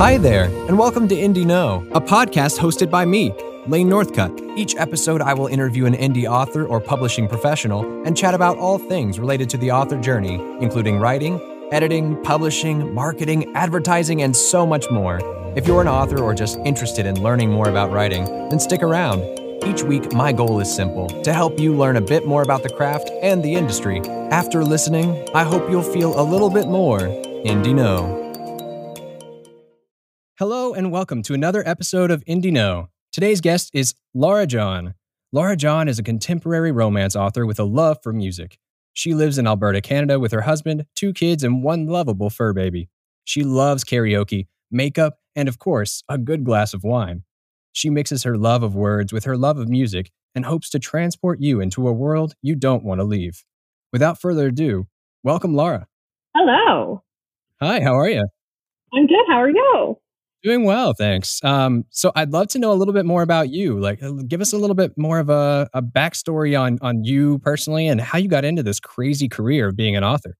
Hi 0.00 0.16
there, 0.16 0.44
and 0.44 0.78
welcome 0.78 1.08
to 1.08 1.14
Indie 1.14 1.44
Know, 1.44 1.86
a 1.92 2.00
podcast 2.00 2.58
hosted 2.58 2.90
by 2.90 3.04
me, 3.04 3.34
Lane 3.66 3.90
Northcutt. 3.90 4.56
Each 4.56 4.74
episode, 4.76 5.20
I 5.20 5.34
will 5.34 5.48
interview 5.48 5.84
an 5.84 5.92
indie 5.92 6.24
author 6.24 6.64
or 6.64 6.80
publishing 6.80 7.28
professional 7.28 7.82
and 8.06 8.16
chat 8.16 8.32
about 8.32 8.56
all 8.56 8.78
things 8.78 9.18
related 9.18 9.50
to 9.50 9.58
the 9.58 9.72
author 9.72 10.00
journey, 10.00 10.36
including 10.62 10.98
writing, 10.98 11.38
editing, 11.70 12.16
publishing, 12.22 12.94
marketing, 12.94 13.54
advertising, 13.54 14.22
and 14.22 14.34
so 14.34 14.66
much 14.66 14.90
more. 14.90 15.20
If 15.54 15.66
you're 15.66 15.82
an 15.82 15.88
author 15.88 16.22
or 16.22 16.32
just 16.32 16.58
interested 16.60 17.04
in 17.04 17.22
learning 17.22 17.50
more 17.50 17.68
about 17.68 17.92
writing, 17.92 18.24
then 18.48 18.58
stick 18.58 18.82
around. 18.82 19.20
Each 19.66 19.82
week, 19.82 20.14
my 20.14 20.32
goal 20.32 20.60
is 20.60 20.74
simple 20.74 21.08
to 21.08 21.34
help 21.34 21.60
you 21.60 21.76
learn 21.76 21.96
a 21.96 22.00
bit 22.00 22.26
more 22.26 22.40
about 22.40 22.62
the 22.62 22.70
craft 22.70 23.10
and 23.20 23.42
the 23.42 23.54
industry. 23.54 24.00
After 24.30 24.64
listening, 24.64 25.28
I 25.34 25.44
hope 25.44 25.68
you'll 25.68 25.82
feel 25.82 26.18
a 26.18 26.24
little 26.24 26.48
bit 26.48 26.68
more 26.68 27.00
Indie 27.00 27.74
Know. 27.74 28.19
Hello, 30.40 30.72
and 30.72 30.90
welcome 30.90 31.22
to 31.24 31.34
another 31.34 31.62
episode 31.68 32.10
of 32.10 32.24
Indie 32.24 32.50
Know. 32.50 32.88
Today's 33.12 33.42
guest 33.42 33.70
is 33.74 33.92
Laura 34.14 34.46
John. 34.46 34.94
Laura 35.32 35.54
John 35.54 35.86
is 35.86 35.98
a 35.98 36.02
contemporary 36.02 36.72
romance 36.72 37.14
author 37.14 37.44
with 37.44 37.60
a 37.60 37.64
love 37.64 37.98
for 38.02 38.10
music. 38.10 38.58
She 38.94 39.12
lives 39.12 39.36
in 39.36 39.46
Alberta, 39.46 39.82
Canada 39.82 40.18
with 40.18 40.32
her 40.32 40.40
husband, 40.40 40.86
two 40.96 41.12
kids, 41.12 41.44
and 41.44 41.62
one 41.62 41.88
lovable 41.88 42.30
fur 42.30 42.54
baby. 42.54 42.88
She 43.26 43.44
loves 43.44 43.84
karaoke, 43.84 44.46
makeup, 44.70 45.18
and 45.36 45.46
of 45.46 45.58
course, 45.58 46.02
a 46.08 46.16
good 46.16 46.42
glass 46.42 46.72
of 46.72 46.84
wine. 46.84 47.24
She 47.72 47.90
mixes 47.90 48.22
her 48.22 48.38
love 48.38 48.62
of 48.62 48.74
words 48.74 49.12
with 49.12 49.24
her 49.24 49.36
love 49.36 49.58
of 49.58 49.68
music 49.68 50.10
and 50.34 50.46
hopes 50.46 50.70
to 50.70 50.78
transport 50.78 51.42
you 51.42 51.60
into 51.60 51.86
a 51.86 51.92
world 51.92 52.32
you 52.40 52.54
don't 52.54 52.82
want 52.82 53.00
to 53.00 53.04
leave. 53.04 53.44
Without 53.92 54.18
further 54.18 54.46
ado, 54.46 54.86
welcome 55.22 55.52
Laura. 55.52 55.86
Hello. 56.34 57.02
Hi, 57.60 57.82
how 57.82 57.92
are 57.92 58.08
you? 58.08 58.26
I'm 58.94 59.06
good. 59.06 59.26
How 59.28 59.42
are 59.42 59.50
you? 59.50 59.98
Doing 60.42 60.64
well, 60.64 60.94
thanks. 60.94 61.42
Um, 61.44 61.84
so 61.90 62.12
I'd 62.16 62.32
love 62.32 62.48
to 62.48 62.58
know 62.58 62.72
a 62.72 62.74
little 62.74 62.94
bit 62.94 63.04
more 63.04 63.20
about 63.20 63.50
you. 63.50 63.78
Like, 63.78 64.02
uh, 64.02 64.12
give 64.26 64.40
us 64.40 64.54
a 64.54 64.56
little 64.56 64.74
bit 64.74 64.96
more 64.96 65.18
of 65.18 65.28
a, 65.28 65.68
a 65.74 65.82
backstory 65.82 66.58
on 66.58 66.78
on 66.80 67.04
you 67.04 67.38
personally 67.40 67.86
and 67.86 68.00
how 68.00 68.16
you 68.16 68.28
got 68.28 68.44
into 68.44 68.62
this 68.62 68.80
crazy 68.80 69.28
career 69.28 69.68
of 69.68 69.76
being 69.76 69.96
an 69.96 70.04
author. 70.04 70.36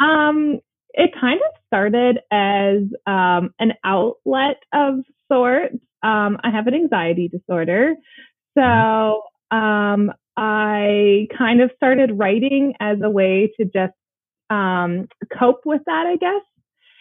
Um, 0.00 0.60
it 0.94 1.10
kind 1.20 1.40
of 1.46 1.60
started 1.66 2.20
as 2.32 2.84
um, 3.06 3.50
an 3.58 3.74
outlet 3.84 4.56
of 4.72 5.00
sorts. 5.30 5.76
Um, 6.02 6.38
I 6.42 6.50
have 6.50 6.66
an 6.66 6.74
anxiety 6.74 7.28
disorder, 7.28 7.96
so 8.56 9.22
um, 9.50 10.10
I 10.38 11.28
kind 11.36 11.60
of 11.60 11.70
started 11.76 12.12
writing 12.18 12.72
as 12.80 12.96
a 13.02 13.10
way 13.10 13.52
to 13.60 13.64
just 13.66 13.92
um, 14.48 15.08
cope 15.38 15.60
with 15.66 15.82
that, 15.84 16.06
I 16.06 16.16
guess. 16.16 16.42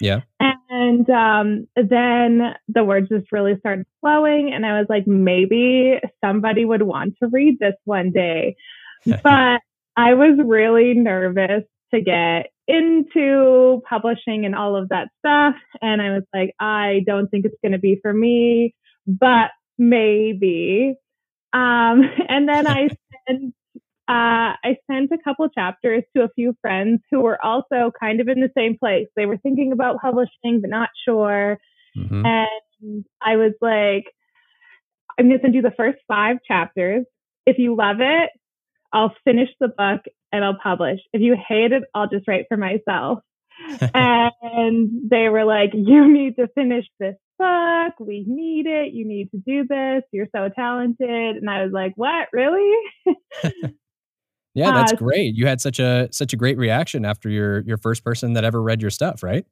Yeah. 0.02 0.22
And 0.40 1.10
um, 1.10 1.68
then 1.76 2.56
the 2.68 2.84
words 2.84 3.10
just 3.10 3.32
really 3.32 3.58
started 3.60 3.86
flowing, 4.02 4.52
and 4.54 4.66
I 4.66 4.78
was 4.80 4.88
like, 4.90 5.08
maybe 5.08 6.00
somebody 6.24 6.66
would 6.66 6.82
want 6.82 7.16
to 7.22 7.30
read 7.32 7.60
this 7.60 7.76
one 7.86 8.12
day. 8.12 8.56
but 9.06 9.62
I 9.96 10.14
was 10.14 10.38
really 10.44 10.94
nervous 10.94 11.64
to 11.94 12.02
get 12.02 12.48
into 12.68 13.82
publishing 13.88 14.46
and 14.46 14.56
all 14.56 14.76
of 14.76 14.90
that 14.90 15.10
stuff. 15.20 15.56
And 15.82 16.02
I 16.02 16.12
was 16.12 16.23
like, 16.34 16.54
I 16.60 17.04
don't 17.06 17.30
think 17.30 17.46
it's 17.46 17.58
going 17.62 17.73
to 17.73 17.80
be 17.80 18.00
for 18.02 18.12
me, 18.12 18.73
but 19.08 19.52
maybe. 19.78 20.96
Um, 21.54 22.02
and 22.30 22.50
then 22.50 22.68
I 22.68 22.90
sent 23.28 23.54
uh, 24.08 24.53
I 24.64 24.78
sent 24.89 25.11
a 25.11 25.17
couple 25.23 25.50
chapters 25.50 26.03
to 26.16 26.23
a 26.23 26.30
few 26.36 26.56
friends 26.61 27.02
who 27.09 27.22
were 27.22 27.44
also 27.44 27.92
kind 28.00 28.22
of 28.22 28.28
in 28.28 28.39
the 28.39 28.52
same 28.56 28.78
place. 28.78 29.08
They 29.16 29.25
were 29.25 29.38
thinking 29.38 29.72
about 29.72 30.00
publishing, 30.00 30.61
but 30.61 30.70
not 30.70 30.89
sure. 31.08 31.58
Mm-hmm. 31.98 32.23
And 32.23 33.06
I 33.20 33.38
was 33.38 33.53
like, 33.61 34.06
I'm 35.17 35.28
going 35.28 35.39
to 35.39 35.42
send 35.42 35.56
you 35.56 35.64
the 35.64 35.73
first 35.76 35.98
five 36.08 36.38
chapters. 36.48 37.06
If 37.48 37.58
you 37.58 37.76
love 37.76 37.98
it, 38.00 38.30
I'll 38.94 39.16
finish 39.23 39.49
the 39.60 39.70
book 39.70 40.02
and 40.32 40.45
I'll 40.45 40.58
publish. 40.61 40.99
If 41.11 41.22
you 41.22 41.36
hate 41.36 41.72
it, 41.72 41.83
I'll 41.95 42.10
just 42.10 42.27
write 42.27 42.45
for 42.48 42.58
myself. 42.58 43.20
and 43.93 45.10
they 45.10 45.30
were 45.30 45.45
like, 45.45 45.72
You 45.73 46.11
need 46.11 46.36
to 46.36 46.48
finish 46.54 46.86
this 46.99 47.16
book. 47.39 47.93
We 47.99 48.23
need 48.27 48.67
it. 48.67 48.93
You 48.93 49.08
need 49.08 49.32
to 49.32 49.37
do 49.37 49.66
this. 49.67 50.04
You're 50.11 50.27
so 50.36 50.49
talented. 50.54 51.37
And 51.37 51.49
I 51.49 51.64
was 51.64 51.72
like, 51.72 51.93
What? 51.95 52.27
Really? 52.33 52.76
Yeah, 54.55 54.71
that's 54.71 54.93
uh, 54.93 54.95
great. 54.95 55.36
You 55.36 55.48
had 55.48 55.60
such 55.60 55.80
a 55.80 56.08
such 56.11 56.32
a 56.33 56.38
great 56.38 56.58
reaction 56.58 57.04
after 57.05 57.30
your 57.30 57.60
your 57.61 57.77
first 57.77 58.04
person 58.04 58.33
that 58.33 58.45
ever 58.45 58.61
read 58.61 58.82
your 58.82 58.89
stuff, 58.89 59.21
right? 59.21 59.45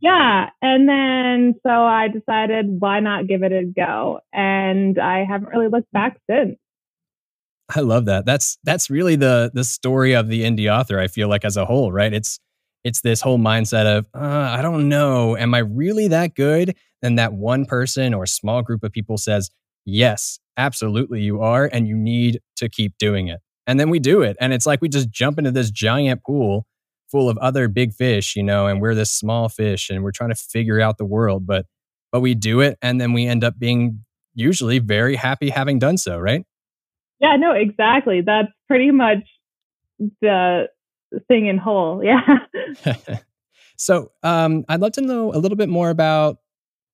Yeah, 0.00 0.50
and 0.60 0.88
then 0.88 1.54
so 1.64 1.70
I 1.70 2.08
decided 2.08 2.80
why 2.80 3.00
not 3.00 3.28
give 3.28 3.42
it 3.44 3.52
a 3.52 3.64
go, 3.64 4.20
and 4.32 4.98
I 4.98 5.24
haven't 5.24 5.50
really 5.50 5.68
looked 5.68 5.92
back 5.92 6.18
since. 6.28 6.56
I 7.74 7.80
love 7.80 8.06
that. 8.06 8.26
That's 8.26 8.58
that's 8.64 8.90
really 8.90 9.14
the 9.14 9.52
the 9.54 9.62
story 9.62 10.14
of 10.14 10.28
the 10.28 10.42
indie 10.42 10.72
author. 10.72 10.98
I 10.98 11.06
feel 11.06 11.28
like 11.28 11.44
as 11.44 11.56
a 11.56 11.64
whole, 11.64 11.92
right? 11.92 12.12
It's 12.12 12.40
it's 12.82 13.02
this 13.02 13.20
whole 13.20 13.38
mindset 13.38 13.86
of 13.86 14.08
uh, 14.14 14.56
I 14.58 14.62
don't 14.62 14.88
know, 14.88 15.36
am 15.36 15.54
I 15.54 15.58
really 15.58 16.08
that 16.08 16.34
good? 16.34 16.76
And 17.02 17.18
that 17.18 17.32
one 17.34 17.66
person 17.66 18.14
or 18.14 18.26
small 18.26 18.62
group 18.62 18.82
of 18.82 18.92
people 18.92 19.16
says, 19.16 19.50
yes, 19.86 20.38
absolutely, 20.56 21.22
you 21.22 21.40
are, 21.40 21.70
and 21.72 21.86
you 21.86 21.96
need 21.96 22.40
to 22.56 22.68
keep 22.68 22.98
doing 22.98 23.28
it 23.28 23.40
and 23.66 23.78
then 23.78 23.90
we 23.90 23.98
do 23.98 24.22
it 24.22 24.36
and 24.40 24.52
it's 24.52 24.66
like 24.66 24.80
we 24.80 24.88
just 24.88 25.10
jump 25.10 25.38
into 25.38 25.50
this 25.50 25.70
giant 25.70 26.22
pool 26.24 26.66
full 27.10 27.28
of 27.28 27.36
other 27.38 27.68
big 27.68 27.92
fish 27.92 28.36
you 28.36 28.42
know 28.42 28.66
and 28.66 28.80
we're 28.80 28.94
this 28.94 29.10
small 29.10 29.48
fish 29.48 29.90
and 29.90 30.02
we're 30.02 30.12
trying 30.12 30.30
to 30.30 30.36
figure 30.36 30.80
out 30.80 30.98
the 30.98 31.04
world 31.04 31.46
but 31.46 31.66
but 32.12 32.20
we 32.20 32.34
do 32.34 32.60
it 32.60 32.78
and 32.82 33.00
then 33.00 33.12
we 33.12 33.26
end 33.26 33.44
up 33.44 33.58
being 33.58 34.04
usually 34.34 34.78
very 34.78 35.16
happy 35.16 35.50
having 35.50 35.78
done 35.78 35.96
so 35.96 36.18
right? 36.18 36.44
Yeah 37.18 37.36
no 37.36 37.52
exactly 37.52 38.22
that's 38.24 38.48
pretty 38.68 38.90
much 38.90 39.28
the 40.20 40.68
thing 41.28 41.46
in 41.46 41.58
whole 41.58 42.02
yeah. 42.04 42.20
So 43.76 44.12
um 44.22 44.64
i'd 44.68 44.80
love 44.80 44.92
to 44.92 45.00
know 45.00 45.32
a 45.32 45.38
little 45.38 45.56
bit 45.56 45.68
more 45.68 45.90
about 45.90 46.38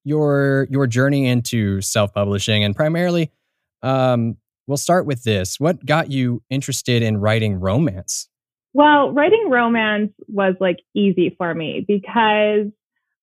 your 0.05 0.69
your 0.71 0.87
journey 0.87 1.27
into 1.27 1.81
self-publishing 1.81 2.63
and 2.63 2.77
primarily 2.77 3.33
um 3.83 4.37
We'll 4.67 4.77
start 4.77 5.07
with 5.07 5.23
this. 5.23 5.61
What 5.61 5.85
got 5.85 6.11
you 6.11 6.43
interested 6.51 7.03
in 7.03 7.19
writing 7.19 7.61
romance? 7.61 8.29
Well, 8.73 9.13
writing 9.13 9.49
romance 9.51 10.13
was 10.29 10.55
like 10.61 10.79
easy 10.95 11.35
for 11.39 11.55
me 11.55 11.85
because 11.87 12.67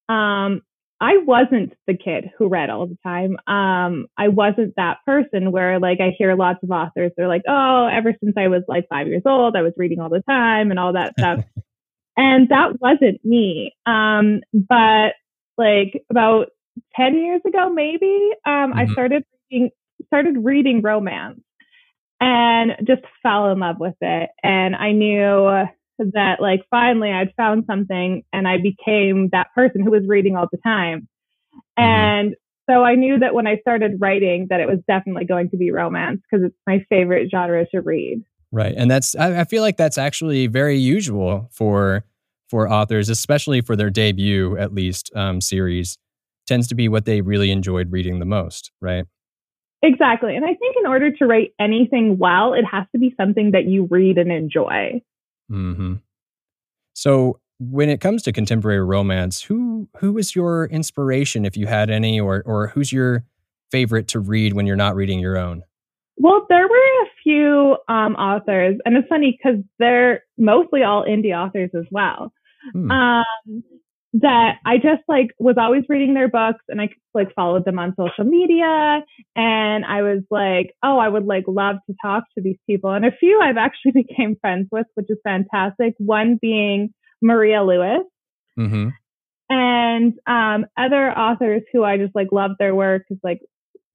um, 0.09 0.61
I 0.99 1.17
wasn't 1.17 1.73
the 1.85 1.97
kid 1.97 2.31
who 2.37 2.47
read 2.47 2.69
all 2.69 2.87
the 2.87 2.97
time. 3.03 3.35
Um, 3.45 4.07
I 4.17 4.29
wasn't 4.29 4.73
that 4.77 4.99
person 5.05 5.51
where 5.51 5.79
like 5.79 5.99
I 5.99 6.15
hear 6.17 6.33
lots 6.35 6.59
of 6.63 6.71
authors, 6.71 7.11
they're 7.17 7.27
like, 7.27 7.43
oh, 7.47 7.89
ever 7.91 8.13
since 8.23 8.35
I 8.37 8.47
was 8.47 8.63
like 8.69 8.87
five 8.89 9.07
years 9.07 9.23
old, 9.25 9.55
I 9.55 9.61
was 9.63 9.73
reading 9.75 9.99
all 9.99 10.09
the 10.09 10.23
time 10.27 10.71
and 10.71 10.79
all 10.79 10.93
that 10.93 11.13
stuff. 11.19 11.43
and 12.17 12.47
that 12.49 12.79
wasn't 12.79 13.23
me. 13.25 13.75
Um, 13.85 14.41
but 14.53 15.13
like 15.57 16.03
about 16.09 16.47
10 16.95 17.17
years 17.17 17.41
ago, 17.45 17.69
maybe, 17.69 18.29
um, 18.45 18.71
mm-hmm. 18.71 18.79
I 18.79 18.85
started 18.87 19.23
reading 19.51 19.71
started 20.07 20.43
reading 20.43 20.81
romance 20.81 21.41
and 22.19 22.71
just 22.87 23.01
fell 23.21 23.51
in 23.51 23.59
love 23.59 23.79
with 23.79 23.95
it. 24.01 24.29
And 24.41 24.75
I 24.75 24.91
knew 24.91 25.65
that 25.99 26.41
like 26.41 26.61
finally 26.69 27.11
I'd 27.11 27.33
found 27.35 27.65
something 27.67 28.23
and 28.31 28.47
I 28.47 28.57
became 28.57 29.29
that 29.31 29.47
person 29.53 29.83
who 29.83 29.91
was 29.91 30.03
reading 30.07 30.35
all 30.35 30.47
the 30.51 30.57
time. 30.63 31.07
Mm-hmm. 31.77 31.83
And 31.83 32.35
so 32.69 32.83
I 32.83 32.95
knew 32.95 33.19
that 33.19 33.33
when 33.33 33.45
I 33.45 33.57
started 33.57 33.97
writing 33.99 34.47
that 34.49 34.59
it 34.59 34.67
was 34.67 34.79
definitely 34.87 35.25
going 35.25 35.49
to 35.49 35.57
be 35.57 35.71
romance 35.71 36.21
because 36.21 36.45
it's 36.45 36.55
my 36.65 36.85
favorite 36.89 37.29
genre 37.29 37.65
to 37.71 37.81
read. 37.81 38.23
Right. 38.51 38.73
And 38.75 38.89
that's 38.89 39.15
I, 39.15 39.41
I 39.41 39.43
feel 39.43 39.61
like 39.61 39.77
that's 39.77 39.97
actually 39.97 40.47
very 40.47 40.77
usual 40.77 41.49
for 41.51 42.05
for 42.49 42.71
authors, 42.71 43.09
especially 43.09 43.61
for 43.61 43.75
their 43.75 43.89
debut 43.89 44.57
at 44.57 44.73
least 44.73 45.11
um, 45.15 45.41
series, 45.41 45.97
tends 46.45 46.67
to 46.67 46.75
be 46.75 46.87
what 46.87 47.05
they 47.05 47.21
really 47.21 47.51
enjoyed 47.51 47.91
reading 47.91 48.19
the 48.19 48.25
most, 48.25 48.71
right? 48.79 49.05
Exactly. 49.83 50.35
And 50.35 50.45
I 50.45 50.53
think 50.55 50.77
in 50.79 50.87
order 50.87 51.11
to 51.11 51.25
write 51.25 51.53
anything 51.59 52.17
well, 52.17 52.53
it 52.53 52.63
has 52.63 52.85
to 52.93 52.99
be 52.99 53.13
something 53.17 53.51
that 53.51 53.65
you 53.65 53.87
read 53.91 54.17
and 54.17 54.31
enjoy. 54.31 55.01
Mm-hmm. 55.51 55.95
So 56.93 57.39
when 57.59 57.89
it 57.89 57.99
comes 57.99 58.23
to 58.23 58.31
contemporary 58.31 58.83
romance, 58.83 59.41
who 59.41 59.89
who 59.97 60.17
is 60.17 60.35
your 60.35 60.65
inspiration 60.65 61.45
if 61.45 61.57
you 61.57 61.67
had 61.67 61.89
any 61.89 62.19
or 62.19 62.43
or 62.45 62.67
who's 62.67 62.93
your 62.93 63.25
favorite 63.71 64.07
to 64.09 64.19
read 64.19 64.53
when 64.53 64.65
you're 64.65 64.77
not 64.77 64.95
reading 64.95 65.19
your 65.19 65.37
own? 65.37 65.63
Well, 66.17 66.45
there 66.47 66.67
were 66.67 66.75
a 66.75 67.09
few 67.23 67.77
um, 67.89 68.15
authors, 68.15 68.77
and 68.85 68.95
it's 68.95 69.07
funny 69.09 69.37
because 69.37 69.61
they're 69.79 70.23
mostly 70.37 70.83
all 70.83 71.03
indie 71.05 71.35
authors 71.35 71.71
as 71.75 71.85
well. 71.91 72.31
Hmm. 72.71 72.91
Um, 72.91 73.63
that 74.13 74.57
I 74.63 74.77
just 74.77 75.01
like 75.07 75.31
was 75.39 75.55
always 75.57 75.83
reading 75.89 76.13
their 76.13 76.27
books 76.27 76.63
and 76.69 76.79
I 76.79 76.89
like 77.15 77.33
followed 77.35 77.65
them 77.65 77.79
on 77.79 77.95
social 77.97 78.23
media 78.23 79.03
and 79.35 79.85
I 79.85 80.03
was 80.03 80.21
like, 80.29 80.75
oh, 80.83 80.99
I 80.99 81.09
would 81.09 81.25
like 81.25 81.45
love 81.47 81.77
to 81.87 81.95
talk 82.01 82.25
to 82.35 82.43
these 82.43 82.59
people. 82.67 82.91
And 82.91 83.05
a 83.05 83.11
few 83.11 83.41
I've 83.41 83.57
actually 83.57 83.91
became 84.07 84.35
friends 84.39 84.67
with, 84.71 84.85
which 84.93 85.07
is 85.09 85.17
fantastic. 85.23 85.95
One 85.97 86.37
being 86.39 86.93
Maria 87.21 87.63
Lewis. 87.63 88.03
Mm-hmm. 88.59 88.89
And 89.49 90.13
um, 90.27 90.67
other 90.77 91.11
authors 91.11 91.63
who 91.71 91.83
I 91.83 91.97
just 91.97 92.15
like 92.15 92.31
love 92.31 92.51
their 92.59 92.75
work 92.75 93.03
is 93.09 93.17
like 93.23 93.41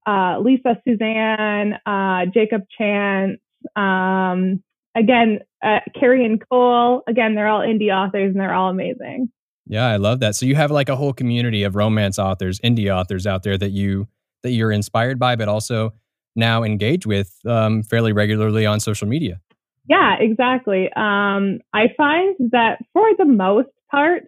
uh, 0.06 0.38
Lisa 0.40 0.80
Suzanne, 0.86 1.74
uh, 1.86 2.26
Jacob 2.32 2.62
Chance, 2.76 3.38
um, 3.76 4.62
again, 4.96 5.40
uh, 5.62 5.80
Carrie 5.98 6.24
and 6.24 6.42
Cole. 6.48 7.02
Again, 7.06 7.34
they're 7.34 7.48
all 7.48 7.60
indie 7.60 7.94
authors 7.94 8.32
and 8.32 8.40
they're 8.40 8.54
all 8.54 8.70
amazing. 8.70 9.30
Yeah, 9.68 9.86
I 9.86 9.96
love 9.96 10.20
that. 10.20 10.34
So 10.34 10.46
you 10.46 10.56
have 10.56 10.70
like 10.70 10.88
a 10.88 10.96
whole 10.96 11.12
community 11.12 11.62
of 11.62 11.76
romance 11.76 12.18
authors, 12.18 12.58
indie 12.60 12.94
authors 12.94 13.26
out 13.26 13.42
there 13.42 13.58
that 13.58 13.70
you 13.70 14.08
that 14.42 14.50
you're 14.50 14.72
inspired 14.72 15.18
by, 15.18 15.36
but 15.36 15.48
also 15.48 15.92
now 16.34 16.62
engage 16.62 17.06
with 17.06 17.36
um, 17.44 17.82
fairly 17.82 18.12
regularly 18.12 18.64
on 18.64 18.80
social 18.80 19.06
media. 19.06 19.40
Yeah, 19.88 20.16
exactly. 20.18 20.86
Um, 20.96 21.60
I 21.72 21.88
find 21.96 22.36
that 22.52 22.78
for 22.92 23.06
the 23.18 23.24
most 23.24 23.68
part, 23.90 24.24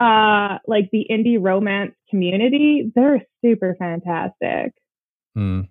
uh, 0.00 0.58
like 0.66 0.90
the 0.92 1.06
indie 1.10 1.38
romance 1.40 1.92
community, 2.08 2.92
they're 2.94 3.22
super 3.44 3.74
fantastic. 3.78 4.74
Hmm. 5.34 5.62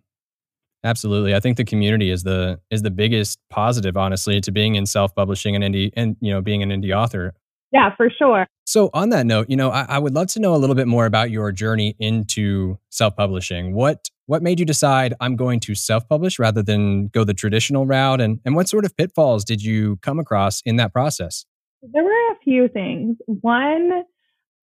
Absolutely. 0.84 1.34
I 1.34 1.40
think 1.40 1.58
the 1.58 1.66
community 1.66 2.10
is 2.12 2.24
the 2.24 2.60
is 2.70 2.82
the 2.82 2.92
biggest 2.92 3.40
positive, 3.50 3.98
honestly, 3.98 4.40
to 4.42 4.52
being 4.52 4.76
in 4.76 4.86
self-publishing 4.86 5.56
and 5.56 5.64
indie 5.64 5.92
and 5.96 6.16
you 6.22 6.32
know, 6.32 6.42
being 6.42 6.62
an 6.62 6.70
indie 6.70 6.96
author. 6.96 7.34
Yeah, 7.72 7.96
for 7.96 8.10
sure. 8.10 8.48
So 8.66 8.90
on 8.94 9.10
that 9.10 9.26
note, 9.26 9.50
you 9.50 9.56
know, 9.56 9.72
I, 9.72 9.86
I 9.90 10.00
would 10.00 10.14
love 10.14 10.28
to 10.30 10.40
know 10.40 10.56
a 10.56 10.58
little 10.58 10.76
bit 10.76 10.88
more 10.88 11.06
about 11.06 11.32
your 11.32 11.52
journey 11.52 11.96
into 12.00 12.78
self-publishing. 12.90 13.74
What 13.74 14.10
what 14.26 14.44
made 14.44 14.60
you 14.60 14.66
decide 14.66 15.14
I'm 15.22 15.38
going 15.38 15.62
to 15.62 15.76
self-publish 15.76 16.38
rather 16.38 16.62
than 16.62 17.08
go 17.08 17.24
the 17.24 17.34
traditional 17.34 17.86
route? 17.86 18.22
And 18.22 18.40
and 18.46 18.56
what 18.56 18.70
sort 18.70 18.86
of 18.86 18.96
pitfalls 18.96 19.44
did 19.44 19.64
you 19.64 19.98
come 19.98 20.20
across 20.20 20.62
in 20.62 20.78
that 20.78 20.94
process? 20.94 21.46
There 21.82 22.04
were 22.04 22.10
a 22.10 22.36
few 22.44 22.68
things. 22.68 23.18
One, 23.26 24.04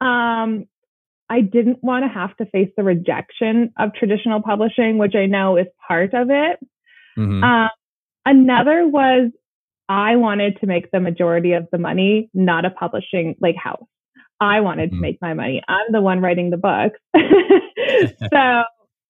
um, 0.00 0.67
I 1.31 1.41
didn't 1.41 1.83
want 1.83 2.05
to 2.05 2.09
have 2.09 2.37
to 2.37 2.47
face 2.47 2.69
the 2.77 2.83
rejection 2.83 3.73
of 3.79 3.95
traditional 3.95 4.43
publishing, 4.43 4.99
which 4.99 5.15
I 5.15 5.27
know 5.27 5.57
is 5.57 5.67
part 5.87 6.12
of 6.12 6.29
it. 6.31 6.59
Mm-hmm. 7.17 7.43
Um, 7.43 7.71
another 8.27 8.87
was 8.87 9.31
I 9.89 10.17
wanted 10.17 10.59
to 10.61 10.67
make 10.67 10.91
the 10.91 11.01
majority 11.01 11.53
of 11.53 11.67
the 11.71 11.79
money, 11.79 12.31
not 12.33 12.65
a 12.65 12.71
publishing 12.71 13.37
like 13.41 13.57
house. 13.57 13.85
I 14.41 14.61
wanted 14.61 14.91
mm-hmm. 14.91 14.97
to 14.97 15.03
make 15.03 15.19
my 15.21 15.35
money. 15.35 15.63
I'm 15.69 15.93
the 15.93 16.01
one 16.01 16.21
writing 16.21 16.51
the 16.51 16.57
books. 16.57 16.99
so, 18.33 18.63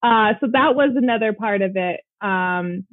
uh, 0.03 0.33
so 0.39 0.47
that 0.51 0.75
was 0.75 0.91
another 0.95 1.33
part 1.33 1.61
of 1.61 1.75
it. 1.75 2.01
Um, 2.21 2.85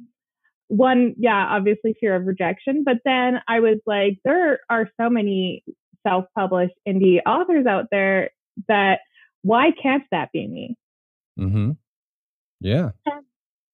one, 0.67 1.13
yeah, 1.17 1.47
obviously 1.49 1.95
fear 1.99 2.15
of 2.15 2.25
rejection, 2.25 2.83
but 2.83 2.97
then 3.05 3.39
I 3.47 3.59
was 3.59 3.79
like, 3.85 4.17
there 4.23 4.59
are 4.69 4.89
so 4.99 5.09
many 5.09 5.63
self-published 6.05 6.73
indie 6.87 7.19
authors 7.25 7.65
out 7.65 7.85
there 7.91 8.31
that 8.67 8.99
why 9.41 9.71
can't 9.81 10.03
that 10.11 10.31
be 10.31 10.47
me? 10.47 10.77
Mm-hmm. 11.39 11.71
Yeah. 12.61 12.91
And 13.05 13.25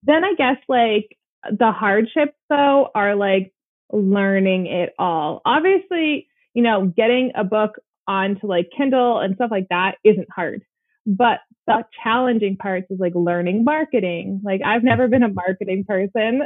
then 0.03 0.23
I 0.23 0.33
guess 0.37 0.57
like 0.67 1.15
the 1.49 1.71
hardships 1.71 2.37
though 2.49 2.89
are 2.93 3.15
like 3.15 3.53
learning 3.91 4.67
it 4.67 4.93
all. 4.99 5.41
Obviously, 5.45 6.27
you 6.53 6.63
know, 6.63 6.85
getting 6.85 7.31
a 7.35 7.43
book 7.43 7.79
onto 8.07 8.47
like 8.47 8.69
Kindle 8.75 9.19
and 9.19 9.35
stuff 9.35 9.51
like 9.51 9.67
that 9.69 9.95
isn't 10.03 10.27
hard. 10.33 10.63
But 11.05 11.39
the 11.67 11.83
challenging 12.03 12.57
parts 12.57 12.87
is 12.89 12.99
like 12.99 13.13
learning 13.15 13.63
marketing. 13.63 14.41
Like 14.43 14.61
I've 14.65 14.83
never 14.83 15.07
been 15.07 15.23
a 15.23 15.29
marketing 15.33 15.85
person. 15.87 16.41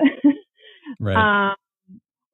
right. 0.99 1.51
Um, 1.51 1.55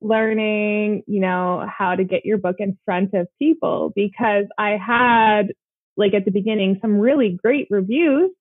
learning, 0.02 1.04
you 1.08 1.20
know, 1.20 1.66
how 1.70 1.96
to 1.96 2.04
get 2.04 2.26
your 2.26 2.38
book 2.38 2.56
in 2.60 2.78
front 2.86 3.14
of 3.14 3.28
people 3.38 3.92
because 3.96 4.46
I 4.58 4.78
had 4.78 5.54
like 5.98 6.14
at 6.14 6.26
the 6.26 6.32
beginning 6.32 6.80
some 6.82 7.00
really 7.00 7.38
great 7.42 7.68
reviews. 7.70 8.32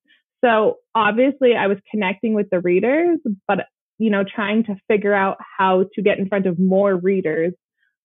So 0.45 0.77
obviously 0.95 1.55
I 1.55 1.67
was 1.67 1.79
connecting 1.91 2.35
with 2.35 2.49
the 2.51 2.61
readers, 2.61 3.19
but 3.49 3.67
you 3.99 4.11
know, 4.11 4.25
trying 4.25 4.65
to 4.65 4.77
figure 4.89 5.15
out 5.15 5.39
how 5.59 5.85
to 5.95 6.03
get 6.03 6.19
in 6.19 6.29
front 6.29 6.47
of 6.47 6.59
more 6.59 6.97
readers 6.97 7.53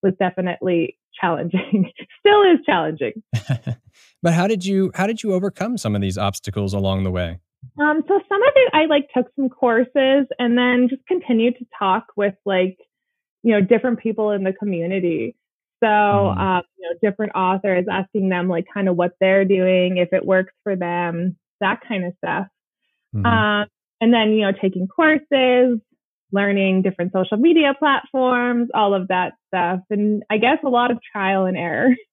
was 0.01 0.13
definitely 0.19 0.97
challenging. 1.19 1.91
Still 2.19 2.41
is 2.41 2.59
challenging. 2.65 3.23
but 4.21 4.33
how 4.33 4.47
did 4.47 4.65
you 4.65 4.91
how 4.95 5.07
did 5.07 5.23
you 5.23 5.33
overcome 5.33 5.77
some 5.77 5.95
of 5.95 6.01
these 6.01 6.17
obstacles 6.17 6.73
along 6.73 7.03
the 7.03 7.11
way? 7.11 7.39
Um, 7.79 8.01
so 8.07 8.19
some 8.27 8.43
of 8.43 8.53
it 8.55 8.71
I 8.73 8.85
like 8.85 9.07
took 9.15 9.27
some 9.35 9.49
courses 9.49 10.27
and 10.37 10.57
then 10.57 10.87
just 10.89 11.05
continued 11.07 11.55
to 11.59 11.65
talk 11.77 12.07
with 12.15 12.35
like, 12.45 12.77
you 13.41 13.53
know, 13.53 13.61
different 13.61 13.99
people 13.99 14.31
in 14.31 14.43
the 14.43 14.53
community. 14.53 15.35
So, 15.81 15.87
mm. 15.87 16.37
um, 16.37 16.63
you 16.77 16.89
know, 16.89 17.09
different 17.09 17.33
authors 17.35 17.85
asking 17.91 18.29
them 18.29 18.47
like 18.47 18.65
kind 18.73 18.89
of 18.89 18.95
what 18.95 19.11
they're 19.19 19.45
doing, 19.45 19.97
if 19.97 20.13
it 20.13 20.25
works 20.25 20.53
for 20.63 20.75
them, 20.75 21.37
that 21.59 21.81
kind 21.87 22.05
of 22.05 22.13
stuff. 22.17 22.47
Mm-hmm. 23.15 23.25
Um, 23.25 23.67
and 24.01 24.13
then, 24.13 24.31
you 24.31 24.41
know, 24.41 24.51
taking 24.51 24.87
courses, 24.87 25.79
learning 26.31 26.81
different 26.81 27.13
social 27.13 27.37
media 27.37 27.73
platforms, 27.77 28.69
all 28.73 28.93
of 28.93 29.07
that 29.09 29.33
stuff. 29.47 29.79
And 29.89 30.23
I 30.29 30.37
guess 30.37 30.57
a 30.65 30.69
lot 30.69 30.91
of 30.91 30.97
trial 31.11 31.45
and 31.45 31.57
error. 31.57 31.89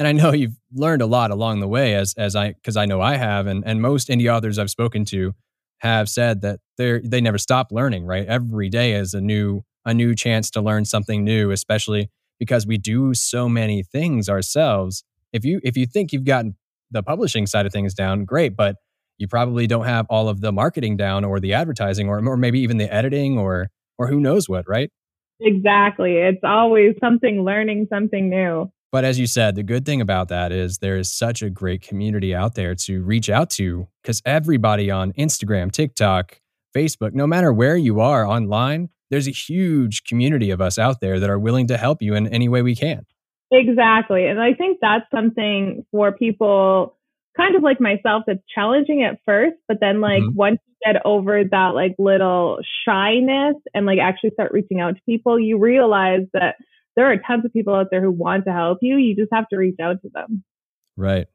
And 0.00 0.06
I 0.06 0.12
know 0.12 0.32
you've 0.32 0.56
learned 0.72 1.02
a 1.02 1.06
lot 1.06 1.32
along 1.32 1.58
the 1.58 1.66
way 1.66 1.96
as 1.96 2.14
as 2.16 2.36
I 2.36 2.52
because 2.52 2.76
I 2.76 2.86
know 2.86 3.00
I 3.00 3.16
have 3.16 3.48
and 3.48 3.64
and 3.66 3.82
most 3.82 4.06
indie 4.06 4.32
authors 4.32 4.56
I've 4.56 4.70
spoken 4.70 5.04
to 5.06 5.34
have 5.78 6.08
said 6.08 6.42
that 6.42 6.60
they're 6.76 7.00
they 7.02 7.20
never 7.20 7.36
stop 7.36 7.72
learning, 7.72 8.06
right? 8.06 8.24
Every 8.24 8.68
day 8.68 8.92
is 8.92 9.12
a 9.12 9.20
new 9.20 9.62
a 9.84 9.92
new 9.92 10.14
chance 10.14 10.50
to 10.52 10.60
learn 10.60 10.84
something 10.84 11.24
new, 11.24 11.50
especially 11.50 12.10
because 12.38 12.66
we 12.66 12.78
do 12.78 13.12
so 13.14 13.48
many 13.48 13.82
things 13.82 14.28
ourselves. 14.28 15.02
If 15.32 15.44
you 15.44 15.60
if 15.64 15.76
you 15.76 15.84
think 15.84 16.12
you've 16.12 16.24
gotten 16.24 16.56
the 16.90 17.02
publishing 17.02 17.46
side 17.46 17.66
of 17.66 17.72
things 17.72 17.92
down, 17.92 18.24
great, 18.24 18.56
but 18.56 18.76
you 19.18 19.28
probably 19.28 19.66
don't 19.66 19.84
have 19.84 20.06
all 20.08 20.28
of 20.28 20.40
the 20.40 20.52
marketing 20.52 20.96
down 20.96 21.24
or 21.24 21.40
the 21.40 21.54
advertising 21.54 22.08
or, 22.08 22.24
or 22.26 22.36
maybe 22.36 22.60
even 22.60 22.78
the 22.78 22.92
editing 22.92 23.38
or 23.38 23.70
or 23.98 24.06
who 24.06 24.20
knows 24.20 24.48
what, 24.48 24.68
right? 24.68 24.90
Exactly. 25.40 26.14
It's 26.14 26.40
always 26.44 26.94
something 27.00 27.44
learning 27.44 27.88
something 27.90 28.30
new. 28.30 28.70
But 28.90 29.04
as 29.04 29.18
you 29.18 29.26
said, 29.26 29.54
the 29.54 29.62
good 29.62 29.84
thing 29.84 30.00
about 30.00 30.28
that 30.28 30.50
is 30.50 30.78
there 30.78 30.96
is 30.96 31.12
such 31.12 31.42
a 31.42 31.50
great 31.50 31.82
community 31.82 32.34
out 32.34 32.54
there 32.54 32.74
to 32.76 33.02
reach 33.02 33.28
out 33.28 33.50
to 33.50 33.88
because 34.02 34.22
everybody 34.24 34.90
on 34.90 35.12
Instagram, 35.12 35.70
TikTok, 35.70 36.40
Facebook, 36.74 37.12
no 37.12 37.26
matter 37.26 37.52
where 37.52 37.76
you 37.76 38.00
are 38.00 38.24
online, 38.24 38.88
there's 39.10 39.28
a 39.28 39.32
huge 39.32 40.04
community 40.04 40.50
of 40.50 40.60
us 40.60 40.78
out 40.78 41.00
there 41.00 41.20
that 41.20 41.28
are 41.28 41.38
willing 41.38 41.66
to 41.66 41.76
help 41.76 42.00
you 42.00 42.14
in 42.14 42.28
any 42.28 42.48
way 42.48 42.62
we 42.62 42.74
can. 42.74 43.04
Exactly. 43.50 44.26
And 44.26 44.40
I 44.40 44.54
think 44.54 44.78
that's 44.80 45.10
something 45.10 45.84
for 45.90 46.12
people 46.12 46.97
kind 47.38 47.54
of 47.54 47.62
like 47.62 47.80
myself 47.80 48.24
that's 48.26 48.42
challenging 48.54 49.02
at 49.02 49.20
first, 49.24 49.56
but 49.68 49.78
then 49.80 50.00
like 50.00 50.22
mm-hmm. 50.22 50.36
once 50.36 50.58
you 50.66 50.92
get 50.92 51.00
over 51.04 51.42
that 51.44 51.68
like 51.74 51.94
little 51.98 52.58
shyness 52.84 53.54
and 53.74 53.86
like 53.86 53.98
actually 53.98 54.30
start 54.30 54.52
reaching 54.52 54.80
out 54.80 54.96
to 54.96 55.00
people, 55.06 55.38
you 55.38 55.58
realize 55.58 56.22
that 56.32 56.56
there 56.96 57.10
are 57.10 57.16
tons 57.16 57.44
of 57.44 57.52
people 57.52 57.74
out 57.74 57.86
there 57.90 58.02
who 58.02 58.10
want 58.10 58.44
to 58.44 58.52
help 58.52 58.78
you. 58.82 58.96
You 58.96 59.14
just 59.14 59.32
have 59.32 59.48
to 59.50 59.56
reach 59.56 59.76
out 59.80 60.02
to 60.02 60.10
them. 60.12 60.42
Right. 60.96 61.28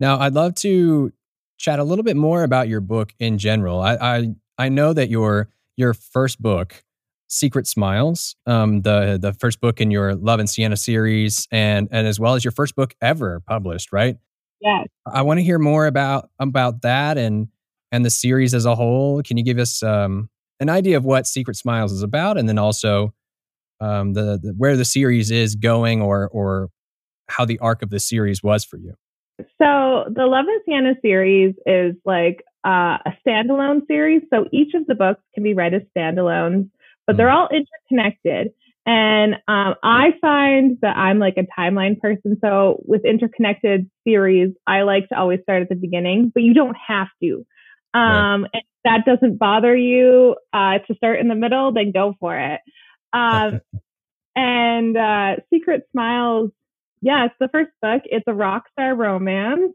Now, 0.00 0.18
I'd 0.18 0.34
love 0.34 0.56
to 0.56 1.12
chat 1.56 1.78
a 1.78 1.84
little 1.84 2.02
bit 2.02 2.16
more 2.16 2.42
about 2.42 2.68
your 2.68 2.80
book 2.80 3.14
in 3.20 3.38
general. 3.38 3.80
I 3.80 3.94
I, 3.94 4.34
I 4.58 4.68
know 4.68 4.92
that 4.92 5.08
your 5.08 5.50
your 5.76 5.94
first 5.94 6.42
book 6.42 6.82
Secret 7.28 7.66
Smiles, 7.66 8.36
um, 8.46 8.82
the 8.82 9.18
the 9.20 9.32
first 9.32 9.60
book 9.60 9.80
in 9.80 9.90
your 9.90 10.14
Love 10.14 10.40
and 10.40 10.50
Sienna 10.50 10.76
series, 10.76 11.46
and 11.50 11.88
and 11.92 12.06
as 12.06 12.18
well 12.18 12.34
as 12.34 12.44
your 12.44 12.52
first 12.52 12.74
book 12.74 12.94
ever 13.00 13.40
published, 13.40 13.92
right? 13.92 14.16
Yes. 14.60 14.86
I 15.06 15.22
want 15.22 15.38
to 15.38 15.44
hear 15.44 15.58
more 15.58 15.86
about 15.86 16.30
about 16.38 16.82
that 16.82 17.18
and 17.18 17.48
and 17.92 18.04
the 18.04 18.10
series 18.10 18.54
as 18.54 18.64
a 18.64 18.74
whole. 18.74 19.22
Can 19.22 19.36
you 19.36 19.44
give 19.44 19.58
us 19.58 19.82
um, 19.82 20.28
an 20.60 20.68
idea 20.68 20.96
of 20.96 21.04
what 21.04 21.26
Secret 21.26 21.56
Smiles 21.56 21.92
is 21.92 22.02
about, 22.02 22.38
and 22.38 22.48
then 22.48 22.58
also 22.58 23.12
um, 23.80 24.14
the, 24.14 24.38
the 24.42 24.54
where 24.56 24.76
the 24.76 24.84
series 24.84 25.30
is 25.30 25.54
going, 25.54 26.00
or 26.00 26.28
or 26.28 26.70
how 27.28 27.44
the 27.44 27.58
arc 27.58 27.82
of 27.82 27.90
the 27.90 28.00
series 28.00 28.42
was 28.42 28.64
for 28.64 28.78
you? 28.78 28.94
So 29.38 30.04
the 30.14 30.26
Love 30.26 30.46
and 30.48 30.60
Sienna 30.64 30.94
series 31.02 31.54
is 31.66 31.94
like 32.04 32.44
uh, 32.64 32.98
a 33.04 33.12
standalone 33.26 33.86
series. 33.86 34.22
So 34.32 34.46
each 34.52 34.74
of 34.74 34.86
the 34.86 34.94
books 34.94 35.20
can 35.34 35.42
be 35.42 35.54
read 35.54 35.74
as 35.74 35.82
standalones 35.96 36.70
but 37.06 37.16
they're 37.16 37.28
mm. 37.28 37.34
all 37.34 37.48
interconnected. 37.48 38.52
And 38.86 39.34
um, 39.48 39.74
I 39.82 40.10
find 40.20 40.78
that 40.82 40.96
I'm 40.96 41.18
like 41.18 41.36
a 41.38 41.46
timeline 41.58 41.98
person. 41.98 42.36
So 42.42 42.82
with 42.84 43.04
interconnected 43.04 43.90
series, 44.06 44.52
I 44.66 44.82
like 44.82 45.08
to 45.08 45.18
always 45.18 45.40
start 45.42 45.62
at 45.62 45.68
the 45.70 45.74
beginning, 45.74 46.30
but 46.34 46.42
you 46.42 46.52
don't 46.52 46.76
have 46.86 47.08
to. 47.22 47.46
Um, 47.94 48.46
right. 48.52 48.64
That 48.84 49.06
doesn't 49.06 49.38
bother 49.38 49.74
you 49.74 50.36
uh, 50.52 50.78
to 50.86 50.94
start 50.96 51.20
in 51.20 51.28
the 51.28 51.34
middle, 51.34 51.72
then 51.72 51.92
go 51.92 52.14
for 52.20 52.38
it. 52.38 52.60
Um, 53.14 53.60
and 54.36 54.96
uh, 54.96 55.36
Secret 55.50 55.88
Smiles, 55.92 56.50
yeah, 57.00 57.28
the 57.40 57.48
first 57.48 57.70
book. 57.80 58.02
It's 58.04 58.24
a 58.26 58.34
rock 58.34 58.64
star 58.72 58.94
romance. 58.94 59.72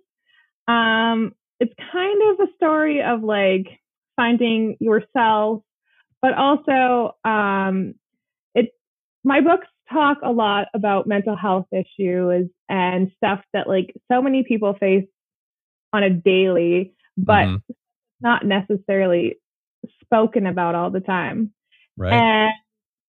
Um, 0.68 1.34
it's 1.60 1.74
kind 1.92 2.22
of 2.32 2.48
a 2.48 2.52
story 2.58 3.02
of 3.02 3.24
like 3.24 3.68
finding 4.16 4.78
yourself 4.80 5.64
but 6.22 6.34
also 6.34 7.16
um, 7.24 7.96
my 9.24 9.42
books 9.42 9.68
talk 9.92 10.20
a 10.24 10.32
lot 10.32 10.68
about 10.74 11.08
mental 11.08 11.36
health 11.36 11.66
issues 11.72 12.50
and 12.68 13.12
stuff 13.18 13.42
that 13.54 13.68
like 13.68 13.94
so 14.12 14.22
many 14.22 14.44
people 14.44 14.76
face 14.80 15.06
on 15.92 16.04
a 16.04 16.10
daily, 16.10 16.94
but 17.18 17.46
mm-hmm. 17.46 17.74
not 18.22 18.46
necessarily 18.46 19.38
spoken 20.04 20.46
about 20.46 20.76
all 20.76 20.92
the 20.92 21.00
time. 21.00 21.52
Right. 21.98 22.14
And 22.14 22.52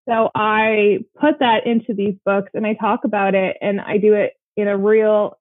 so 0.09 0.31
I 0.35 1.01
put 1.21 1.39
that 1.41 1.67
into 1.67 1.95
these 1.95 2.15
books 2.25 2.51
and 2.55 2.67
I 2.67 2.75
talk 2.75 3.01
about 3.05 3.35
it 3.35 3.57
and 3.61 3.81
I 3.81 3.99
do 3.99 4.15
it 4.15 4.33
in 4.57 4.67
a 4.67 4.77
real 4.77 5.39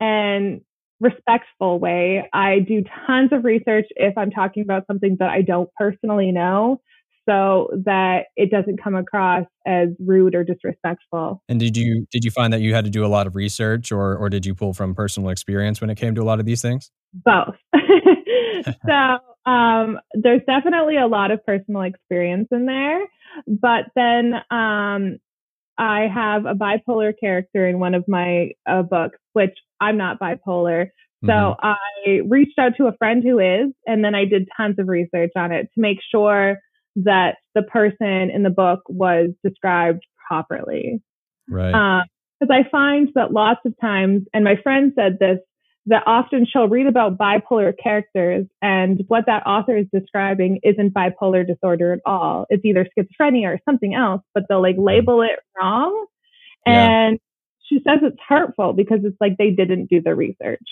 and 0.00 0.62
respectful 1.00 1.78
way. 1.78 2.28
I 2.32 2.60
do 2.60 2.82
tons 3.06 3.30
of 3.32 3.44
research 3.44 3.86
if 3.96 4.16
I'm 4.16 4.30
talking 4.30 4.62
about 4.62 4.86
something 4.86 5.16
that 5.20 5.30
I 5.30 5.42
don't 5.42 5.68
personally 5.76 6.32
know 6.32 6.80
so 7.28 7.68
that 7.84 8.24
it 8.36 8.50
doesn't 8.50 8.82
come 8.82 8.94
across 8.94 9.44
as 9.66 9.88
rude 9.98 10.34
or 10.34 10.44
disrespectful. 10.44 11.42
And 11.48 11.60
did 11.60 11.76
you 11.76 12.06
did 12.10 12.24
you 12.24 12.30
find 12.30 12.52
that 12.52 12.60
you 12.60 12.74
had 12.74 12.84
to 12.84 12.90
do 12.90 13.04
a 13.04 13.08
lot 13.08 13.26
of 13.26 13.36
research 13.36 13.92
or 13.92 14.16
or 14.16 14.28
did 14.28 14.44
you 14.46 14.54
pull 14.54 14.72
from 14.72 14.94
personal 14.94 15.30
experience 15.30 15.80
when 15.80 15.90
it 15.90 15.96
came 15.96 16.14
to 16.14 16.22
a 16.22 16.24
lot 16.24 16.40
of 16.40 16.46
these 16.46 16.62
things? 16.62 16.90
Both. 17.12 17.56
so 18.86 19.50
um, 19.50 19.98
there's 20.14 20.42
definitely 20.46 20.96
a 20.96 21.06
lot 21.06 21.30
of 21.30 21.44
personal 21.44 21.82
experience 21.82 22.48
in 22.50 22.66
there, 22.66 23.00
but 23.46 23.86
then 23.94 24.34
um, 24.50 25.18
I 25.78 26.08
have 26.12 26.46
a 26.46 26.54
bipolar 26.54 27.12
character 27.18 27.66
in 27.66 27.78
one 27.78 27.94
of 27.94 28.04
my 28.06 28.50
uh, 28.68 28.82
books, 28.82 29.18
which 29.32 29.56
I'm 29.80 29.96
not 29.96 30.20
bipolar. 30.20 30.88
So 31.24 31.30
mm-hmm. 31.30 31.66
I 31.66 32.20
reached 32.28 32.58
out 32.58 32.72
to 32.78 32.88
a 32.88 32.96
friend 32.96 33.22
who 33.22 33.38
is, 33.38 33.72
and 33.86 34.04
then 34.04 34.14
I 34.14 34.24
did 34.24 34.48
tons 34.56 34.76
of 34.78 34.88
research 34.88 35.30
on 35.36 35.52
it 35.52 35.68
to 35.74 35.80
make 35.80 35.98
sure 36.10 36.58
that 36.96 37.36
the 37.54 37.62
person 37.62 38.30
in 38.30 38.42
the 38.42 38.50
book 38.50 38.80
was 38.88 39.30
described 39.44 40.02
properly. 40.26 41.02
Right. 41.48 42.04
Because 42.40 42.50
uh, 42.50 42.54
I 42.54 42.68
find 42.70 43.08
that 43.14 43.32
lots 43.32 43.60
of 43.64 43.74
times, 43.80 44.22
and 44.32 44.44
my 44.44 44.56
friend 44.62 44.92
said 44.94 45.18
this 45.18 45.38
that 45.86 46.04
often 46.06 46.46
she'll 46.50 46.68
read 46.68 46.86
about 46.86 47.18
bipolar 47.18 47.72
characters 47.82 48.46
and 48.60 49.02
what 49.08 49.26
that 49.26 49.44
author 49.46 49.76
is 49.76 49.86
describing 49.92 50.60
isn't 50.62 50.94
bipolar 50.94 51.44
disorder 51.44 51.92
at 51.92 51.98
all. 52.06 52.46
It's 52.50 52.64
either 52.64 52.86
schizophrenia 52.96 53.46
or 53.46 53.58
something 53.64 53.92
else, 53.92 54.22
but 54.32 54.44
they'll 54.48 54.62
like 54.62 54.76
label 54.78 55.22
it 55.22 55.40
wrong. 55.60 56.06
Yeah. 56.66 57.08
And 57.08 57.18
she 57.68 57.76
says 57.78 57.98
it's 58.02 58.20
hurtful 58.28 58.74
because 58.74 59.00
it's 59.02 59.16
like 59.20 59.36
they 59.38 59.50
didn't 59.50 59.86
do 59.90 60.00
the 60.00 60.14
research. 60.14 60.62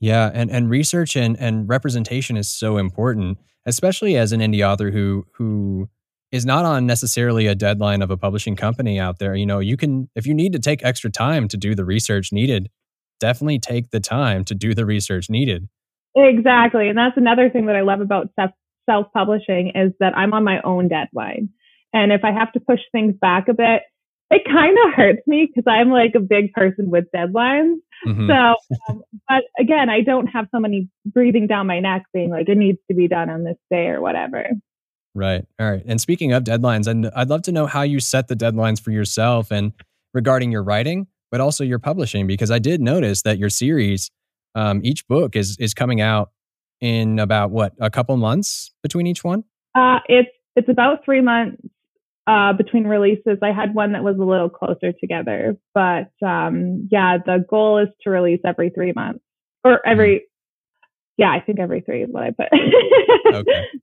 Yeah, 0.00 0.30
and, 0.34 0.50
and 0.50 0.68
research 0.68 1.16
and, 1.16 1.38
and 1.38 1.68
representation 1.68 2.36
is 2.36 2.48
so 2.48 2.76
important, 2.76 3.38
especially 3.64 4.16
as 4.16 4.32
an 4.32 4.40
indie 4.40 4.66
author 4.66 4.90
who 4.90 5.26
who 5.34 5.88
is 6.32 6.44
not 6.44 6.64
on 6.64 6.84
necessarily 6.84 7.46
a 7.46 7.54
deadline 7.54 8.02
of 8.02 8.10
a 8.10 8.16
publishing 8.16 8.56
company 8.56 8.98
out 8.98 9.18
there. 9.18 9.34
You 9.34 9.46
know, 9.46 9.60
you 9.60 9.76
can 9.76 10.10
if 10.14 10.26
you 10.26 10.34
need 10.34 10.52
to 10.52 10.58
take 10.58 10.84
extra 10.84 11.10
time 11.10 11.48
to 11.48 11.56
do 11.56 11.74
the 11.74 11.84
research 11.84 12.32
needed, 12.32 12.68
definitely 13.20 13.58
take 13.58 13.90
the 13.90 14.00
time 14.00 14.44
to 14.46 14.54
do 14.54 14.74
the 14.74 14.84
research 14.84 15.30
needed. 15.30 15.68
Exactly. 16.16 16.88
And 16.88 16.98
that's 16.98 17.16
another 17.16 17.50
thing 17.50 17.66
that 17.66 17.76
I 17.76 17.82
love 17.82 18.00
about 18.00 18.30
self 18.36 19.06
publishing 19.12 19.72
is 19.74 19.92
that 20.00 20.16
I'm 20.16 20.32
on 20.32 20.44
my 20.44 20.60
own 20.62 20.88
deadline. 20.88 21.50
And 21.92 22.12
if 22.12 22.22
I 22.24 22.32
have 22.32 22.52
to 22.52 22.60
push 22.60 22.80
things 22.92 23.14
back 23.20 23.48
a 23.48 23.54
bit, 23.54 23.82
it 24.30 24.42
kind 24.44 24.76
of 24.86 24.94
hurts 24.96 25.26
me 25.26 25.46
because 25.46 25.70
I'm 25.70 25.90
like 25.90 26.14
a 26.16 26.20
big 26.20 26.52
person 26.52 26.90
with 26.90 27.04
deadlines. 27.14 27.76
Mm-hmm. 28.06 28.28
So, 28.28 28.76
um, 28.88 29.02
but 29.28 29.44
again, 29.58 29.88
I 29.88 30.00
don't 30.00 30.26
have 30.26 30.46
somebody 30.50 30.88
breathing 31.06 31.46
down 31.46 31.66
my 31.66 31.80
neck 31.80 32.04
being 32.12 32.30
like, 32.30 32.48
it 32.48 32.58
needs 32.58 32.78
to 32.90 32.94
be 32.94 33.08
done 33.08 33.30
on 33.30 33.44
this 33.44 33.56
day 33.70 33.86
or 33.86 34.00
whatever. 34.00 34.46
Right. 35.14 35.44
All 35.60 35.70
right. 35.70 35.82
And 35.86 36.00
speaking 36.00 36.32
of 36.32 36.44
deadlines, 36.44 36.86
and 36.86 37.10
I'd 37.14 37.30
love 37.30 37.42
to 37.42 37.52
know 37.52 37.66
how 37.66 37.82
you 37.82 38.00
set 38.00 38.28
the 38.28 38.36
deadlines 38.36 38.80
for 38.80 38.90
yourself 38.90 39.50
and 39.50 39.72
regarding 40.12 40.52
your 40.52 40.62
writing 40.62 41.06
but 41.34 41.40
also 41.40 41.64
your 41.64 41.80
publishing 41.80 42.28
because 42.28 42.52
I 42.52 42.60
did 42.60 42.80
notice 42.80 43.22
that 43.22 43.38
your 43.38 43.50
series, 43.50 44.08
um, 44.54 44.80
each 44.84 45.04
book 45.08 45.34
is 45.34 45.56
is 45.58 45.74
coming 45.74 46.00
out 46.00 46.30
in 46.80 47.18
about 47.18 47.50
what 47.50 47.72
a 47.80 47.90
couple 47.90 48.16
months 48.16 48.72
between 48.84 49.08
each 49.08 49.24
one. 49.24 49.42
Uh, 49.74 49.98
it's 50.06 50.28
it's 50.54 50.68
about 50.68 51.04
three 51.04 51.20
months 51.20 51.60
uh, 52.26 52.52
between 52.52 52.84
releases. 52.84 53.38
I 53.42 53.52
had 53.52 53.74
one 53.74 53.92
that 53.92 54.02
was 54.02 54.16
a 54.18 54.24
little 54.24 54.48
closer 54.48 54.92
together, 54.92 55.56
but 55.74 56.10
um, 56.26 56.88
yeah, 56.90 57.18
the 57.24 57.44
goal 57.48 57.78
is 57.78 57.88
to 58.02 58.10
release 58.10 58.40
every 58.44 58.70
three 58.70 58.92
months 58.94 59.20
or 59.64 59.86
every. 59.86 60.16
Mm. 60.16 60.20
Yeah, 61.16 61.30
I 61.30 61.40
think 61.40 61.60
every 61.60 61.80
three 61.80 62.02
is 62.02 62.08
what 62.10 62.24
I 62.24 62.30
put. 62.30 62.48
okay. 63.34 63.64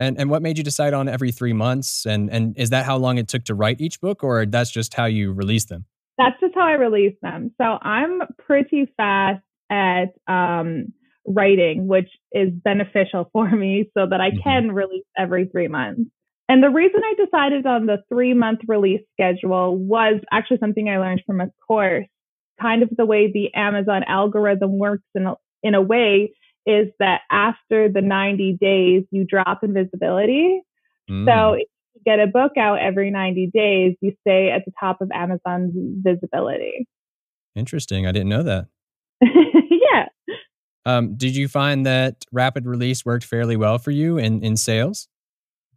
And 0.00 0.16
and 0.16 0.30
what 0.30 0.42
made 0.42 0.56
you 0.56 0.62
decide 0.62 0.94
on 0.94 1.08
every 1.08 1.32
three 1.32 1.52
months? 1.52 2.06
And 2.06 2.30
and 2.30 2.56
is 2.56 2.70
that 2.70 2.86
how 2.86 2.96
long 2.98 3.18
it 3.18 3.26
took 3.26 3.42
to 3.46 3.54
write 3.56 3.80
each 3.80 4.00
book, 4.00 4.22
or 4.22 4.46
that's 4.46 4.70
just 4.70 4.94
how 4.94 5.06
you 5.06 5.32
release 5.32 5.64
them? 5.64 5.86
that's 6.18 6.38
just 6.40 6.54
how 6.54 6.66
I 6.66 6.72
release 6.72 7.14
them. 7.22 7.52
So 7.58 7.64
I'm 7.64 8.20
pretty 8.44 8.92
fast 8.96 9.42
at 9.70 10.08
um, 10.26 10.92
writing, 11.26 11.86
which 11.86 12.10
is 12.32 12.50
beneficial 12.52 13.30
for 13.32 13.48
me 13.48 13.90
so 13.96 14.06
that 14.10 14.20
I 14.20 14.30
mm-hmm. 14.30 14.42
can 14.42 14.72
release 14.72 15.04
every 15.16 15.46
three 15.46 15.68
months. 15.68 16.02
And 16.48 16.62
the 16.62 16.70
reason 16.70 17.00
I 17.04 17.24
decided 17.24 17.66
on 17.66 17.86
the 17.86 17.98
three 18.08 18.32
month 18.32 18.60
release 18.66 19.02
schedule 19.12 19.76
was 19.76 20.20
actually 20.32 20.58
something 20.58 20.88
I 20.88 20.98
learned 20.98 21.22
from 21.26 21.40
a 21.40 21.50
course. 21.66 22.06
Kind 22.60 22.82
of 22.82 22.90
the 22.96 23.06
way 23.06 23.30
the 23.30 23.54
Amazon 23.54 24.02
algorithm 24.08 24.78
works 24.78 25.04
in 25.14 25.26
a, 25.26 25.34
in 25.62 25.74
a 25.74 25.82
way 25.82 26.32
is 26.66 26.88
that 26.98 27.20
after 27.30 27.88
the 27.88 28.00
90 28.00 28.58
days, 28.60 29.04
you 29.10 29.24
drop 29.24 29.62
in 29.62 29.74
visibility. 29.74 30.60
Mm. 31.08 31.26
So 31.26 31.52
if 31.54 31.68
you 31.94 32.00
get 32.04 32.18
a 32.18 32.26
book 32.26 32.52
out 32.58 32.78
every 32.78 33.10
90 33.10 33.50
days, 33.52 33.94
you 34.00 34.12
stay 34.20 34.50
at 34.50 34.64
the 34.64 34.72
top 34.80 35.00
of 35.00 35.10
Amazon's 35.12 35.72
visibility. 36.02 36.86
Interesting. 37.54 38.06
I 38.06 38.12
didn't 38.12 38.28
know 38.28 38.42
that. 38.42 38.66
yeah. 39.22 40.06
Um, 40.84 41.16
did 41.16 41.36
you 41.36 41.48
find 41.48 41.84
that 41.86 42.24
rapid 42.32 42.66
release 42.66 43.04
worked 43.04 43.24
fairly 43.24 43.56
well 43.56 43.78
for 43.78 43.90
you 43.90 44.16
in, 44.18 44.42
in 44.42 44.56
sales? 44.56 45.08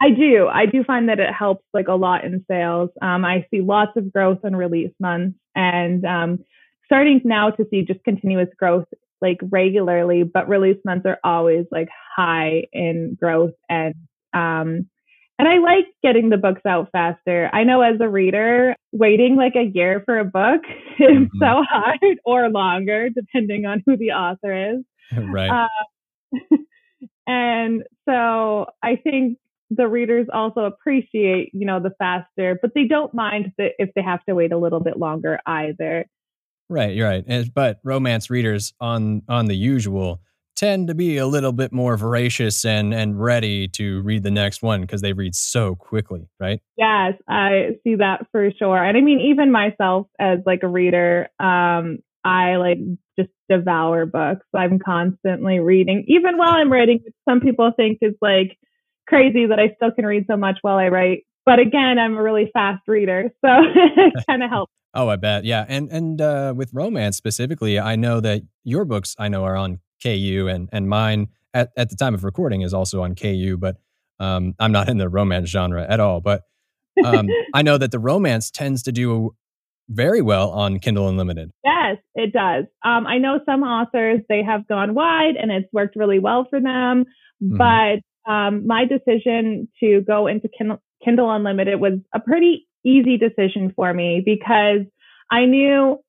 I 0.02 0.10
do. 0.10 0.48
I 0.48 0.66
do 0.66 0.84
find 0.84 1.10
that 1.10 1.20
it 1.20 1.32
helps 1.32 1.64
like 1.74 1.88
a 1.88 1.94
lot 1.94 2.26
in 2.26 2.44
sales. 2.50 2.90
Um, 3.02 3.24
I 3.24 3.46
see 3.52 3.62
lots 3.62 3.92
of 3.96 4.12
growth 4.12 4.40
in 4.44 4.56
release 4.56 4.94
months 5.00 5.38
and 5.56 6.04
um, 6.06 6.40
starting 6.86 7.22
now 7.24 7.52
to 7.52 7.66
see 7.70 7.84
just 7.84 8.04
continuous 8.04 8.50
growth 8.58 8.86
like 9.22 9.38
regularly, 9.52 10.24
but 10.24 10.50
release 10.50 10.80
months 10.84 11.06
are 11.06 11.20
always 11.24 11.66
like 11.72 11.90
high 12.16 12.64
in 12.74 13.16
growth 13.20 13.54
and 13.70 13.94
um, 14.34 14.90
and 15.38 15.48
I 15.48 15.58
like 15.58 15.86
getting 16.04 16.30
the 16.30 16.38
books 16.38 16.62
out 16.68 16.90
faster. 16.92 17.50
I 17.52 17.64
know 17.64 17.82
as 17.82 18.00
a 18.00 18.08
reader, 18.08 18.76
waiting 18.92 19.36
like 19.36 19.56
a 19.56 19.72
year 19.74 20.04
for 20.06 20.20
a 20.20 20.24
book 20.24 20.62
is 21.00 21.08
mm-hmm. 21.08 21.38
so 21.40 21.64
hard 21.68 22.20
or 22.26 22.48
longer, 22.50 23.10
depending 23.10 23.66
on 23.66 23.82
who 23.86 23.98
the 23.98 24.12
author 24.12 24.76
is. 24.76 24.84
right. 25.18 25.50
Uh, 25.50 26.58
and 27.26 27.84
so 28.08 28.68
I 28.84 28.98
think 28.98 29.40
the 29.72 29.88
readers 29.88 30.28
also 30.32 30.66
appreciate, 30.66 31.50
you 31.54 31.66
know, 31.66 31.80
the 31.80 31.92
faster, 31.98 32.60
but 32.62 32.72
they 32.76 32.84
don't 32.84 33.14
mind 33.14 33.54
that 33.58 33.72
if 33.80 33.90
they 33.96 34.02
have 34.02 34.24
to 34.26 34.36
wait 34.36 34.52
a 34.52 34.58
little 34.58 34.82
bit 34.82 34.98
longer 34.98 35.40
either. 35.46 36.06
Right, 36.70 36.96
you're 36.96 37.08
right. 37.08 37.24
And, 37.26 37.54
but 37.54 37.80
romance 37.84 38.30
readers 38.30 38.74
on 38.80 39.24
on 39.28 39.46
the 39.46 39.56
usual 39.56 40.22
tend 40.58 40.90
to 40.90 40.96
be 40.96 41.18
a 41.18 41.26
little 41.26 41.54
bit 41.54 41.72
more 41.72 41.98
voracious 41.98 42.66
and 42.66 42.94
and 42.94 43.20
ready 43.20 43.68
to 43.70 44.02
read 44.02 44.24
the 44.24 44.32
next 44.32 44.62
one 44.62 44.82
because 44.82 45.02
they 45.02 45.14
read 45.14 45.36
so 45.36 45.76
quickly, 45.76 46.30
right? 46.40 46.62
Yes, 46.78 47.14
I 47.28 47.78
see 47.84 47.96
that 47.96 48.28
for 48.32 48.52
sure. 48.58 48.84
And 48.84 48.98
I 48.98 49.02
mean, 49.02 49.22
even 49.22 49.52
myself 49.52 50.08
as 50.20 50.40
like 50.46 50.64
a 50.64 50.68
reader, 50.68 51.30
um, 51.40 52.00
I 52.24 52.58
like 52.58 52.78
just 53.18 53.32
devour 53.50 54.06
books. 54.06 54.46
I'm 54.54 54.80
constantly 54.80 55.60
reading, 55.60 56.06
even 56.08 56.38
while 56.38 56.52
I'm 56.52 56.72
writing. 56.72 57.00
Which 57.04 57.16
some 57.28 57.40
people 57.40 57.72
think 57.76 58.00
is 58.02 58.16
like 58.22 58.58
crazy 59.12 59.46
that 59.46 59.60
I 59.60 59.76
still 59.76 59.92
can 59.92 60.06
read 60.06 60.26
so 60.30 60.38
much 60.38 60.58
while 60.62 60.78
I 60.78 60.88
write. 60.88 61.26
But 61.46 61.60
again, 61.60 62.00
I'm 62.00 62.16
a 62.16 62.24
really 62.24 62.50
fast 62.54 62.82
reader, 62.88 63.30
so 63.44 63.50
it 63.98 64.14
kind 64.30 64.42
of 64.42 64.50
helps. 64.50 64.72
Oh, 64.94 65.10
I 65.10 65.18
bet. 65.18 65.44
Yeah. 65.44 65.66
And 65.68 65.92
and 65.92 66.22
uh, 66.22 66.54
with 66.56 66.74
romance 66.74 67.18
specifically, 67.18 67.80
I 67.80 67.96
know 67.96 68.20
that 68.22 68.42
your 68.64 68.86
books 68.86 69.16
I 69.20 69.28
know 69.28 69.44
are 69.44 69.56
on 69.56 69.80
KU, 70.02 70.48
and 70.50 70.70
and 70.72 70.88
mine 70.88 71.28
at, 71.54 71.72
at 71.78 71.90
the 71.90 71.96
time 71.96 72.14
of 72.14 72.24
recording 72.24 72.62
is 72.62 72.74
also 72.74 73.02
on 73.02 73.16
KU, 73.16 73.58
but 73.60 73.78
um, 74.20 74.54
I'm 74.60 74.72
not 74.72 74.88
in 74.88 74.98
the 74.98 75.10
romance 75.10 75.50
genre 75.50 75.86
at 75.88 76.00
all. 76.00 76.22
But 76.22 76.44
um, 77.04 77.28
I 77.54 77.62
know 77.62 77.78
that 77.78 77.92
the 77.92 78.00
romance 78.00 78.52
tends 78.52 78.84
to 78.84 78.92
do 78.92 79.36
very 79.90 80.22
well 80.22 80.52
on 80.52 80.80
Kindle 80.80 81.10
Unlimited. 81.10 81.52
Yes, 81.66 81.98
it 82.16 82.32
does. 82.32 82.66
Um, 82.84 83.06
I 83.08 83.18
know 83.18 83.40
some 83.46 83.64
authors 83.64 84.22
they 84.30 84.44
have 84.44 84.68
gone 84.68 84.94
wide 84.94 85.36
and 85.42 85.52
it's 85.52 85.68
worked 85.74 85.96
really 85.96 86.20
well 86.20 86.48
for 86.50 86.62
them, 86.62 87.06
mm-hmm. 87.44 87.58
but 87.58 88.00
um, 88.28 88.68
my 88.68 88.86
decision 88.86 89.68
to 89.80 90.02
go 90.02 90.28
into 90.28 90.48
Kindle, 90.48 90.82
Kindle 91.04 91.32
Unlimited 91.32 91.80
was 91.80 92.00
a 92.14 92.20
pretty 92.20 92.68
easy 92.84 93.18
decision 93.18 93.74
for 93.76 93.94
me 93.94 94.22
because 94.24 94.82
I 95.30 95.46
knew 95.46 96.00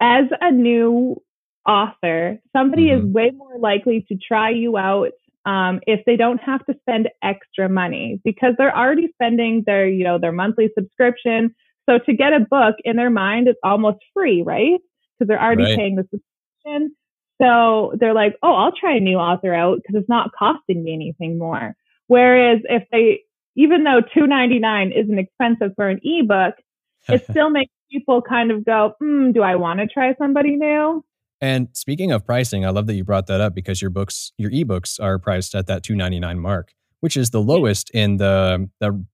as 0.00 0.24
a 0.40 0.52
new 0.52 1.20
author, 1.66 2.38
somebody 2.56 2.86
mm-hmm. 2.86 3.08
is 3.08 3.12
way 3.12 3.30
more 3.30 3.58
likely 3.58 4.04
to 4.08 4.16
try 4.16 4.50
you 4.50 4.76
out 4.76 5.10
um, 5.44 5.80
if 5.86 6.04
they 6.04 6.16
don't 6.16 6.40
have 6.42 6.64
to 6.66 6.74
spend 6.80 7.08
extra 7.22 7.68
money 7.68 8.20
because 8.24 8.54
they're 8.58 8.76
already 8.76 9.08
spending 9.14 9.62
their, 9.66 9.88
you 9.88 10.04
know, 10.04 10.18
their 10.18 10.32
monthly 10.32 10.70
subscription. 10.76 11.54
So 11.88 11.98
to 11.98 12.12
get 12.12 12.32
a 12.32 12.40
book 12.40 12.76
in 12.84 12.96
their 12.96 13.10
mind, 13.10 13.48
it's 13.48 13.58
almost 13.62 13.98
free, 14.14 14.42
right? 14.42 14.78
Because 15.18 15.28
they're 15.28 15.42
already 15.42 15.64
right. 15.64 15.76
paying 15.76 15.96
the 15.96 16.02
subscription. 16.02 16.94
So 17.40 17.94
they're 17.98 18.14
like, 18.14 18.34
oh, 18.42 18.54
I'll 18.54 18.72
try 18.72 18.96
a 18.96 19.00
new 19.00 19.16
author 19.16 19.54
out 19.54 19.76
because 19.76 20.00
it's 20.00 20.08
not 20.08 20.30
costing 20.36 20.82
me 20.82 20.92
anything 20.92 21.38
more. 21.38 21.74
Whereas 22.08 22.58
if 22.64 22.84
they, 22.90 23.20
even 23.56 23.84
though 23.84 24.00
two 24.14 24.26
ninety 24.26 24.58
nine 24.58 24.92
isn't 24.92 25.18
expensive 25.18 25.72
for 25.76 25.88
an 25.88 26.00
ebook, 26.02 26.54
it 27.08 27.24
still 27.30 27.50
makes 27.50 27.72
people 27.90 28.22
kind 28.22 28.50
of 28.50 28.64
go, 28.64 28.94
mm, 29.02 29.32
do 29.32 29.42
I 29.42 29.56
want 29.56 29.80
to 29.80 29.86
try 29.86 30.14
somebody 30.18 30.56
new? 30.56 31.04
And 31.40 31.68
speaking 31.72 32.10
of 32.10 32.26
pricing, 32.26 32.66
I 32.66 32.70
love 32.70 32.86
that 32.88 32.94
you 32.94 33.04
brought 33.04 33.28
that 33.28 33.40
up 33.40 33.54
because 33.54 33.80
your 33.80 33.90
books, 33.90 34.32
your 34.38 34.50
ebooks 34.50 35.00
are 35.00 35.18
priced 35.18 35.54
at 35.54 35.66
that 35.68 35.84
299 35.84 36.40
mark, 36.40 36.72
which 37.00 37.16
is 37.16 37.30
the 37.30 37.40
lowest 37.40 37.90
in 37.90 38.16
the 38.16 38.68
the 38.80 39.04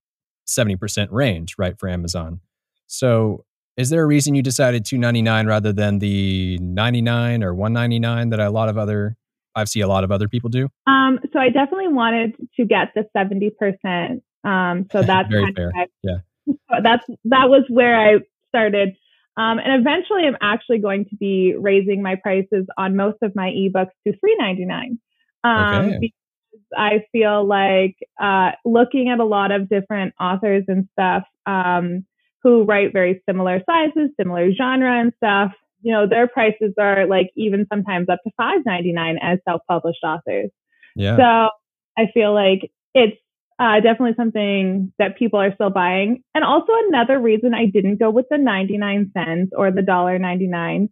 70% 0.47 1.07
range, 1.11 1.55
right, 1.57 1.77
for 1.77 1.89
Amazon. 1.89 2.39
So, 2.87 3.44
is 3.77 3.89
there 3.89 4.03
a 4.03 4.05
reason 4.05 4.35
you 4.35 4.41
decided 4.41 4.85
299 4.85 5.47
rather 5.47 5.73
than 5.73 5.99
the 5.99 6.57
99 6.61 7.43
or 7.43 7.53
199 7.53 8.29
that 8.29 8.39
a 8.39 8.49
lot 8.49 8.69
of 8.69 8.77
other 8.77 9.17
I've 9.55 9.69
see 9.69 9.81
a 9.81 9.87
lot 9.87 10.03
of 10.03 10.11
other 10.11 10.27
people 10.27 10.49
do? 10.49 10.69
Um, 10.85 11.19
so 11.31 11.39
I 11.39 11.49
definitely 11.49 11.87
wanted 11.87 12.35
to 12.57 12.65
get 12.65 12.93
the 12.93 13.05
70%. 13.15 14.21
Um, 14.43 14.85
so 14.91 15.01
that's 15.03 15.29
very 15.29 15.53
fair. 15.53 15.71
yeah. 16.03 16.17
That's 16.83 17.03
that 17.23 17.49
was 17.49 17.63
where 17.69 17.99
I 17.99 18.19
started 18.49 18.95
um, 19.37 19.59
and 19.59 19.81
eventually, 19.81 20.23
I'm 20.25 20.37
actually 20.41 20.79
going 20.79 21.05
to 21.05 21.15
be 21.17 21.55
raising 21.59 22.01
my 22.01 22.15
prices 22.15 22.65
on 22.77 22.95
most 22.95 23.17
of 23.21 23.35
my 23.35 23.49
ebooks 23.49 23.91
to 24.07 24.13
$3.99. 24.13 24.97
Um, 25.43 25.85
okay. 25.85 25.97
Because 25.99 26.61
I 26.77 27.03
feel 27.11 27.45
like 27.45 27.97
uh, 28.21 28.51
looking 28.63 29.09
at 29.09 29.19
a 29.19 29.25
lot 29.25 29.51
of 29.51 29.67
different 29.67 30.13
authors 30.19 30.63
and 30.67 30.87
stuff 30.93 31.23
um, 31.45 32.05
who 32.45 32.63
write 32.63 32.93
very 32.93 33.23
similar 33.27 33.59
sizes, 33.65 34.11
similar 34.19 34.53
genre 34.53 35.01
and 35.01 35.11
stuff, 35.17 35.51
you 35.81 35.91
know, 35.91 36.07
their 36.07 36.27
prices 36.27 36.75
are 36.79 37.07
like 37.07 37.31
even 37.35 37.65
sometimes 37.73 38.07
up 38.07 38.19
to 38.23 38.31
$5.99 38.39 39.15
as 39.19 39.39
self-published 39.49 40.03
authors. 40.03 40.51
Yeah. 40.95 41.17
So 41.17 41.49
I 41.97 42.05
feel 42.13 42.35
like 42.35 42.71
it's 42.93 43.17
uh, 43.57 43.79
definitely 43.79 44.13
something 44.15 44.93
that 44.99 45.17
people 45.17 45.39
are 45.39 45.55
still 45.55 45.71
buying. 45.71 46.21
And 46.35 46.43
also 46.43 46.71
another 46.87 47.19
reason 47.19 47.55
I 47.55 47.65
didn't 47.65 47.97
go 47.97 48.11
with 48.11 48.27
the 48.29 48.37
99 48.37 49.11
cents 49.17 49.51
or 49.57 49.71
the 49.71 49.81
dollar 49.81 50.19
99 50.19 50.89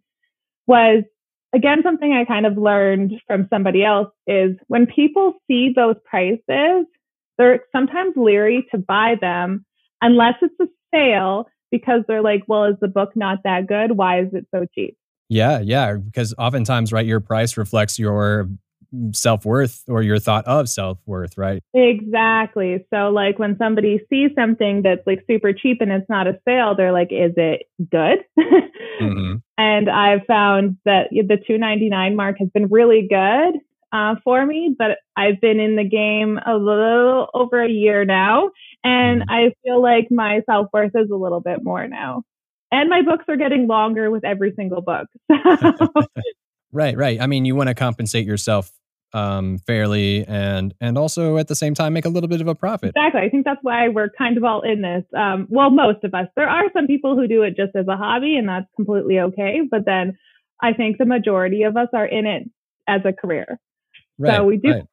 was 0.66 1.04
again 1.54 1.82
something 1.84 2.12
I 2.12 2.24
kind 2.24 2.46
of 2.46 2.58
learned 2.58 3.12
from 3.28 3.46
somebody 3.48 3.84
else 3.84 4.08
is 4.26 4.56
when 4.66 4.86
people 4.86 5.34
see 5.46 5.72
those 5.74 5.96
prices, 6.04 6.86
they're 7.38 7.60
sometimes 7.70 8.14
leery 8.16 8.66
to 8.72 8.78
buy 8.78 9.14
them 9.20 9.64
unless 10.02 10.34
it's 10.42 10.54
a 10.60 10.66
sale 10.94 11.48
because 11.70 12.02
they're 12.06 12.22
like, 12.22 12.44
well, 12.46 12.64
is 12.64 12.76
the 12.80 12.88
book 12.88 13.10
not 13.16 13.38
that 13.44 13.66
good? 13.66 13.92
Why 13.96 14.20
is 14.20 14.28
it 14.32 14.46
so 14.54 14.66
cheap? 14.74 14.96
Yeah, 15.28 15.60
yeah, 15.60 15.94
because 15.94 16.34
oftentimes, 16.38 16.92
right, 16.92 17.06
your 17.06 17.20
price 17.20 17.56
reflects 17.56 17.98
your 17.98 18.48
self 19.12 19.44
worth 19.44 19.82
or 19.88 20.02
your 20.02 20.18
thought 20.18 20.44
of 20.46 20.68
self 20.68 20.98
worth, 21.06 21.36
right? 21.36 21.62
Exactly. 21.74 22.86
So, 22.92 23.08
like 23.08 23.38
when 23.38 23.56
somebody 23.58 24.00
sees 24.10 24.30
something 24.36 24.82
that's 24.82 25.06
like 25.06 25.24
super 25.28 25.52
cheap 25.52 25.80
and 25.80 25.90
it's 25.90 26.08
not 26.08 26.26
a 26.26 26.38
sale, 26.46 26.74
they're 26.76 26.92
like, 26.92 27.08
"Is 27.10 27.32
it 27.36 27.64
good?" 27.90 28.18
mm-hmm. 28.38 29.36
And 29.58 29.88
I've 29.88 30.26
found 30.26 30.78
that 30.84 31.08
the 31.10 31.38
two 31.46 31.58
ninety 31.58 31.88
nine 31.88 32.16
mark 32.16 32.36
has 32.38 32.48
been 32.48 32.66
really 32.66 33.06
good 33.08 33.60
uh, 33.94 34.16
for 34.24 34.44
me, 34.44 34.74
but 34.76 34.98
I've 35.16 35.40
been 35.40 35.60
in 35.60 35.76
the 35.76 35.84
game 35.84 36.38
a 36.44 36.54
little 36.54 37.28
over 37.32 37.62
a 37.62 37.70
year 37.70 38.04
now, 38.04 38.50
and 38.82 39.22
mm-hmm. 39.22 39.30
I 39.30 39.52
feel 39.62 39.80
like 39.80 40.10
my 40.10 40.40
self 40.50 40.66
worth 40.72 40.92
is 40.96 41.10
a 41.10 41.16
little 41.16 41.40
bit 41.40 41.62
more 41.62 41.86
now. 41.86 42.24
And 42.72 42.90
my 42.90 43.02
books 43.02 43.24
are 43.28 43.36
getting 43.36 43.68
longer 43.68 44.10
with 44.10 44.24
every 44.24 44.52
single 44.56 44.82
book. 44.82 45.06
right, 46.72 46.96
right. 46.96 47.20
I 47.20 47.28
mean, 47.28 47.44
you 47.44 47.54
want 47.54 47.68
to 47.68 47.74
compensate 47.74 48.26
yourself 48.26 48.72
um, 49.12 49.58
fairly 49.58 50.26
and 50.26 50.74
and 50.80 50.98
also 50.98 51.36
at 51.36 51.46
the 51.46 51.54
same 51.54 51.72
time 51.72 51.92
make 51.92 52.04
a 52.04 52.08
little 52.08 52.26
bit 52.26 52.40
of 52.40 52.48
a 52.48 52.54
profit. 52.56 52.94
Exactly. 52.96 53.20
I 53.20 53.28
think 53.28 53.44
that's 53.44 53.60
why 53.62 53.86
we're 53.86 54.10
kind 54.18 54.36
of 54.36 54.42
all 54.42 54.62
in 54.62 54.82
this. 54.82 55.04
Um, 55.16 55.46
well, 55.50 55.70
most 55.70 56.02
of 56.02 56.14
us. 56.14 56.26
There 56.34 56.48
are 56.48 56.64
some 56.72 56.88
people 56.88 57.14
who 57.14 57.28
do 57.28 57.42
it 57.42 57.56
just 57.56 57.76
as 57.76 57.86
a 57.86 57.96
hobby, 57.96 58.34
and 58.36 58.48
that's 58.48 58.66
completely 58.74 59.20
okay. 59.20 59.60
But 59.70 59.84
then 59.86 60.18
I 60.60 60.72
think 60.72 60.98
the 60.98 61.06
majority 61.06 61.62
of 61.62 61.76
us 61.76 61.88
are 61.92 62.06
in 62.06 62.26
it 62.26 62.50
as 62.88 63.02
a 63.04 63.12
career. 63.12 63.60
Right, 64.18 64.36
so 64.36 64.44
we 64.44 64.56
do. 64.58 64.70
Right. 64.70 64.86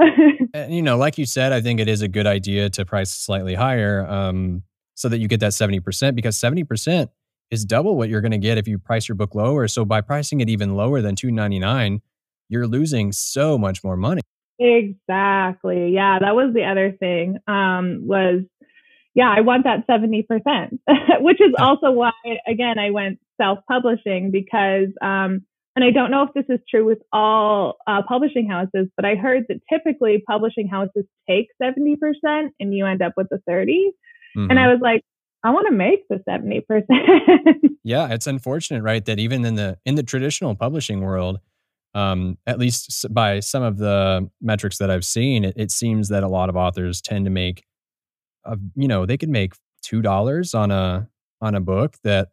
and 0.54 0.74
you 0.74 0.82
know, 0.82 0.96
like 0.96 1.18
you 1.18 1.26
said, 1.26 1.52
I 1.52 1.60
think 1.60 1.80
it 1.80 1.88
is 1.88 2.02
a 2.02 2.08
good 2.08 2.26
idea 2.26 2.70
to 2.70 2.84
price 2.84 3.10
slightly 3.10 3.54
higher 3.54 4.06
um, 4.06 4.62
so 4.94 5.08
that 5.08 5.18
you 5.18 5.28
get 5.28 5.40
that 5.40 5.52
70% 5.52 6.14
because 6.14 6.36
70% 6.38 7.08
is 7.50 7.64
double 7.64 7.96
what 7.96 8.08
you're 8.08 8.20
going 8.20 8.32
to 8.32 8.38
get 8.38 8.58
if 8.58 8.68
you 8.68 8.78
price 8.78 9.08
your 9.08 9.16
book 9.16 9.34
lower. 9.34 9.68
So 9.68 9.84
by 9.84 10.00
pricing 10.00 10.40
it 10.40 10.48
even 10.48 10.74
lower 10.74 11.00
than 11.00 11.16
299, 11.16 12.00
you're 12.48 12.66
losing 12.66 13.12
so 13.12 13.58
much 13.58 13.84
more 13.84 13.96
money. 13.96 14.22
Exactly. 14.58 15.92
Yeah, 15.94 16.18
that 16.20 16.34
was 16.34 16.52
the 16.54 16.64
other 16.64 16.92
thing. 16.98 17.38
Um, 17.46 18.00
was 18.06 18.42
yeah, 19.14 19.34
I 19.36 19.40
want 19.40 19.64
that 19.64 19.86
70%, 19.86 20.78
which 21.20 21.40
is 21.40 21.52
also 21.58 21.90
why 21.90 22.12
again 22.46 22.78
I 22.78 22.90
went 22.90 23.18
self-publishing 23.40 24.30
because 24.30 24.88
um, 25.00 25.44
and 25.78 25.84
I 25.84 25.92
don't 25.92 26.10
know 26.10 26.24
if 26.24 26.34
this 26.34 26.52
is 26.52 26.58
true 26.68 26.84
with 26.84 26.98
all 27.12 27.76
uh, 27.86 28.02
publishing 28.08 28.48
houses, 28.48 28.88
but 28.96 29.04
I 29.04 29.14
heard 29.14 29.44
that 29.48 29.60
typically 29.72 30.20
publishing 30.26 30.66
houses 30.66 31.04
take 31.30 31.46
70% 31.62 31.94
and 32.58 32.74
you 32.74 32.84
end 32.84 33.00
up 33.00 33.12
with 33.16 33.28
the 33.30 33.38
30. 33.46 33.92
Mm-hmm. 34.36 34.50
And 34.50 34.58
I 34.58 34.66
was 34.66 34.80
like, 34.82 35.02
I 35.44 35.50
want 35.50 35.68
to 35.68 35.72
make 35.72 36.00
the 36.08 36.16
70%. 36.28 37.70
yeah, 37.84 38.12
it's 38.12 38.26
unfortunate, 38.26 38.82
right? 38.82 39.04
That 39.04 39.20
even 39.20 39.44
in 39.44 39.54
the 39.54 39.78
in 39.84 39.94
the 39.94 40.02
traditional 40.02 40.56
publishing 40.56 41.00
world, 41.00 41.38
um, 41.94 42.38
at 42.44 42.58
least 42.58 43.06
by 43.14 43.38
some 43.38 43.62
of 43.62 43.78
the 43.78 44.28
metrics 44.40 44.78
that 44.78 44.90
I've 44.90 45.04
seen, 45.04 45.44
it, 45.44 45.54
it 45.56 45.70
seems 45.70 46.08
that 46.08 46.24
a 46.24 46.28
lot 46.28 46.48
of 46.48 46.56
authors 46.56 47.00
tend 47.00 47.24
to 47.26 47.30
make, 47.30 47.62
a, 48.44 48.58
you 48.74 48.88
know, 48.88 49.06
they 49.06 49.16
could 49.16 49.28
make 49.28 49.52
two 49.80 50.02
dollars 50.02 50.54
on 50.54 50.72
a 50.72 51.08
on 51.40 51.54
a 51.54 51.60
book 51.60 51.94
that 52.02 52.30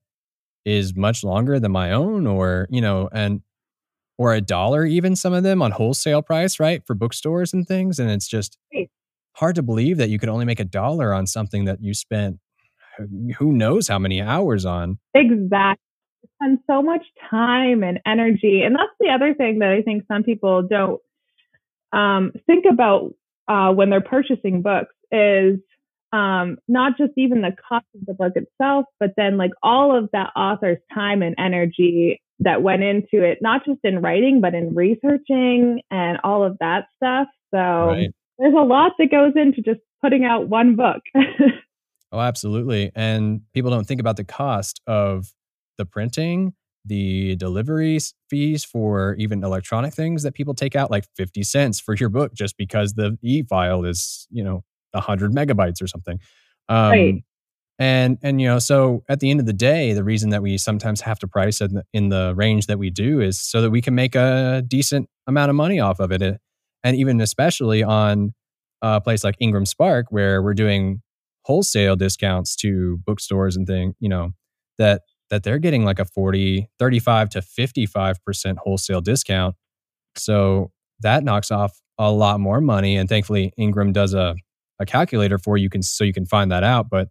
is 0.66 0.96
much 0.96 1.24
longer 1.24 1.60
than 1.60 1.72
my 1.72 1.92
own, 1.92 2.28
or 2.28 2.68
you 2.70 2.82
know, 2.82 3.10
and 3.12 3.42
or 4.18 4.34
a 4.34 4.42
dollar 4.42 4.86
even 4.86 5.16
some 5.16 5.34
of 5.34 5.44
them 5.44 5.62
on 5.62 5.72
wholesale 5.72 6.22
price, 6.22 6.60
right, 6.60 6.86
for 6.86 6.94
bookstores 6.94 7.54
and 7.54 7.68
things, 7.68 8.00
and 8.00 8.10
it's 8.10 8.28
just 8.28 8.58
hard 9.34 9.56
to 9.56 9.64
believe 9.64 9.98
that 9.98 10.10
you 10.10 10.18
could 10.18 10.30
only 10.30 10.46
make 10.46 10.60
a 10.60 10.66
dollar 10.66 11.14
on 11.14 11.28
something 11.28 11.66
that 11.66 11.82
you 11.82 11.94
spent 11.94 12.40
who 13.38 13.52
knows 13.52 13.90
how 13.90 14.00
many 14.00 14.22
hours 14.22 14.66
on. 14.66 14.98
Exactly 15.14 15.82
spend 16.36 16.60
so 16.68 16.82
much 16.82 17.04
time 17.30 17.84
and 17.84 18.00
energy. 18.06 18.62
And 18.64 18.76
that's 18.76 18.92
the 19.00 19.10
other 19.10 19.34
thing 19.34 19.60
that 19.60 19.70
I 19.70 19.82
think 19.82 20.04
some 20.08 20.24
people 20.24 20.64
don't 20.64 21.02
um, 21.92 22.34
think 22.46 22.66
about 22.70 23.14
uh, 23.48 23.72
when 23.72 23.90
they're 23.90 24.02
purchasing 24.02 24.62
books 24.62 24.94
is 25.12 25.60
um, 26.16 26.58
not 26.70 26.98
just 26.98 27.12
even 27.18 27.42
the 27.42 27.52
cost 27.68 27.86
of 27.94 28.06
the 28.06 28.14
book 28.14 28.34
itself, 28.36 28.86
but 29.02 29.12
then 29.18 29.36
like 29.36 29.52
all 29.62 29.98
of 29.98 30.10
that 30.14 30.32
author's 30.36 30.78
time 30.94 31.22
and 31.22 31.36
energy 31.38 32.22
that 32.40 32.62
went 32.62 32.84
into 32.84 33.22
it, 33.22 33.40
not 33.42 33.66
just 33.66 33.80
in 33.84 34.02
writing, 34.02 34.40
but 34.40 34.54
in 34.54 34.74
researching 34.74 35.82
and 35.92 36.18
all 36.24 36.46
of 36.46 36.56
that 36.62 36.86
stuff. 36.96 37.28
So 37.54 37.60
right. 37.60 38.10
there's 38.40 38.54
a 38.54 38.64
lot 38.64 38.94
that 38.98 39.12
goes 39.12 39.34
into 39.36 39.62
just 39.62 39.82
putting 40.02 40.24
out 40.24 40.48
one 40.48 40.78
book. 40.78 41.02
oh, 42.14 42.20
absolutely. 42.20 42.92
And 42.96 43.42
people 43.54 43.72
don't 43.72 43.86
think 43.86 44.00
about 44.00 44.16
the 44.16 44.24
cost 44.24 44.80
of 44.88 45.34
the 45.78 45.86
printing, 45.86 46.54
the 46.86 47.36
delivery 47.36 48.00
fees 48.30 48.64
for 48.64 49.16
even 49.16 49.44
electronic 49.44 49.94
things 49.94 50.24
that 50.24 50.34
people 50.34 50.54
take 50.54 50.78
out, 50.78 50.92
like 50.92 51.06
50 51.18 51.44
cents 51.44 51.82
for 51.82 51.94
your 51.96 52.10
book 52.10 52.34
just 52.34 52.56
because 52.58 52.94
the 52.94 53.18
e 53.22 53.44
file 53.44 53.84
is, 53.84 54.28
you 54.30 54.44
know, 54.44 54.64
100 54.96 55.32
megabytes 55.34 55.82
or 55.82 55.88
something. 55.88 56.20
Um, 56.70 56.92
right. 56.92 57.24
And, 57.78 58.18
and, 58.24 58.40
you 58.40 58.48
know, 58.48 58.60
so 58.60 59.04
at 59.10 59.20
the 59.20 59.30
end 59.30 59.42
of 59.42 59.46
the 59.46 59.54
day, 59.54 59.92
the 59.94 60.04
reason 60.04 60.30
that 60.30 60.42
we 60.42 60.58
sometimes 60.58 61.02
have 61.02 61.20
to 61.20 61.28
price 61.28 61.60
in 61.60 61.74
the, 61.74 61.84
in 61.94 62.10
the 62.10 62.34
range 62.36 62.68
that 62.68 62.80
we 62.80 62.90
do 62.90 63.20
is 63.20 63.42
so 63.42 63.62
that 63.62 63.70
we 63.70 63.82
can 63.82 63.94
make 63.94 64.16
a 64.16 64.64
decent 64.66 65.10
amount 65.28 65.50
of 65.50 65.56
money 65.56 65.80
off 65.80 66.00
of 66.00 66.12
it. 66.12 66.22
And 66.84 66.96
even 66.96 67.20
especially 67.20 67.84
on 67.84 68.34
a 68.82 69.02
place 69.02 69.24
like 69.24 69.36
Ingram 69.40 69.66
Spark, 69.66 70.08
where 70.10 70.42
we're 70.42 70.54
doing 70.54 71.02
wholesale 71.44 71.96
discounts 71.96 72.56
to 72.58 72.98
bookstores 73.06 73.58
and 73.58 73.68
things, 73.68 73.94
you 74.00 74.10
know, 74.10 74.32
that 74.78 75.02
that 75.30 75.44
they're 75.44 75.60
getting 75.60 75.84
like 75.84 76.00
a 76.00 76.06
40, 76.06 76.70
35 76.78 77.30
to 77.30 77.40
55% 77.42 78.58
wholesale 78.58 79.02
discount. 79.02 79.56
So 80.16 80.72
that 81.00 81.24
knocks 81.24 81.52
off 81.52 81.82
a 81.98 82.12
lot 82.12 82.40
more 82.40 82.62
money. 82.62 82.96
And 82.96 83.10
thankfully, 83.10 83.52
Ingram 83.58 83.92
does 83.92 84.14
a, 84.14 84.36
a 84.80 84.86
calculator 84.86 85.38
for 85.38 85.58
you 85.58 85.70
can 85.70 85.82
so 85.82 86.04
you 86.04 86.14
can 86.14 86.26
find 86.26 86.52
that 86.52 86.64
out. 86.64 86.90
But 86.90 87.10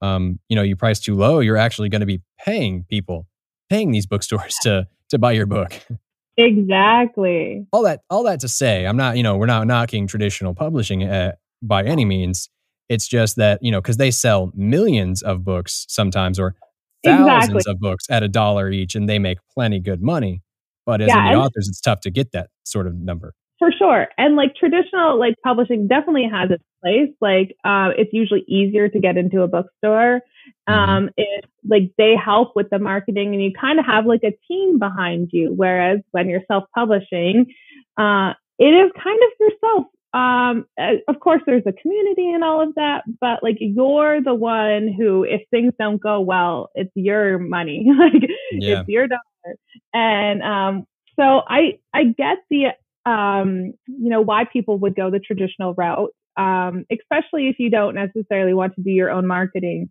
um, 0.00 0.38
you 0.48 0.56
know, 0.56 0.62
you 0.62 0.76
price 0.76 1.00
too 1.00 1.14
low, 1.14 1.40
you're 1.40 1.56
actually 1.56 1.88
going 1.88 2.00
to 2.00 2.06
be 2.06 2.20
paying 2.38 2.84
people, 2.88 3.26
paying 3.68 3.90
these 3.90 4.06
bookstores 4.06 4.54
to 4.62 4.86
to 5.10 5.18
buy 5.18 5.32
your 5.32 5.46
book. 5.46 5.72
Exactly. 6.36 7.66
all 7.72 7.82
that 7.82 8.00
all 8.10 8.22
that 8.24 8.40
to 8.40 8.48
say, 8.48 8.86
I'm 8.86 8.96
not, 8.96 9.16
you 9.16 9.22
know, 9.22 9.36
we're 9.36 9.46
not 9.46 9.66
knocking 9.66 10.06
traditional 10.06 10.54
publishing 10.54 11.04
uh, 11.04 11.32
by 11.62 11.84
any 11.84 12.04
means. 12.04 12.48
It's 12.88 13.06
just 13.06 13.36
that, 13.36 13.62
you 13.62 13.70
know, 13.70 13.82
because 13.82 13.98
they 13.98 14.10
sell 14.10 14.50
millions 14.54 15.20
of 15.22 15.44
books 15.44 15.84
sometimes 15.88 16.38
or 16.38 16.54
thousands 17.04 17.50
exactly. 17.50 17.72
of 17.72 17.80
books 17.80 18.04
at 18.08 18.22
a 18.22 18.28
dollar 18.28 18.70
each 18.70 18.94
and 18.94 19.08
they 19.08 19.18
make 19.18 19.38
plenty 19.52 19.78
good 19.78 20.00
money. 20.00 20.42
But 20.86 21.02
as 21.02 21.08
yeah, 21.08 21.16
indie 21.16 21.38
authors, 21.38 21.68
it's 21.68 21.80
tough 21.80 22.00
to 22.02 22.10
get 22.10 22.32
that 22.32 22.48
sort 22.64 22.86
of 22.86 22.94
number. 22.94 23.34
For 23.58 23.72
sure. 23.72 24.06
And 24.16 24.36
like 24.36 24.54
traditional 24.54 25.18
like 25.18 25.34
publishing 25.42 25.88
definitely 25.88 26.28
has 26.30 26.50
its 26.50 26.62
place. 26.80 27.10
Like 27.20 27.56
uh, 27.64 27.90
it's 27.96 28.12
usually 28.12 28.44
easier 28.46 28.88
to 28.88 29.00
get 29.00 29.16
into 29.16 29.42
a 29.42 29.48
bookstore. 29.48 30.20
Mm-hmm. 30.68 30.72
Um, 30.72 31.10
it 31.16 31.44
like 31.68 31.90
they 31.98 32.14
help 32.14 32.54
with 32.54 32.70
the 32.70 32.78
marketing 32.78 33.34
and 33.34 33.42
you 33.42 33.52
kind 33.58 33.80
of 33.80 33.86
have 33.86 34.06
like 34.06 34.22
a 34.22 34.36
team 34.46 34.78
behind 34.78 35.30
you. 35.32 35.52
Whereas 35.54 35.98
when 36.12 36.28
you're 36.28 36.44
self-publishing, 36.46 37.52
uh, 37.96 38.34
it 38.58 38.64
is 38.64 38.92
kind 39.02 39.20
of 39.22 39.30
yourself. 39.40 39.86
Um, 40.14 40.66
uh, 40.80 40.94
of 41.12 41.20
course, 41.20 41.42
there's 41.44 41.66
a 41.66 41.72
community 41.72 42.30
and 42.30 42.42
all 42.42 42.62
of 42.62 42.74
that, 42.76 43.04
but 43.20 43.42
like 43.42 43.56
you're 43.60 44.22
the 44.22 44.34
one 44.34 44.88
who, 44.96 45.24
if 45.24 45.42
things 45.50 45.74
don't 45.78 46.00
go 46.00 46.20
well, 46.20 46.70
it's 46.74 46.90
your 46.94 47.38
money, 47.38 47.86
like 47.98 48.22
yeah. 48.52 48.80
it's 48.80 48.88
your 48.88 49.06
dollar. 49.06 49.56
And 49.92 50.42
um, 50.42 50.86
so 51.18 51.42
I 51.46 51.78
I 51.92 52.04
get 52.04 52.38
the 52.50 52.68
um, 53.08 53.72
you 53.86 54.10
know, 54.10 54.20
why 54.20 54.44
people 54.52 54.78
would 54.78 54.94
go 54.94 55.10
the 55.10 55.18
traditional 55.18 55.74
route, 55.74 56.10
um, 56.36 56.84
especially 56.92 57.48
if 57.48 57.56
you 57.58 57.70
don't 57.70 57.94
necessarily 57.94 58.52
want 58.52 58.74
to 58.74 58.82
do 58.82 58.90
your 58.90 59.10
own 59.10 59.26
marketing. 59.26 59.90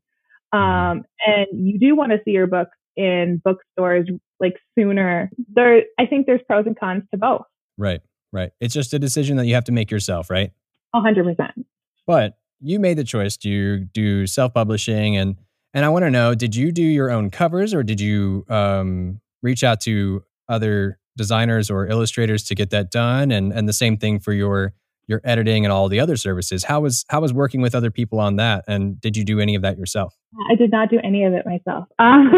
Um, 0.53 1.03
and 1.25 1.47
you 1.51 1.79
do 1.79 1.95
want 1.95 2.11
to 2.11 2.19
see 2.23 2.31
your 2.31 2.47
books 2.47 2.77
in 2.95 3.41
bookstores 3.43 4.07
like 4.39 4.53
sooner. 4.77 5.31
There, 5.53 5.81
I 5.99 6.05
think 6.05 6.27
there's 6.27 6.41
pros 6.47 6.65
and 6.67 6.79
cons 6.79 7.03
to 7.11 7.17
both. 7.17 7.41
Right, 7.77 8.01
right. 8.31 8.51
It's 8.59 8.73
just 8.73 8.93
a 8.93 8.99
decision 8.99 9.37
that 9.37 9.47
you 9.47 9.55
have 9.55 9.65
to 9.65 9.71
make 9.71 9.89
yourself, 9.89 10.29
right? 10.29 10.51
A 10.93 11.01
hundred 11.01 11.25
percent. 11.25 11.65
But 12.05 12.37
you 12.61 12.79
made 12.79 12.97
the 12.97 13.03
choice 13.03 13.35
to 13.37 13.79
do 13.79 14.27
self-publishing, 14.27 15.17
and 15.17 15.37
and 15.73 15.85
I 15.85 15.89
want 15.89 16.05
to 16.05 16.11
know: 16.11 16.33
did 16.33 16.55
you 16.55 16.71
do 16.71 16.83
your 16.83 17.11
own 17.11 17.29
covers, 17.29 17.73
or 17.73 17.83
did 17.83 17.99
you 17.99 18.45
um, 18.47 19.19
reach 19.41 19.63
out 19.63 19.81
to 19.81 20.23
other 20.47 20.97
designers 21.17 21.69
or 21.69 21.87
illustrators 21.87 22.43
to 22.45 22.55
get 22.55 22.69
that 22.69 22.91
done 22.91 23.31
and 23.31 23.51
and 23.51 23.67
the 23.67 23.73
same 23.73 23.97
thing 23.97 24.19
for 24.19 24.31
your 24.31 24.73
your 25.07 25.21
editing 25.23 25.65
and 25.65 25.71
all 25.71 25.87
the 25.87 25.99
other 25.99 26.15
services. 26.15 26.63
How 26.63 26.81
was 26.81 27.05
how 27.09 27.21
was 27.21 27.33
working 27.33 27.61
with 27.61 27.73
other 27.75 27.91
people 27.91 28.19
on 28.19 28.37
that 28.37 28.63
and 28.67 28.99
did 29.01 29.17
you 29.17 29.25
do 29.25 29.39
any 29.39 29.55
of 29.55 29.61
that 29.63 29.77
yourself? 29.77 30.15
I 30.49 30.55
did 30.55 30.71
not 30.71 30.89
do 30.89 30.99
any 31.03 31.25
of 31.25 31.33
it 31.33 31.45
myself. 31.45 31.87
Um, 31.99 32.31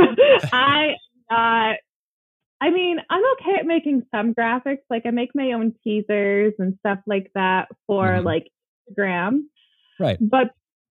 i 0.52 0.94
uh, 1.32 1.74
i 2.62 2.70
mean 2.72 2.98
i'm 3.10 3.24
okay 3.34 3.60
at 3.60 3.66
making 3.66 4.04
some 4.14 4.34
graphics 4.34 4.84
like 4.90 5.04
i 5.06 5.12
make 5.12 5.32
my 5.36 5.52
own 5.52 5.74
teasers 5.84 6.54
and 6.60 6.76
stuff 6.80 7.00
like 7.06 7.30
that 7.36 7.68
for 7.88 8.06
mm-hmm. 8.06 8.26
like 8.26 8.48
instagram 8.90 9.42
right. 10.00 10.18
but 10.22 10.48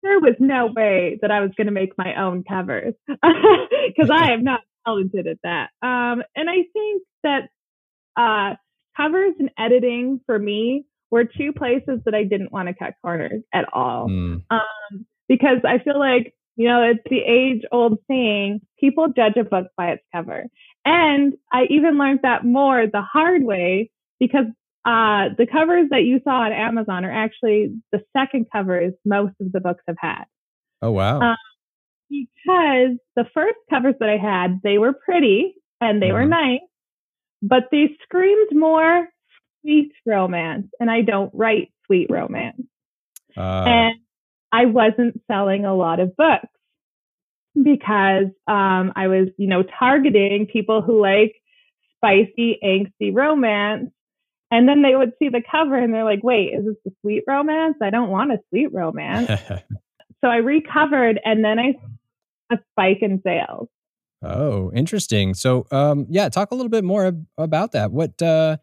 there 0.03 0.19
was 0.19 0.35
no 0.39 0.67
way 0.75 1.17
that 1.21 1.31
i 1.31 1.41
was 1.41 1.51
going 1.57 1.67
to 1.67 1.73
make 1.73 1.97
my 1.97 2.15
own 2.15 2.43
covers 2.43 2.93
because 3.07 4.09
i 4.11 4.31
am 4.33 4.43
not 4.43 4.61
talented 4.85 5.27
at 5.27 5.37
that. 5.43 5.69
Um, 5.81 6.23
and 6.35 6.49
i 6.49 6.63
think 6.73 7.03
that 7.23 7.49
uh, 8.17 8.55
covers 8.95 9.33
and 9.39 9.51
editing 9.57 10.21
for 10.25 10.37
me 10.39 10.85
were 11.11 11.25
two 11.25 11.53
places 11.53 11.99
that 12.05 12.15
I 12.15 12.23
didn't 12.23 12.51
want 12.51 12.67
to 12.67 12.73
cut 12.73 12.93
corners 13.01 13.41
at 13.53 13.65
all. 13.73 14.07
Mm. 14.07 14.43
Um, 14.49 15.05
because 15.27 15.59
I 15.65 15.79
feel 15.79 15.99
like, 15.99 16.33
you 16.55 16.67
know, 16.67 16.83
it's 16.83 17.03
the 17.09 17.19
age 17.19 17.63
old 17.71 17.99
saying 18.09 18.61
people 18.79 19.07
judge 19.15 19.37
a 19.37 19.43
book 19.43 19.67
by 19.77 19.91
its 19.91 20.03
cover. 20.13 20.45
And 20.83 21.33
I 21.51 21.63
even 21.69 21.97
learned 21.97 22.19
that 22.23 22.45
more 22.45 22.85
the 22.85 23.01
hard 23.01 23.43
way 23.43 23.91
because 24.19 24.45
uh, 24.85 25.33
the 25.37 25.47
covers 25.51 25.87
that 25.89 26.03
you 26.03 26.21
saw 26.23 26.41
on 26.41 26.51
Amazon 26.51 27.05
are 27.05 27.11
actually 27.11 27.73
the 27.91 28.03
second 28.15 28.45
covers 28.51 28.93
most 29.03 29.33
of 29.41 29.51
the 29.51 29.59
books 29.59 29.83
have 29.87 29.97
had. 29.99 30.25
Oh, 30.81 30.91
wow. 30.91 31.19
Um, 31.21 31.37
because 32.09 32.97
the 33.15 33.25
first 33.33 33.57
covers 33.69 33.95
that 33.99 34.09
I 34.09 34.17
had, 34.17 34.61
they 34.63 34.77
were 34.77 34.93
pretty 34.93 35.55
and 35.81 36.01
they 36.01 36.11
were 36.11 36.19
mm-hmm. 36.19 36.29
nice 36.29 36.59
but 37.41 37.65
they 37.71 37.95
screamed 38.03 38.49
more 38.51 39.07
sweet 39.61 39.91
romance, 40.05 40.67
and 40.79 40.89
I 40.89 41.01
don't 41.01 41.31
write 41.33 41.71
sweet 41.85 42.07
romance. 42.09 42.61
Uh, 43.37 43.63
and 43.67 43.95
I 44.51 44.65
wasn't 44.65 45.21
selling 45.27 45.65
a 45.65 45.75
lot 45.75 45.99
of 45.99 46.15
books 46.15 46.47
because 47.61 48.27
um, 48.47 48.93
I 48.95 49.07
was, 49.07 49.27
you 49.37 49.47
know, 49.47 49.63
targeting 49.63 50.47
people 50.51 50.81
who 50.81 51.01
like 51.01 51.35
spicy, 51.97 52.59
angsty 52.63 53.13
romance. 53.13 53.91
And 54.51 54.69
then 54.69 54.81
they 54.81 54.95
would 54.95 55.13
see 55.19 55.29
the 55.29 55.41
cover 55.49 55.75
and 55.75 55.93
they're 55.93 56.05
like, 56.05 56.23
wait, 56.23 56.53
is 56.53 56.65
this 56.65 56.75
a 56.87 56.95
sweet 57.01 57.23
romance? 57.27 57.77
I 57.81 57.89
don't 57.89 58.09
want 58.09 58.31
a 58.31 58.39
sweet 58.49 58.71
romance. 58.71 59.27
so 60.21 60.27
I 60.29 60.37
recovered 60.37 61.19
and 61.23 61.43
then 61.43 61.59
I 61.59 61.73
a 62.51 62.59
spike 62.71 62.99
in 63.01 63.21
sales. 63.23 63.67
Oh, 64.25 64.71
interesting. 64.73 65.33
So, 65.33 65.65
um, 65.71 66.05
yeah, 66.09 66.29
talk 66.29 66.51
a 66.51 66.55
little 66.55 66.69
bit 66.69 66.83
more 66.83 67.07
ab- 67.07 67.25
about 67.37 67.71
that. 67.73 67.91
What 67.91 68.21
uh, 68.21 68.57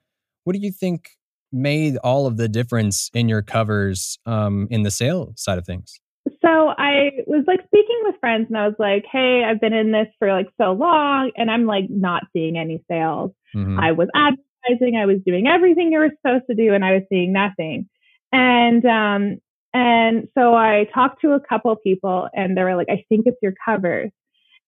what 0.45 0.55
do 0.55 0.61
you 0.61 0.73
think 0.73 1.11
made 1.53 1.97
all 1.99 2.27
of 2.27 2.37
the 2.37 2.49
difference 2.49 3.11
in 3.15 3.29
your 3.29 3.43
covers 3.43 4.19
um, 4.27 4.67
in 4.71 4.83
the 4.83 4.91
sale 4.91 5.33
side 5.37 5.59
of 5.59 5.67
things? 5.67 6.01
So 6.41 6.73
I 6.77 7.11
was 7.27 7.45
like 7.47 7.61
speaking 7.67 8.01
with 8.03 8.17
friends, 8.21 8.47
and 8.49 8.59
I 8.59 8.67
was 8.67 8.77
like, 8.79 9.05
"Hey, 9.11 9.45
I've 9.45 9.61
been 9.61 9.73
in 9.73 9.93
this 9.93 10.09
for 10.19 10.33
like 10.33 10.49
so 10.61 10.73
long, 10.73 11.31
and 11.37 11.51
I'm 11.51 11.67
like 11.67 11.85
not 11.89 12.25
seeing 12.33 12.57
any 12.57 12.83
sales. 12.91 13.33
Mm-hmm. 13.55 13.79
I 13.79 13.93
was 13.93 14.09
advertising, 14.15 14.97
I 14.97 15.07
was 15.07 15.19
doing 15.27 15.47
everything 15.47 15.93
you 15.93 15.99
were 15.99 16.11
supposed 16.17 16.45
to 16.49 16.55
do, 16.55 16.75
and 16.75 16.85
I 16.85 16.95
was 16.95 17.03
seeing 17.09 17.33
nothing." 17.33 17.89
And 18.33 18.85
um, 18.85 19.39
and 19.75 20.29
so 20.37 20.55
I 20.55 20.87
talked 20.93 21.21
to 21.23 21.33
a 21.33 21.41
couple 21.41 21.75
people, 21.77 22.29
and 22.33 22.57
they 22.57 22.63
were 22.63 22.77
like, 22.77 22.89
"I 22.91 23.05
think 23.09 23.27
it's 23.27 23.39
your 23.43 23.55
covers." 23.65 24.11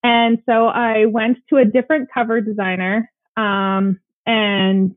And 0.05 0.37
so 0.47 0.67
I 0.67 1.05
went 1.07 1.39
to 1.49 1.57
a 1.57 1.65
different 1.65 2.09
cover 2.13 2.39
designer, 2.39 3.11
um, 3.35 3.99
and 4.27 4.95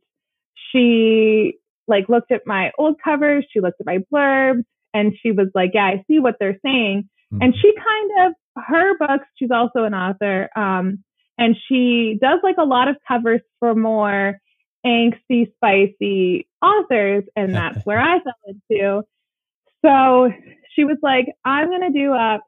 she 0.70 1.54
like 1.86 2.10
looked 2.10 2.30
at 2.30 2.42
my 2.44 2.72
old 2.78 2.96
covers, 3.02 3.46
she 3.50 3.60
looked 3.60 3.80
at 3.80 3.86
my 3.86 4.00
blurbs, 4.12 4.64
and 4.92 5.14
she 5.22 5.32
was 5.32 5.48
like, 5.54 5.70
"Yeah, 5.72 5.86
I 5.86 6.04
see 6.08 6.18
what 6.18 6.34
they're 6.38 6.58
saying." 6.62 7.08
Mm-hmm. 7.32 7.42
And 7.42 7.54
she 7.54 7.72
kind 7.72 8.26
of 8.26 8.64
her 8.64 8.98
books. 8.98 9.24
She's 9.36 9.50
also 9.50 9.84
an 9.84 9.94
author, 9.94 10.50
um, 10.54 11.02
and 11.38 11.56
she 11.68 12.18
does 12.20 12.40
like 12.42 12.56
a 12.58 12.64
lot 12.64 12.88
of 12.88 12.96
covers 13.08 13.40
for 13.60 13.74
more 13.74 14.38
angsty, 14.84 15.50
spicy 15.54 16.46
authors, 16.60 17.24
and 17.34 17.54
that's 17.54 17.82
where 17.86 17.98
I 17.98 18.18
fell 18.20 18.34
into. 18.46 19.02
So 19.82 20.30
she 20.74 20.84
was 20.84 20.98
like, 21.02 21.28
"I'm 21.46 21.70
gonna 21.70 21.92
do 21.92 22.12
up 22.12 22.42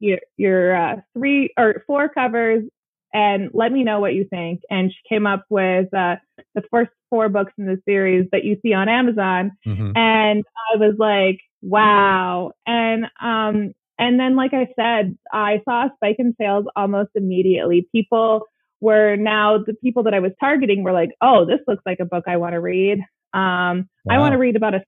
your 0.00 0.18
your 0.36 0.74
uh, 0.74 0.96
three 1.16 1.52
or 1.56 1.84
four 1.86 2.08
covers 2.08 2.64
and 3.12 3.50
let 3.52 3.72
me 3.72 3.82
know 3.82 4.00
what 4.00 4.14
you 4.14 4.26
think. 4.28 4.60
And 4.70 4.90
she 4.90 4.98
came 5.08 5.26
up 5.26 5.44
with 5.48 5.92
uh, 5.94 6.16
the 6.54 6.62
first 6.70 6.90
four 7.08 7.28
books 7.28 7.52
in 7.58 7.66
the 7.66 7.80
series 7.86 8.26
that 8.32 8.44
you 8.44 8.56
see 8.62 8.72
on 8.72 8.88
Amazon, 8.88 9.52
mm-hmm. 9.66 9.96
and 9.96 10.44
I 10.72 10.76
was 10.76 10.96
like, 10.98 11.40
wow. 11.62 12.52
And 12.66 13.04
um, 13.22 13.72
and 13.98 14.18
then 14.18 14.36
like 14.36 14.52
I 14.54 14.68
said, 14.76 15.16
I 15.32 15.60
saw 15.64 15.86
a 15.86 15.90
spike 15.96 16.16
in 16.18 16.34
sales 16.40 16.66
almost 16.74 17.10
immediately. 17.14 17.88
People 17.92 18.46
were 18.80 19.16
now 19.16 19.58
the 19.58 19.74
people 19.74 20.04
that 20.04 20.14
I 20.14 20.20
was 20.20 20.32
targeting 20.40 20.82
were 20.82 20.92
like, 20.92 21.10
oh, 21.20 21.44
this 21.44 21.60
looks 21.66 21.82
like 21.84 21.98
a 22.00 22.06
book 22.06 22.24
I 22.26 22.38
want 22.38 22.54
to 22.54 22.60
read. 22.60 22.98
Um, 23.32 23.88
wow. 24.04 24.16
I 24.16 24.18
want 24.18 24.32
to 24.32 24.38
read 24.38 24.56
about 24.56 24.74
a 24.74 24.80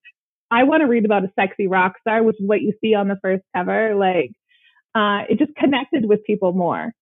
I 0.52 0.64
want 0.64 0.82
to 0.82 0.86
read 0.86 1.06
about 1.06 1.24
a 1.24 1.32
sexy 1.34 1.66
rock 1.66 1.94
star, 2.00 2.22
which 2.22 2.36
is 2.38 2.46
what 2.46 2.60
you 2.60 2.74
see 2.82 2.94
on 2.94 3.08
the 3.08 3.18
first 3.22 3.42
cover. 3.56 3.94
Like, 3.94 4.32
uh, 4.94 5.22
it 5.28 5.38
just 5.38 5.54
connected 5.56 6.08
with 6.08 6.24
people 6.24 6.52
more. 6.52 6.92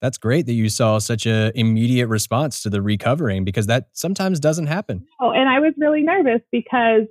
That's 0.00 0.16
great 0.16 0.46
that 0.46 0.54
you 0.54 0.68
saw 0.68 0.98
such 0.98 1.26
a 1.26 1.52
immediate 1.54 2.06
response 2.06 2.62
to 2.62 2.70
the 2.70 2.80
recovering 2.80 3.44
because 3.44 3.66
that 3.66 3.88
sometimes 3.92 4.40
doesn't 4.40 4.66
happen. 4.66 5.04
Oh, 5.20 5.30
and 5.30 5.48
I 5.48 5.60
was 5.60 5.74
really 5.76 6.02
nervous 6.02 6.40
because 6.50 7.02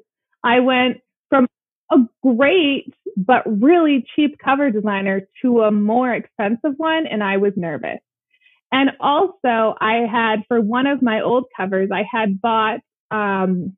I 0.44 0.60
went 0.60 0.98
from 1.30 1.46
a 1.92 1.98
great 2.24 2.94
but 3.16 3.44
really 3.46 4.06
cheap 4.16 4.38
cover 4.44 4.72
designer 4.72 5.28
to 5.44 5.62
a 5.62 5.72
more 5.72 6.14
expensive 6.14 6.74
one 6.78 7.06
and 7.06 7.24
I 7.24 7.38
was 7.38 7.54
nervous. 7.56 8.00
And 8.72 8.92
also 9.00 9.76
I 9.80 10.06
had 10.12 10.44
for 10.48 10.62
one 10.62 10.88
of 10.88 11.02
my 11.02 11.22
old 11.22 11.46
covers 11.56 11.90
I 11.94 12.04
had 12.12 12.42
bought 12.42 12.80
um, 13.12 13.76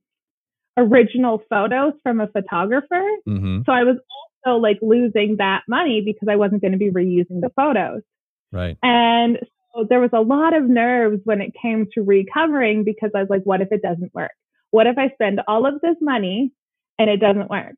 original 0.77 1.41
photos 1.49 1.93
from 2.03 2.21
a 2.21 2.27
photographer. 2.27 3.03
Mm-hmm. 3.27 3.61
So 3.65 3.71
I 3.71 3.83
was 3.83 3.97
also 4.45 4.57
like 4.57 4.79
losing 4.81 5.37
that 5.37 5.61
money 5.67 6.01
because 6.05 6.27
I 6.29 6.35
wasn't 6.35 6.61
going 6.61 6.73
to 6.73 6.77
be 6.77 6.91
reusing 6.91 7.41
the 7.41 7.51
photos. 7.55 8.01
Right. 8.51 8.77
And 8.83 9.39
so 9.73 9.85
there 9.89 9.99
was 9.99 10.11
a 10.13 10.21
lot 10.21 10.55
of 10.55 10.67
nerves 10.67 11.21
when 11.23 11.41
it 11.41 11.53
came 11.61 11.87
to 11.93 12.01
recovering 12.01 12.83
because 12.83 13.11
I 13.15 13.19
was 13.19 13.29
like, 13.29 13.43
what 13.43 13.61
if 13.61 13.69
it 13.71 13.81
doesn't 13.81 14.13
work? 14.13 14.31
What 14.71 14.87
if 14.87 14.97
I 14.97 15.09
spend 15.13 15.41
all 15.47 15.65
of 15.65 15.81
this 15.81 15.95
money 16.01 16.51
and 16.99 17.09
it 17.09 17.17
doesn't 17.17 17.49
work? 17.49 17.75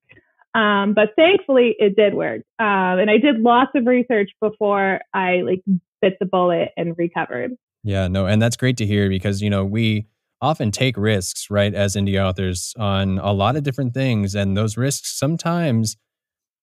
Um, 0.56 0.93
but 0.93 1.10
thankfully 1.15 1.76
it 1.80 1.95
did 1.95 2.13
work. 2.13 2.41
Um, 2.60 2.99
and 2.99 3.10
I 3.10 3.17
did 3.17 3.39
lots 3.39 3.71
of 3.76 3.86
research 3.86 4.30
before 4.39 5.02
I 5.13 5.41
like 5.41 5.63
bit 6.02 6.17
the 6.19 6.26
bullet 6.26 6.69
and 6.78 6.95
recovered. 6.97 7.52
Yeah, 7.84 8.08
no, 8.08 8.28
and 8.28 8.41
that's 8.41 8.56
great 8.56 8.78
to 8.78 8.86
hear 8.86 9.10
because, 9.10 9.41
you 9.41 9.49
know, 9.49 9.65
we 9.65 10.08
often 10.41 10.71
take 10.71 10.95
risks, 10.97 11.47
right, 11.49 11.73
as 11.73 11.95
indie 11.95 12.23
authors 12.23 12.73
on 12.78 13.17
a 13.19 13.32
lot 13.32 13.56
of 13.56 13.63
different 13.63 13.93
things. 13.93 14.36
And 14.36 14.56
those 14.56 14.78
risks 14.78 15.17
sometimes 15.17 15.97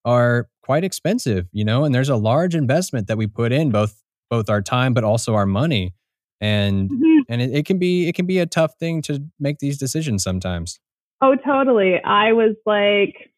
are 0.05 0.49
quite 0.63 0.85
expensive, 0.85 1.49
you 1.53 1.65
know, 1.65 1.85
and 1.85 1.95
there's 1.95 2.09
a 2.09 2.17
large 2.17 2.55
investment 2.55 3.07
that 3.09 3.19
we 3.19 3.27
put 3.27 3.53
in 3.53 3.71
both 3.71 4.03
both 4.31 4.49
our 4.49 4.63
time 4.63 4.95
but 4.95 5.05
also 5.05 5.35
our 5.35 5.47
money. 5.47 5.95
and 6.41 6.91
mm-hmm. 6.91 7.21
and 7.29 7.43
it, 7.43 7.51
it 7.51 7.67
can 7.67 7.79
be 7.79 8.09
it 8.09 8.15
can 8.15 8.27
be 8.27 8.39
a 8.39 8.47
tough 8.47 8.75
thing 8.79 9.03
to 9.03 9.23
make 9.39 9.59
these 9.59 9.79
decisions 9.79 10.23
sometimes. 10.23 10.81
Oh, 11.23 11.37
totally. 11.37 12.01
I 12.03 12.33
was 12.33 12.57
like 12.65 13.31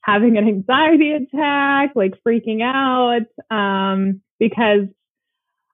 having 0.00 0.36
an 0.36 0.48
anxiety 0.48 1.12
attack, 1.12 1.92
like 1.94 2.14
freaking 2.26 2.60
out, 2.62 3.26
um, 3.56 4.20
because 4.38 4.86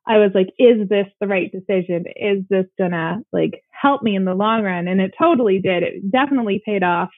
I 0.06 0.18
was 0.18 0.32
like, 0.34 0.48
is 0.58 0.88
this 0.88 1.06
the 1.20 1.26
right 1.26 1.50
decision? 1.50 2.04
Is 2.14 2.44
this 2.50 2.66
gonna 2.78 3.20
like 3.32 3.62
help 3.70 4.02
me 4.02 4.16
in 4.16 4.24
the 4.24 4.34
long 4.34 4.62
run? 4.62 4.86
And 4.88 5.00
it 5.00 5.14
totally 5.18 5.60
did. 5.60 5.82
It 5.82 6.10
definitely 6.10 6.62
paid 6.64 6.82
off. 6.82 7.10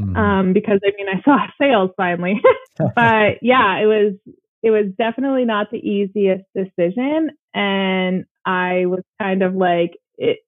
Mm-hmm. 0.00 0.16
Um, 0.16 0.52
because 0.52 0.80
I 0.84 0.90
mean, 0.96 1.06
I 1.08 1.22
saw 1.22 1.38
sales 1.60 1.90
finally, 1.96 2.40
but 2.78 3.38
yeah, 3.42 3.78
it 3.78 3.86
was, 3.86 4.14
it 4.62 4.70
was 4.70 4.86
definitely 4.96 5.44
not 5.44 5.70
the 5.70 5.78
easiest 5.78 6.44
decision. 6.54 7.30
And 7.54 8.24
I 8.46 8.86
was 8.86 9.02
kind 9.20 9.42
of 9.42 9.54
like, 9.54 9.92
it, 10.16 10.38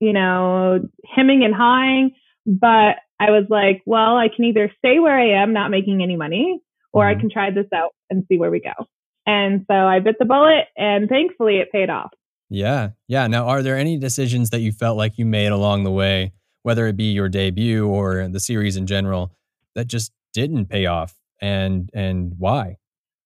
you 0.00 0.12
know, 0.12 0.80
hemming 1.04 1.44
and 1.44 1.54
hawing, 1.54 2.12
but 2.46 2.96
I 3.20 3.30
was 3.30 3.46
like, 3.50 3.82
well, 3.84 4.16
I 4.16 4.28
can 4.34 4.44
either 4.46 4.72
stay 4.78 4.98
where 4.98 5.18
I 5.18 5.42
am, 5.42 5.52
not 5.52 5.70
making 5.70 6.02
any 6.02 6.16
money, 6.16 6.60
or 6.92 7.04
mm-hmm. 7.04 7.18
I 7.18 7.20
can 7.20 7.30
try 7.30 7.50
this 7.50 7.66
out 7.74 7.94
and 8.10 8.24
see 8.28 8.38
where 8.38 8.50
we 8.50 8.60
go. 8.60 8.86
And 9.26 9.66
so 9.70 9.74
I 9.74 10.00
bit 10.00 10.16
the 10.18 10.24
bullet 10.24 10.64
and 10.76 11.08
thankfully 11.08 11.58
it 11.58 11.70
paid 11.70 11.90
off. 11.90 12.10
Yeah. 12.48 12.90
Yeah. 13.08 13.26
Now, 13.26 13.46
are 13.46 13.62
there 13.62 13.76
any 13.76 13.98
decisions 13.98 14.50
that 14.50 14.60
you 14.60 14.72
felt 14.72 14.96
like 14.96 15.18
you 15.18 15.26
made 15.26 15.48
along 15.48 15.84
the 15.84 15.90
way, 15.90 16.32
whether 16.68 16.86
it 16.86 16.98
be 16.98 17.12
your 17.12 17.30
debut 17.30 17.86
or 17.86 18.28
the 18.28 18.38
series 18.38 18.76
in 18.76 18.86
general, 18.86 19.32
that 19.74 19.86
just 19.86 20.12
didn't 20.34 20.66
pay 20.66 20.84
off 20.84 21.14
and 21.40 21.88
and 21.94 22.34
why? 22.36 22.76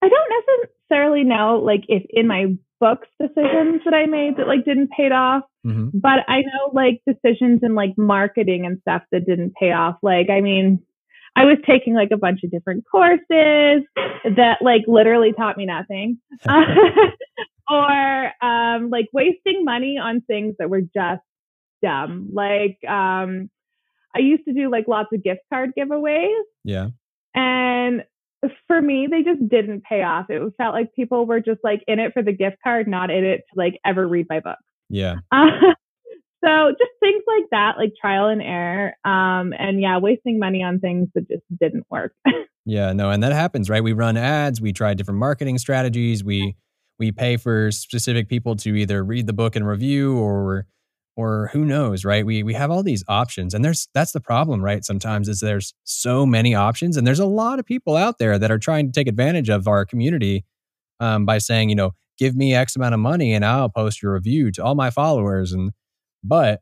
I 0.01 0.09
don't 0.09 0.33
necessarily 0.89 1.25
know 1.25 1.61
like 1.61 1.81
if 1.89 2.05
in 2.11 2.29
my 2.29 2.55
books 2.79 3.09
decisions 3.21 3.81
that 3.85 3.95
I 3.95 4.07
made 4.07 4.37
that 4.37 4.47
like 4.47 4.65
didn't 4.65 4.91
pay 4.97 5.11
off. 5.11 5.43
Mm-hmm. 5.67 5.99
But 5.99 6.21
I 6.29 6.43
know 6.43 6.71
like 6.73 7.03
decisions 7.05 7.63
in 7.65 7.75
like 7.75 7.95
marketing 7.97 8.65
and 8.65 8.79
stuff 8.83 9.03
that 9.11 9.27
didn't 9.27 9.55
pay 9.55 9.73
off. 9.73 9.97
Like, 10.05 10.31
I 10.31 10.41
mean, 10.41 10.81
I 11.35 11.45
was 11.45 11.59
taking 11.67 11.95
like 11.95 12.11
a 12.13 12.17
bunch 12.17 12.45
of 12.45 12.51
different 12.53 12.85
courses 12.89 13.83
that 14.37 14.59
like 14.61 14.83
literally 14.87 15.33
taught 15.33 15.57
me 15.57 15.67
nothing. 15.67 16.19
or 17.69 18.45
um 18.45 18.89
like 18.91 19.09
wasting 19.13 19.65
money 19.65 19.99
on 20.01 20.21
things 20.21 20.55
that 20.61 20.71
were 20.71 20.83
just 20.83 21.23
dumb. 21.83 22.31
Like 22.33 22.79
um 22.89 23.51
I 24.15 24.21
used 24.21 24.45
to 24.45 24.53
do 24.53 24.71
like 24.71 24.87
lots 24.89 25.09
of 25.13 25.23
gift 25.23 25.41
card 25.53 25.71
giveaways. 25.79 26.43
Yeah. 26.65 26.89
And 27.35 28.05
for 28.67 28.81
me, 28.81 29.07
they 29.11 29.23
just 29.23 29.49
didn't 29.49 29.85
pay 29.85 30.03
off. 30.03 30.27
It 30.29 30.43
felt 30.59 30.75
like 30.75 30.95
people 30.95 31.27
were 31.27 31.41
just 31.41 31.61
like 31.63 31.83
in 31.87 31.99
it 31.99 32.13
for 32.13 32.23
the 32.23 32.33
gift 32.33 32.57
card, 32.63 32.89
not 32.89 33.11
in 33.11 33.25
it 33.25 33.39
to 33.39 33.57
like 33.57 33.79
ever 33.85 34.07
read 34.07 34.27
my 34.29 34.41
book. 34.41 34.59
Yeah. 34.89 35.17
Uh, 35.31 35.47
so 36.45 36.71
just 36.71 36.91
things 37.01 37.23
like 37.27 37.45
that, 37.53 37.77
like 37.79 37.93
trial 38.01 38.29
and 38.29 38.43
error. 38.43 38.95
Um, 39.05 39.55
and 39.59 39.81
yeah, 39.81 39.99
wasting 39.99 40.39
money 40.39 40.63
on 40.63 40.81
things 40.81 41.09
that 41.15 41.29
just 41.29 41.45
didn't 41.61 41.87
work. 41.89 42.15
yeah, 42.67 42.93
no, 42.93 43.11
and 43.11 43.23
that 43.23 43.33
happens, 43.33 43.71
right? 43.71 43.83
We 43.83 43.93
run 43.93 44.17
ads, 44.17 44.61
we 44.61 44.73
try 44.73 44.95
different 44.95 45.21
marketing 45.21 45.59
strategies, 45.59 46.25
we 46.25 46.57
we 46.99 47.11
pay 47.11 47.37
for 47.37 47.71
specific 47.73 48.29
people 48.29 48.55
to 48.55 48.77
either 48.77 49.03
read 49.03 49.27
the 49.27 49.33
book 49.33 49.57
and 49.57 49.67
review 49.67 50.19
or 50.19 50.67
or 51.17 51.51
who 51.53 51.65
knows 51.65 52.05
right? 52.05 52.25
We 52.25 52.43
we 52.43 52.55
have 52.55 52.71
all 52.71 52.83
these 52.83 53.05
options 53.09 53.55
and 53.55 53.65
there's 53.65 53.89
that's 53.95 54.13
the 54.13 54.21
problem 54.21 54.63
right 54.63 54.85
sometimes 54.85 55.29
is 55.29 55.41
there's 55.41 55.75
so 55.85 56.25
many 56.27 56.55
options 56.55 56.97
and 56.97 57.07
there's 57.07 57.21
a 57.21 57.27
lot 57.27 57.59
of 57.59 57.67
people 57.67 57.97
out 57.97 58.19
there 58.19 58.39
that 58.39 58.51
are 58.51 58.59
trying 58.59 58.87
to 58.87 58.93
take 58.93 59.09
advantage 59.09 59.49
of 59.49 59.69
our 59.69 59.85
community 59.85 60.45
um, 61.01 61.27
by 61.27 61.39
saying 61.39 61.69
you 61.69 61.75
know 61.75 61.93
give 62.19 62.37
me 62.37 62.55
x 62.55 62.77
amount 62.77 62.95
of 62.95 63.01
money 63.01 63.33
and 63.33 63.45
i'll 63.45 63.69
post 63.69 64.03
your 64.03 64.15
review 64.15 64.51
to 64.53 64.63
all 64.65 64.75
my 64.75 64.91
followers 64.91 65.53
and 65.53 65.73
but 66.23 66.61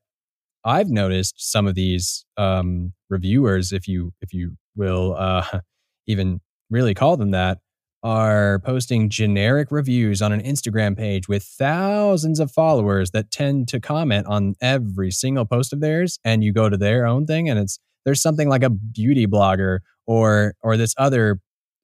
i've 0.65 0.89
noticed 0.89 1.35
some 1.37 1.67
of 1.67 1.75
these 1.75 2.25
um, 2.37 2.93
reviewers 3.09 3.73
if 3.73 3.87
you 3.87 4.13
if 4.21 4.33
you 4.33 4.57
will 4.77 5.15
uh, 5.17 5.61
even 6.07 6.41
really 6.71 6.95
call 6.95 7.17
them 7.17 7.33
that 7.33 7.59
are 8.03 8.61
posting 8.61 9.11
generic 9.11 9.71
reviews 9.71 10.23
on 10.23 10.33
an 10.33 10.43
Instagram 10.43 10.97
page 10.97 11.29
with 11.29 11.43
thousands 11.43 12.41
of 12.41 12.51
followers 12.51 13.11
that 13.11 13.31
tend 13.31 13.69
to 13.69 13.79
comment 13.81 14.27
on 14.27 14.55
every 14.61 15.11
single 15.11 15.45
post 15.45 15.73
of 15.73 15.81
theirs 15.81 16.19
and 16.25 16.43
you 16.43 16.53
go 16.53 16.69
to 16.69 16.79
their 16.79 17.05
own 17.05 17.27
thing 17.27 17.49
and 17.49 17.59
it's 17.59 17.79
there's 18.07 18.23
something 18.23 18.49
like 18.49 18.63
a 18.63 18.71
beauty 18.71 19.27
blogger 19.27 19.81
or 20.07 20.55
or 20.63 20.79
this 20.79 20.95
other 20.97 21.41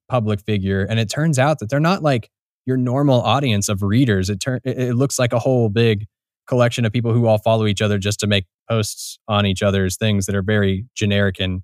public 0.08 0.40
figure 0.40 0.86
and 0.88 0.98
it 0.98 1.10
turns 1.10 1.38
out 1.38 1.58
that 1.58 1.68
they're 1.68 1.80
not 1.80 2.02
like 2.02 2.30
your 2.66 2.76
normal 2.76 3.22
audience 3.22 3.68
of 3.68 3.82
readers. 3.82 4.28
It 4.28 4.40
turn 4.40 4.60
it, 4.64 4.94
looks 4.94 5.18
like 5.18 5.32
a 5.32 5.38
whole 5.38 5.68
big 5.68 6.06
collection 6.46 6.84
of 6.84 6.92
people 6.92 7.12
who 7.12 7.26
all 7.26 7.38
follow 7.38 7.66
each 7.66 7.80
other 7.80 7.98
just 7.98 8.20
to 8.20 8.26
make 8.26 8.44
posts 8.68 9.18
on 9.28 9.46
each 9.46 9.62
other's 9.62 9.96
things 9.96 10.26
that 10.26 10.34
are 10.34 10.42
very 10.42 10.84
generic 10.94 11.40
and 11.40 11.62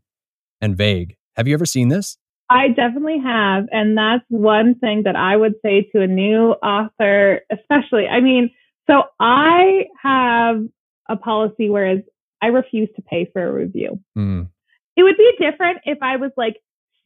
and 0.60 0.76
vague. 0.76 1.16
Have 1.36 1.48
you 1.48 1.54
ever 1.54 1.66
seen 1.66 1.88
this 1.88 2.16
I 2.50 2.68
definitely 2.68 3.18
have. 3.22 3.64
And 3.70 3.96
that's 3.96 4.24
one 4.28 4.74
thing 4.74 5.04
that 5.04 5.16
I 5.16 5.36
would 5.36 5.54
say 5.64 5.88
to 5.92 6.02
a 6.02 6.06
new 6.06 6.50
author, 6.62 7.40
especially. 7.50 8.06
I 8.06 8.20
mean, 8.20 8.50
so 8.90 9.04
I 9.20 9.86
have 10.02 10.62
a 11.08 11.16
policy 11.16 11.70
whereas 11.70 12.00
I 12.42 12.48
refuse 12.48 12.88
to 12.96 13.02
pay 13.02 13.28
for 13.32 13.46
a 13.46 13.52
review. 13.52 14.00
Mm. 14.16 14.48
It 14.96 15.02
would 15.04 15.16
be 15.16 15.32
different 15.38 15.78
if 15.84 15.98
I 16.02 16.16
was 16.16 16.32
like 16.36 16.56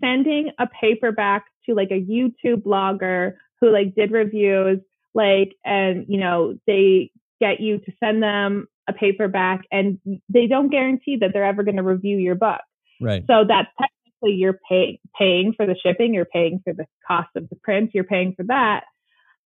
sending 0.03 0.51
a 0.59 0.66
paperback 0.66 1.44
to 1.66 1.75
like 1.75 1.90
a 1.90 2.01
YouTube 2.01 2.62
blogger 2.62 3.35
who 3.61 3.70
like 3.72 3.94
did 3.94 4.11
reviews, 4.11 4.81
like, 5.14 5.55
and 5.64 6.07
you 6.09 6.18
know, 6.18 6.59
they 6.66 7.11
get 7.40 7.61
you 7.61 7.79
to 7.79 7.92
send 8.03 8.22
them 8.22 8.66
a 8.88 8.92
paperback 8.92 9.64
and 9.70 9.99
they 10.29 10.46
don't 10.46 10.70
guarantee 10.70 11.16
that 11.20 11.31
they're 11.33 11.44
ever 11.44 11.62
going 11.62 11.77
to 11.77 11.83
review 11.83 12.18
your 12.18 12.35
book. 12.35 12.61
Right. 13.01 13.25
So 13.27 13.44
that's 13.46 13.68
obviously 14.23 14.39
you're 14.39 14.59
pay, 14.69 15.01
paying 15.19 15.53
for 15.57 15.67
the 15.67 15.77
shipping, 15.83 16.15
you're 16.15 16.25
paying 16.25 16.61
for 16.65 16.73
the 16.73 16.87
cost 17.07 17.29
of 17.37 17.49
the 17.49 17.57
print, 17.57 17.91
you're 17.95 18.05
paying 18.05 18.35
for 18.37 18.45
that. 18.45 18.85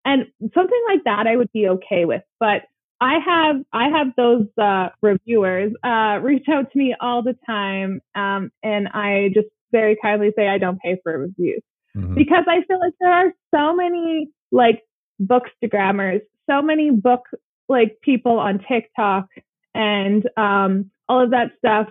And 0.05 0.27
something 0.55 0.83
like 0.89 1.05
that 1.05 1.27
I 1.27 1.37
would 1.37 1.53
be 1.53 1.69
okay 1.69 2.05
with. 2.05 2.23
But 2.41 2.63
I 3.01 3.19
have 3.25 3.57
I 3.73 3.89
have 3.91 4.09
those 4.17 4.47
uh, 4.61 4.89
reviewers 5.03 5.73
uh, 5.85 6.19
reach 6.23 6.47
out 6.51 6.73
to 6.73 6.79
me 6.79 6.97
all 7.01 7.23
the 7.23 7.37
time, 7.47 8.01
um, 8.15 8.51
and 8.63 8.89
I 8.89 9.31
just 9.35 9.47
very 9.71 9.97
kindly 10.03 10.33
say 10.37 10.49
I 10.49 10.59
don't 10.59 10.81
pay 10.81 10.99
for 11.05 11.17
reviews 11.17 11.63
mm-hmm. 11.97 12.15
because 12.15 12.45
I 12.49 12.65
feel 12.67 12.81
like 12.81 12.95
there 13.01 13.13
are 13.13 13.33
so 13.55 13.75
many 13.77 14.31
like 14.51 14.83
bookstagrammers, 15.23 16.23
so 16.51 16.61
many 16.61 16.91
book 16.91 17.23
like 17.69 17.99
people 18.03 18.39
on 18.39 18.65
TikTok 18.67 19.27
and 19.75 20.29
um, 20.37 20.91
all 21.09 21.23
of 21.23 21.31
that 21.31 21.53
stuff 21.59 21.89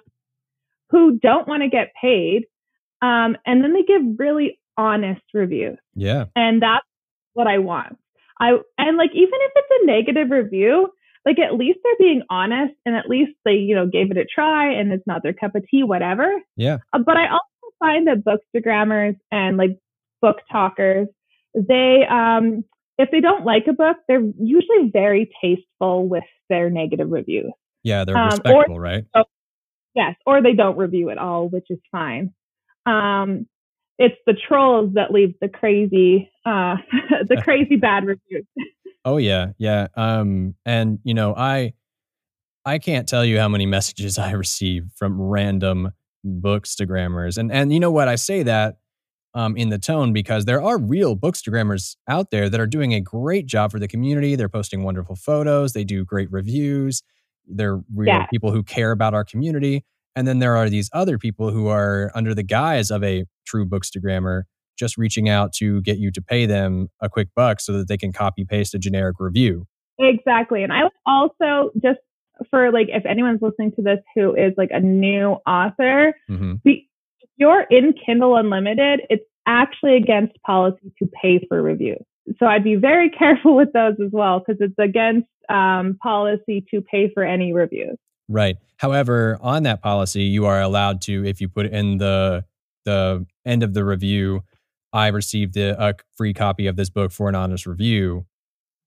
who 0.90 1.20
don't 1.20 1.48
want 1.48 1.63
to 1.63 1.70
get 1.70 1.94
paid 2.02 2.48
um, 3.01 3.38
and 3.45 3.63
then 3.63 3.73
they 3.73 3.83
give 3.83 4.01
really 4.17 4.60
honest 4.77 5.21
reviews. 5.33 5.77
Yeah. 5.95 6.25
And 6.36 6.62
that's 6.62 6.86
what 7.33 7.47
I 7.47 7.60
want. 7.60 7.97
I 8.39 8.51
and 8.77 8.97
like 8.97 9.12
even 9.13 9.33
if 9.33 9.51
it's 9.55 9.83
a 9.83 9.86
negative 9.86 10.29
review, 10.29 10.89
like 11.25 11.39
at 11.39 11.55
least 11.55 11.79
they're 11.83 11.93
being 11.99 12.21
honest 12.29 12.73
and 12.86 12.95
at 12.95 13.10
least 13.10 13.31
they, 13.45 13.53
you 13.53 13.75
know, 13.75 13.88
gave 13.88 14.12
it 14.12 14.17
a 14.17 14.25
try 14.25 14.71
and 14.71 14.91
it's 14.91 15.07
not 15.07 15.23
their 15.23 15.33
cup 15.33 15.55
of 15.55 15.63
tea, 15.69 15.83
whatever. 15.83 16.31
Yeah. 16.55 16.77
Uh, 16.93 16.99
but 16.99 17.17
I 17.17 17.27
also 17.29 17.75
find 17.79 18.07
that 18.07 18.23
bookstagrammers 18.23 19.17
and 19.31 19.57
like 19.57 19.77
book 20.21 20.38
talkers, 20.51 21.07
they 21.55 22.03
um 22.10 22.63
if 22.97 23.12
they 23.12 23.21
don't 23.21 23.45
like 23.45 23.65
a 23.67 23.73
book, 23.73 23.97
they're 24.07 24.23
usually 24.39 24.89
very 24.91 25.29
tasteful 25.41 26.07
with 26.07 26.23
their 26.49 26.69
negative 26.69 27.10
reviews. 27.10 27.51
Yeah, 27.83 28.05
they're 28.05 28.17
um, 28.17 28.29
respectful, 28.29 28.75
or, 28.75 28.81
right? 28.81 29.05
Oh, 29.15 29.23
yes, 29.93 30.15
or 30.25 30.41
they 30.41 30.53
don't 30.53 30.77
review 30.77 31.10
at 31.12 31.17
all, 31.17 31.47
which 31.47 31.67
is 31.69 31.79
fine. 31.91 32.33
Um, 32.88 33.47
it's 33.97 34.15
the 34.26 34.34
trolls 34.34 34.93
that 34.93 35.12
leave 35.12 35.34
the 35.41 35.50
crazy, 35.50 36.32
uh, 36.45 36.76
the 37.28 37.38
crazy 37.43 37.76
bad 37.76 38.06
reviews. 38.06 38.45
oh 39.06 39.17
yeah, 39.17 39.47
yeah. 39.58 39.88
Um, 39.95 40.56
and 40.65 41.00
you 41.04 41.13
know, 41.13 41.36
I, 41.36 41.73
I 42.65 42.80
can't 42.80 43.08
tell 43.08 43.26
you 43.26 43.39
how 43.39 43.50
many 43.50 43.65
messages 43.65 44.17
I 44.17 44.32
receive 44.32 44.86
from 44.95 45.21
random 45.21 45.91
bookstagrammers, 46.26 47.38
and 47.38 47.52
and 47.52 47.73
you 47.73 47.80
know 47.80 47.91
what? 47.91 48.08
I 48.08 48.15
say 48.15 48.43
that 48.43 48.78
um, 49.34 49.56
in 49.56 49.69
the 49.69 49.78
tone 49.78 50.13
because 50.13 50.45
there 50.45 50.62
are 50.62 50.80
real 50.80 51.15
bookstagrammers 51.15 51.95
out 52.08 52.32
there 52.32 52.50
that 52.50 52.60
are 52.60 52.67
doing 52.67 52.93
a 52.93 53.02
great 53.02 53.45
job 53.45 53.71
for 53.71 53.80
the 53.80 53.88
community. 53.88 54.36
They're 54.36 54.50
posting 54.50 54.84
wonderful 54.84 55.15
photos. 55.15 55.73
They 55.73 55.84
do 55.84 56.04
great 56.04 56.32
reviews. 56.32 57.04
They're 57.45 57.80
real 57.93 58.08
yeah. 58.08 58.26
people 58.28 58.52
who 58.52 58.63
care 58.63 58.91
about 58.91 59.13
our 59.13 59.23
community. 59.23 59.86
And 60.17 60.27
then 60.27 60.39
there 60.39 60.58
are 60.58 60.67
these 60.67 60.89
other 60.93 61.19
people 61.19 61.51
who 61.51 61.67
are 61.67 62.12
under 62.15 62.34
the 62.34 62.41
guise 62.41 62.89
of 62.89 63.03
a 63.03 63.25
true 63.45 63.67
bookstagrammer 63.67 64.43
just 64.75 64.97
reaching 64.97 65.30
out 65.30 65.53
to 65.53 65.80
get 65.84 65.99
you 65.99 66.10
to 66.12 66.21
pay 66.23 66.47
them 66.47 66.88
a 66.99 67.08
quick 67.08 67.27
buck 67.36 67.60
so 67.62 67.73
that 67.73 67.88
they 67.88 67.97
can 67.97 68.12
copy 68.12 68.43
paste 68.43 68.73
a 68.73 68.80
generic 68.80 69.17
review. 69.19 69.67
Exactly. 69.99 70.63
And 70.63 70.73
I 70.73 70.84
would 70.84 70.91
also 71.06 71.69
just 71.84 71.99
for 72.49 72.71
like 72.71 72.88
if 72.89 73.06
anyone's 73.06 73.43
listening 73.43 73.73
to 73.73 73.84
this 73.84 73.99
who 74.15 74.34
is 74.34 74.53
like 74.58 74.69
a 74.71 74.80
new 74.80 75.38
author, 75.45 76.15
mm-hmm. 76.27 76.53
be, 76.63 76.89
if 77.21 77.30
you're 77.38 77.67
in 77.69 77.93
Kindle 78.03 78.38
Unlimited, 78.38 79.01
it's 79.12 79.25
actually 79.45 79.97
against 79.97 80.34
policy 80.41 80.91
to 80.97 81.08
pay 81.21 81.45
for 81.47 81.62
reviews. 81.62 82.03
so 82.39 82.47
I'd 82.47 82.63
be 82.63 82.75
very 82.75 83.10
careful 83.17 83.56
with 83.56 83.71
those 83.71 83.97
as 84.03 84.12
well 84.12 84.39
because 84.39 84.60
it's 84.62 84.80
against 84.80 85.27
um, 85.47 85.99
policy 86.01 86.65
to 86.71 86.82
pay 86.82 87.12
for 87.13 87.23
any 87.23 87.53
reviews. 87.53 87.97
Right. 88.30 88.58
However, 88.78 89.38
on 89.42 89.63
that 89.63 89.82
policy, 89.82 90.24
you 90.24 90.46
are 90.46 90.62
allowed 90.62 91.02
to, 91.04 91.26
if 91.26 91.40
you 91.42 91.50
put 91.50 91.66
in 91.68 91.98
the 91.98 92.44
the 92.86 93.26
end 93.46 93.63
of 93.63 93.74
the 93.74 93.84
review, 93.84 94.44
I 94.94 95.08
received 95.08 95.58
a, 95.58 95.90
a 95.90 95.94
free 96.16 96.34
copy 96.34 96.68
of 96.68 96.76
this 96.76 96.90
book 96.90 97.12
for 97.12 97.30
an 97.30 97.36
honest 97.36 97.66
review. 97.66 98.26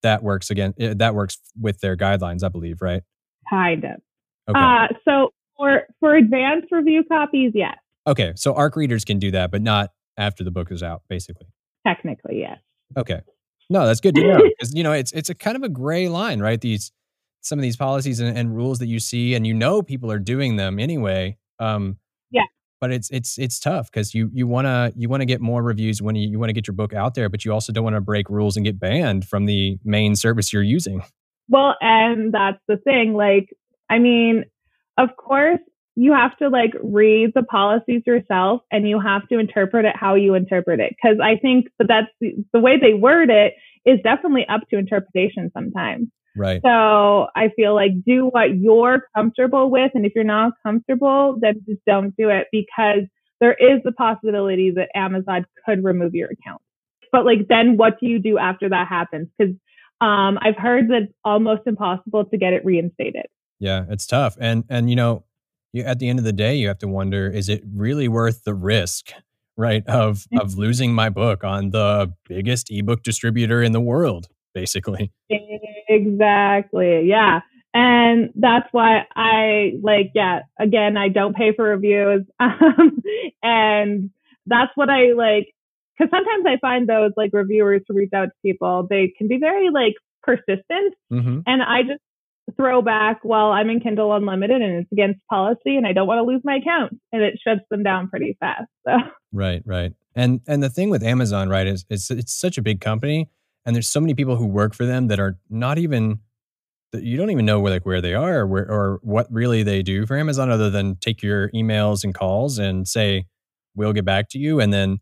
That 0.03 0.23
works 0.23 0.51
again. 0.51 0.75
Eh, 0.79 0.95
that 0.97 1.15
works 1.15 1.39
with 1.61 1.81
their 1.81 1.97
guidelines, 1.97 2.43
I 2.43 2.49
believe, 2.49 2.81
right? 2.81 3.03
Kind 3.49 3.85
of. 3.85 4.01
Okay. 4.49 4.59
Uh, 4.59 4.89
so 5.05 5.31
for 5.57 5.83
for 6.01 6.15
advanced 6.15 6.69
review 6.71 7.05
copies, 7.05 7.53
yes. 7.55 7.77
Okay, 8.07 8.33
so 8.35 8.55
ARC 8.55 8.77
readers 8.77 9.05
can 9.05 9.19
do 9.19 9.31
that, 9.33 9.51
but 9.51 9.61
not 9.61 9.91
after 10.17 10.43
the 10.43 10.51
book 10.51 10.73
is 10.73 10.83
out, 10.83 11.03
basically. 11.09 11.47
Technically, 11.87 12.41
yes. 12.41 12.59
Okay. 12.97 13.21
No, 13.69 13.87
that's 13.87 14.01
good 14.01 14.15
to 14.17 14.23
know 14.23 14.43
because 14.43 14.75
you 14.75 14.83
know 14.83 14.93
it's 14.93 15.13
it's 15.13 15.31
a 15.31 15.35
kind 15.35 15.57
of 15.57 15.63
a 15.63 15.69
gray 15.69 16.09
line, 16.09 16.41
right? 16.41 16.61
These 16.61 16.91
some 17.41 17.59
of 17.59 17.63
these 17.63 17.77
policies 17.77 18.21
and, 18.21 18.37
and, 18.37 18.55
rules 18.55 18.79
that 18.81 18.87
you 18.87 19.01
see, 19.01 19.35
and 19.35 19.47
you 19.47 19.55
know 19.55 19.83
people 19.83 20.11
are 20.11 20.19
doing 20.19 20.57
them 20.57 20.79
anyway. 20.79 21.37
Um, 21.59 21.99
yeah. 22.31 22.45
But 22.81 22.93
it's 22.93 23.11
it's 23.11 23.39
it's 23.39 23.59
tough 23.59 23.91
because 23.91 24.15
you 24.15 24.31
you 24.33 24.47
wanna 24.47 24.93
you 24.97 25.09
wanna 25.09 25.27
get 25.27 25.41
more 25.41 25.63
reviews 25.63 26.01
when 26.01 26.17
you, 26.17 26.29
you 26.29 26.39
want 26.39 26.51
to 26.51 26.55
get 26.55 26.67
your 26.67 26.75
book 26.75 26.93
out 26.93 27.15
there, 27.15 27.29
but 27.29 27.45
you 27.45 27.53
also 27.53 27.73
don't 27.73 27.85
want 27.85 27.97
to 27.97 28.01
break 28.01 28.31
rules 28.31 28.57
and 28.57 28.65
get 28.65 28.79
banned 28.79 29.27
from 29.27 29.47
the 29.47 29.79
main 29.85 30.17
service 30.17 30.53
you're 30.53 30.63
using. 30.63 31.03
Well, 31.49 31.75
and 31.81 32.33
that's 32.33 32.61
the 32.69 32.77
thing. 32.77 33.15
Like, 33.15 33.51
I 33.91 33.99
mean, 33.99 34.45
of 34.97 35.11
course, 35.17 35.59
you 35.97 36.13
have 36.13 36.37
to 36.39 36.49
like 36.49 36.73
read 36.83 37.33
the 37.35 37.43
policies 37.43 38.03
yourself 38.07 38.63
and 38.71 38.89
you 38.89 39.01
have 39.01 39.27
to 39.29 39.39
interpret 39.39 39.85
it 39.85 39.95
how 39.95 40.15
you 40.15 40.35
interpret 40.35 40.81
it. 40.81 40.95
Cause 41.03 41.17
I 41.23 41.37
think 41.37 41.67
that 41.79 41.89
that's 41.89 42.09
the, 42.21 42.37
the 42.53 42.61
way 42.61 42.79
they 42.81 42.95
word 42.95 43.29
it 43.29 43.55
is 43.85 43.99
definitely 44.03 44.47
up 44.49 44.63
to 44.71 44.79
interpretation 44.79 45.51
sometimes. 45.53 46.09
Right. 46.37 46.61
So 46.65 47.27
I 47.35 47.51
feel 47.57 47.75
like 47.75 47.91
do 48.05 48.27
what 48.27 48.57
you're 48.57 49.09
comfortable 49.15 49.71
with. 49.71 49.91
And 49.95 50.07
if 50.07 50.13
you're 50.15 50.25
not 50.25 50.53
comfortable, 50.65 51.37
then 51.41 51.63
just 51.67 51.81
don't 51.87 52.17
do 52.17 52.29
it 52.29 52.47
because 52.53 53.03
there 53.41 53.55
is 53.55 53.81
the 53.85 53.93
possibility 53.93 54.71
that 54.77 54.91
Amazon 54.95 55.47
could 55.67 55.83
remove 55.83 56.15
your 56.15 56.31
account. 56.31 56.63
But 57.11 57.25
like, 57.25 57.49
then 57.49 57.77
what 57.77 57.99
do 57.99 58.07
you 58.07 58.19
do 58.19 58.39
after 58.39 58.69
that 58.69 58.87
happens? 58.87 59.29
Because 59.37 59.55
um, 60.01 60.39
I've 60.41 60.57
heard 60.57 60.89
that 60.89 61.03
it's 61.05 61.13
almost 61.25 61.63
impossible 61.67 62.27
to 62.27 62.39
get 62.39 62.53
it 62.53 62.65
reinstated. 62.65 63.27
Yeah, 63.59 63.85
it's 63.91 64.07
tough. 64.07 64.37
And, 64.41 64.65
and, 64.71 64.89
you 64.89 64.97
know, 64.97 65.25
you, 65.73 65.83
at 65.83 65.99
the 65.99 66.09
end 66.09 66.19
of 66.19 66.25
the 66.25 66.33
day, 66.33 66.55
you 66.55 66.69
have 66.69 66.79
to 66.79 66.89
wonder, 66.89 67.29
is 67.29 67.49
it 67.49 67.63
really 67.75 68.09
worth 68.09 68.45
the 68.45 68.55
risk? 68.55 69.11
Right. 69.57 69.87
Of, 69.87 70.27
of 70.41 70.57
losing 70.57 70.95
my 70.95 71.11
book 71.11 71.45
on 71.45 71.71
the 71.71 72.15
biggest 72.29 72.71
ebook 72.71 73.03
distributor 73.03 73.63
in 73.63 73.73
the 73.73 73.81
world, 73.81 74.29
basically. 74.55 75.13
Exactly. 75.93 77.09
Yeah. 77.09 77.41
And 77.75 78.31
that's 78.37 78.69
why 78.71 79.07
I 79.17 79.73
like, 79.83 80.13
yeah, 80.15 80.41
again, 80.59 80.97
I 80.97 81.09
don't 81.09 81.35
pay 81.35 81.53
for 81.55 81.65
reviews. 81.65 82.25
Um, 82.41 83.03
and 83.43 84.11
that's 84.47 84.71
what 84.77 84.89
I 84.89 85.13
like, 85.17 85.53
because 85.99 86.11
sometimes 86.11 86.45
I 86.47 86.59
find 86.61 86.89
those 86.89 87.11
like 87.17 87.31
reviewers 87.33 87.83
to 87.89 87.93
reach 87.93 88.13
out 88.15 88.27
to 88.27 88.35
people, 88.45 88.87
they 88.89 89.13
can 89.19 89.27
be 89.27 89.39
very 89.39 89.71
like 89.71 89.95
persistent. 90.23 90.95
Mm-hmm. 91.13 91.41
And 91.47 91.63
I 91.63 91.83
just 91.83 92.01
throw 92.57 92.83
back, 92.83 93.21
well, 93.25 93.51
I'm 93.53 93.71
in 93.71 93.81
Kindle 93.81 94.15
Unlimited 94.15 94.63
and 94.63 94.83
it's 94.83 94.93
against 94.93 95.21
policy 95.29 95.77
and 95.77 95.87
I 95.87 95.93
don't 95.93 96.07
want 96.07 96.19
to 96.19 96.25
lose 96.25 96.43
my 96.45 96.57
account. 96.57 97.01
And 97.13 97.23
it 97.23 97.41
shuts 97.43 97.63
them 97.71 97.83
down 97.83 98.09
pretty 98.09 98.37
fast. 98.41 98.69
So. 98.87 98.93
Right, 99.33 99.63
right. 99.65 99.93
And 100.15 100.41
and 100.47 100.63
the 100.63 100.71
thing 100.71 100.91
with 100.91 101.03
Amazon, 101.03 101.49
right, 101.49 101.67
is 101.67 101.85
it's 101.89 102.11
it's 102.11 102.33
such 102.33 102.59
a 102.59 102.63
big 102.63 102.81
company 102.81 103.29
and 103.67 103.75
there's 103.75 103.89
so 103.89 104.01
many 104.01 104.15
people 104.15 104.37
who 104.37 104.47
work 104.47 104.75
for 104.75 104.87
them 104.87 105.09
that 105.09 105.21
are 105.21 105.39
not 105.49 105.79
even 105.79 106.21
that 106.93 107.03
you 107.05 107.17
don't 107.17 107.31
even 107.31 107.45
know 107.45 107.61
where 107.61 107.73
like 107.73 107.87
where 107.87 108.01
they 108.01 108.15
are 108.15 108.41
or 108.41 108.47
where 108.47 108.71
or 108.71 108.99
what 109.03 109.27
really 109.31 109.63
they 109.63 109.83
do 109.83 110.07
for 110.07 110.17
Amazon 110.17 110.51
other 110.51 110.71
than 110.71 110.97
take 110.97 111.23
your 111.23 111.49
emails 111.51 112.03
and 112.03 112.15
calls 112.15 112.59
and 112.59 112.89
say 112.89 113.27
we'll 113.77 113.93
get 113.93 114.05
back 114.05 114.29
to 114.31 114.39
you. 114.39 114.61
And 114.61 114.73
then 114.73 114.99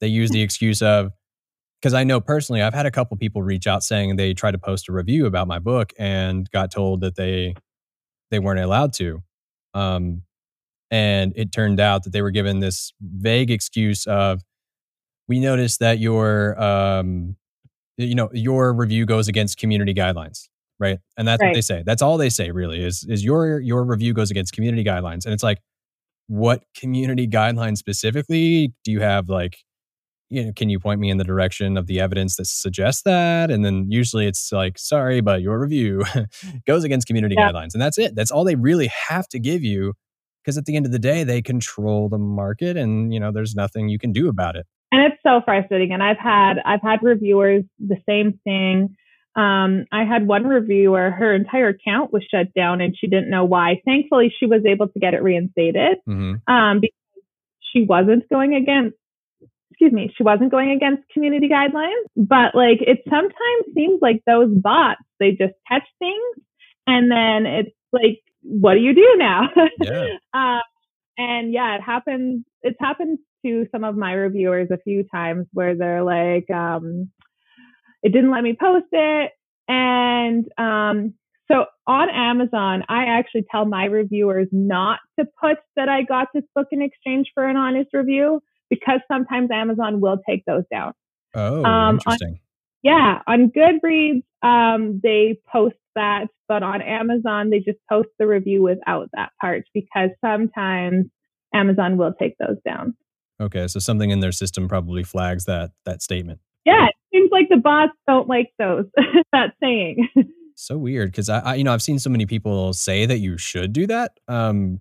they 0.00 0.06
use 0.06 0.30
the 0.30 0.42
excuse 0.42 0.82
of 0.82 1.10
because 1.80 1.94
I 1.94 2.04
know 2.04 2.20
personally 2.20 2.62
I've 2.62 2.74
had 2.74 2.86
a 2.86 2.90
couple 2.92 3.16
people 3.16 3.42
reach 3.42 3.66
out 3.66 3.82
saying 3.82 4.16
they 4.16 4.34
tried 4.34 4.52
to 4.52 4.58
post 4.58 4.88
a 4.88 4.92
review 4.92 5.26
about 5.26 5.48
my 5.48 5.58
book 5.58 5.92
and 5.98 6.48
got 6.50 6.70
told 6.70 7.00
that 7.00 7.16
they 7.16 7.54
they 8.30 8.38
weren't 8.38 8.60
allowed 8.60 8.92
to. 8.94 9.22
Um 9.74 10.22
and 10.90 11.32
it 11.34 11.52
turned 11.52 11.80
out 11.80 12.04
that 12.04 12.12
they 12.12 12.22
were 12.22 12.30
given 12.30 12.60
this 12.60 12.92
vague 13.00 13.50
excuse 13.50 14.06
of 14.06 14.42
we 15.26 15.40
noticed 15.40 15.80
that 15.80 15.98
your 15.98 16.60
um 16.62 17.36
you 17.96 18.14
know 18.14 18.30
your 18.32 18.72
review 18.72 19.06
goes 19.06 19.28
against 19.28 19.58
community 19.58 19.94
guidelines 19.94 20.48
right? 20.82 20.98
And 21.16 21.26
that's 21.28 21.40
right. 21.40 21.48
what 21.48 21.54
they 21.54 21.60
say. 21.60 21.82
That's 21.86 22.02
all 22.02 22.18
they 22.18 22.28
say 22.28 22.50
really 22.50 22.84
is 22.84 23.06
is 23.08 23.24
your 23.24 23.60
your 23.60 23.84
review 23.84 24.12
goes 24.12 24.30
against 24.30 24.52
community 24.52 24.84
guidelines. 24.84 25.24
And 25.24 25.32
it's 25.32 25.42
like 25.42 25.58
what 26.26 26.64
community 26.76 27.28
guidelines 27.28 27.78
specifically? 27.78 28.74
Do 28.84 28.90
you 28.90 29.00
have 29.00 29.28
like 29.28 29.58
you 30.28 30.44
know 30.44 30.52
can 30.54 30.68
you 30.68 30.80
point 30.80 31.00
me 31.00 31.08
in 31.08 31.18
the 31.18 31.24
direction 31.24 31.76
of 31.76 31.86
the 31.86 32.00
evidence 32.00 32.36
that 32.36 32.46
suggests 32.46 33.02
that? 33.02 33.50
And 33.50 33.64
then 33.64 33.86
usually 33.88 34.26
it's 34.26 34.50
like 34.50 34.76
sorry 34.76 35.20
but 35.20 35.40
your 35.40 35.58
review 35.60 36.02
goes 36.66 36.82
against 36.84 37.06
community 37.06 37.36
yeah. 37.38 37.50
guidelines. 37.50 37.74
And 37.74 37.80
that's 37.80 37.98
it. 37.98 38.14
That's 38.16 38.32
all 38.32 38.44
they 38.44 38.56
really 38.56 38.90
have 39.08 39.28
to 39.28 39.38
give 39.38 39.62
you 39.62 39.94
because 40.42 40.58
at 40.58 40.64
the 40.64 40.74
end 40.74 40.84
of 40.84 40.92
the 40.92 40.98
day 40.98 41.22
they 41.22 41.40
control 41.40 42.08
the 42.08 42.18
market 42.18 42.76
and 42.76 43.14
you 43.14 43.20
know 43.20 43.30
there's 43.30 43.54
nothing 43.54 43.88
you 43.88 44.00
can 44.00 44.12
do 44.12 44.28
about 44.28 44.56
it 44.56 44.66
and 44.92 45.10
it's 45.10 45.20
so 45.26 45.40
frustrating. 45.44 45.92
And 45.92 46.02
I've 46.02 46.18
had 46.18 46.58
I've 46.64 46.82
had 46.82 47.02
reviewers 47.02 47.64
the 47.80 47.96
same 48.08 48.38
thing. 48.44 48.94
Um, 49.34 49.86
I 49.90 50.04
had 50.04 50.26
one 50.26 50.46
reviewer, 50.46 51.10
her 51.10 51.34
entire 51.34 51.68
account 51.68 52.12
was 52.12 52.22
shut 52.30 52.52
down 52.54 52.82
and 52.82 52.94
she 52.96 53.06
didn't 53.06 53.30
know 53.30 53.46
why. 53.46 53.80
Thankfully, 53.86 54.32
she 54.38 54.44
was 54.44 54.60
able 54.66 54.88
to 54.88 55.00
get 55.00 55.14
it 55.14 55.22
reinstated 55.22 55.96
mm-hmm. 56.06 56.52
um, 56.52 56.80
because 56.80 57.24
she 57.72 57.84
wasn't 57.84 58.28
going 58.28 58.54
against, 58.54 58.94
excuse 59.70 59.92
me, 59.92 60.12
she 60.14 60.22
wasn't 60.22 60.50
going 60.50 60.70
against 60.70 61.08
community 61.14 61.48
guidelines. 61.48 62.04
But 62.14 62.54
like 62.54 62.82
it 62.82 62.98
sometimes 63.08 63.74
seems 63.74 64.00
like 64.02 64.22
those 64.26 64.50
bots, 64.50 65.00
they 65.18 65.30
just 65.30 65.54
catch 65.66 65.88
things 65.98 66.44
and 66.86 67.10
then 67.10 67.46
it's 67.46 67.74
like, 67.90 68.20
what 68.42 68.74
do 68.74 68.80
you 68.80 68.94
do 68.94 69.14
now? 69.16 69.48
Yeah. 69.82 70.18
um, 70.34 70.60
and 71.16 71.52
yeah, 71.52 71.76
it 71.76 71.80
happens. 71.82 72.44
It's 72.62 72.78
happened 72.80 73.18
to 73.44 73.66
some 73.72 73.84
of 73.84 73.96
my 73.96 74.12
reviewers 74.12 74.68
a 74.70 74.78
few 74.78 75.04
times 75.04 75.46
where 75.52 75.76
they're 75.76 76.02
like, 76.02 76.50
um, 76.50 77.10
it 78.02 78.12
didn't 78.12 78.30
let 78.30 78.42
me 78.42 78.56
post 78.58 78.86
it. 78.92 79.32
And 79.68 80.44
um, 80.58 81.14
so 81.50 81.66
on 81.86 82.08
Amazon, 82.10 82.84
I 82.88 83.04
actually 83.04 83.44
tell 83.50 83.64
my 83.64 83.84
reviewers 83.84 84.48
not 84.52 85.00
to 85.18 85.26
put 85.40 85.58
that 85.76 85.88
I 85.88 86.02
got 86.02 86.28
this 86.34 86.44
book 86.54 86.68
in 86.72 86.82
exchange 86.82 87.30
for 87.34 87.46
an 87.46 87.56
honest 87.56 87.90
review 87.92 88.40
because 88.70 89.00
sometimes 89.10 89.50
Amazon 89.52 90.00
will 90.00 90.18
take 90.28 90.44
those 90.46 90.64
down. 90.70 90.92
Oh, 91.34 91.64
um, 91.64 91.96
interesting. 91.96 92.28
On, 92.28 92.38
yeah, 92.82 93.18
on 93.26 93.50
Goodreads, 93.50 94.22
um, 94.42 95.00
they 95.02 95.38
post 95.50 95.76
that, 95.94 96.26
but 96.48 96.62
on 96.62 96.82
Amazon, 96.82 97.50
they 97.50 97.58
just 97.58 97.78
post 97.88 98.08
the 98.18 98.26
review 98.26 98.62
without 98.62 99.08
that 99.12 99.30
part 99.40 99.64
because 99.74 100.10
sometimes 100.24 101.06
Amazon 101.54 101.96
will 101.96 102.14
take 102.18 102.36
those 102.38 102.56
down. 102.64 102.96
Okay, 103.40 103.66
so 103.68 103.80
something 103.80 104.10
in 104.10 104.20
their 104.20 104.32
system 104.32 104.68
probably 104.68 105.02
flags 105.02 105.44
that 105.46 105.72
that 105.84 106.02
statement. 106.02 106.40
Yeah, 106.64 106.86
it 106.86 106.94
seems 107.12 107.30
like 107.32 107.48
the 107.48 107.56
bots 107.56 107.92
don't 108.06 108.28
like 108.28 108.52
those 108.58 108.84
that 109.32 109.54
saying. 109.60 110.08
so 110.54 110.78
weird 110.78 111.10
because 111.10 111.28
I, 111.28 111.38
I, 111.40 111.54
you 111.56 111.64
know, 111.64 111.72
I've 111.72 111.82
seen 111.82 111.98
so 111.98 112.10
many 112.10 112.26
people 112.26 112.72
say 112.72 113.06
that 113.06 113.18
you 113.18 113.36
should 113.38 113.72
do 113.72 113.86
that. 113.88 114.18
Um, 114.28 114.80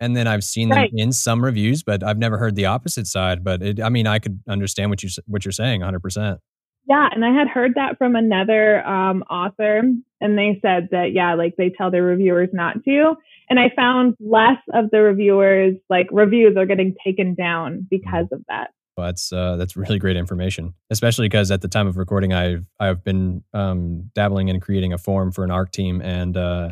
and 0.00 0.16
then 0.16 0.26
I've 0.26 0.44
seen 0.44 0.70
right. 0.70 0.90
them 0.90 0.98
in 0.98 1.12
some 1.12 1.44
reviews, 1.44 1.82
but 1.82 2.04
I've 2.04 2.18
never 2.18 2.38
heard 2.38 2.54
the 2.54 2.66
opposite 2.66 3.06
side. 3.06 3.42
But 3.42 3.62
it, 3.62 3.82
I 3.82 3.88
mean, 3.88 4.06
I 4.06 4.20
could 4.20 4.40
understand 4.48 4.90
what 4.90 5.02
you 5.02 5.10
what 5.26 5.44
you're 5.44 5.52
saying, 5.52 5.80
100. 5.80 6.00
percent 6.00 6.40
Yeah, 6.88 7.06
and 7.12 7.22
I 7.22 7.38
had 7.38 7.48
heard 7.48 7.74
that 7.74 7.98
from 7.98 8.16
another 8.16 8.84
um, 8.86 9.22
author, 9.24 9.82
and 10.20 10.38
they 10.38 10.58
said 10.62 10.88
that 10.90 11.12
yeah, 11.12 11.34
like 11.34 11.54
they 11.56 11.68
tell 11.68 11.90
their 11.90 12.02
reviewers 12.02 12.48
not 12.52 12.82
to. 12.84 13.14
And 13.50 13.60
I 13.60 13.70
found 13.76 14.16
less 14.20 14.56
of 14.72 14.90
the 14.90 15.02
reviewers, 15.02 15.74
like 15.90 16.06
reviews 16.10 16.56
are 16.56 16.64
getting 16.64 16.94
taken 17.04 17.34
down 17.34 17.86
because 17.90 18.26
of 18.32 18.42
that. 18.48 18.70
Well, 18.96 19.06
that's 19.06 19.30
uh, 19.32 19.56
that's 19.56 19.76
really 19.76 19.98
great 19.98 20.16
information, 20.16 20.74
especially 20.88 21.28
because 21.28 21.50
at 21.50 21.60
the 21.60 21.68
time 21.68 21.86
of 21.86 21.98
recording, 21.98 22.32
I've 22.32 22.66
I've 22.80 23.04
been 23.04 23.44
um, 23.52 24.10
dabbling 24.14 24.48
in 24.48 24.58
creating 24.58 24.94
a 24.94 24.98
form 24.98 25.30
for 25.30 25.44
an 25.44 25.50
ARC 25.50 25.70
team, 25.70 26.00
and 26.00 26.38
uh, 26.38 26.70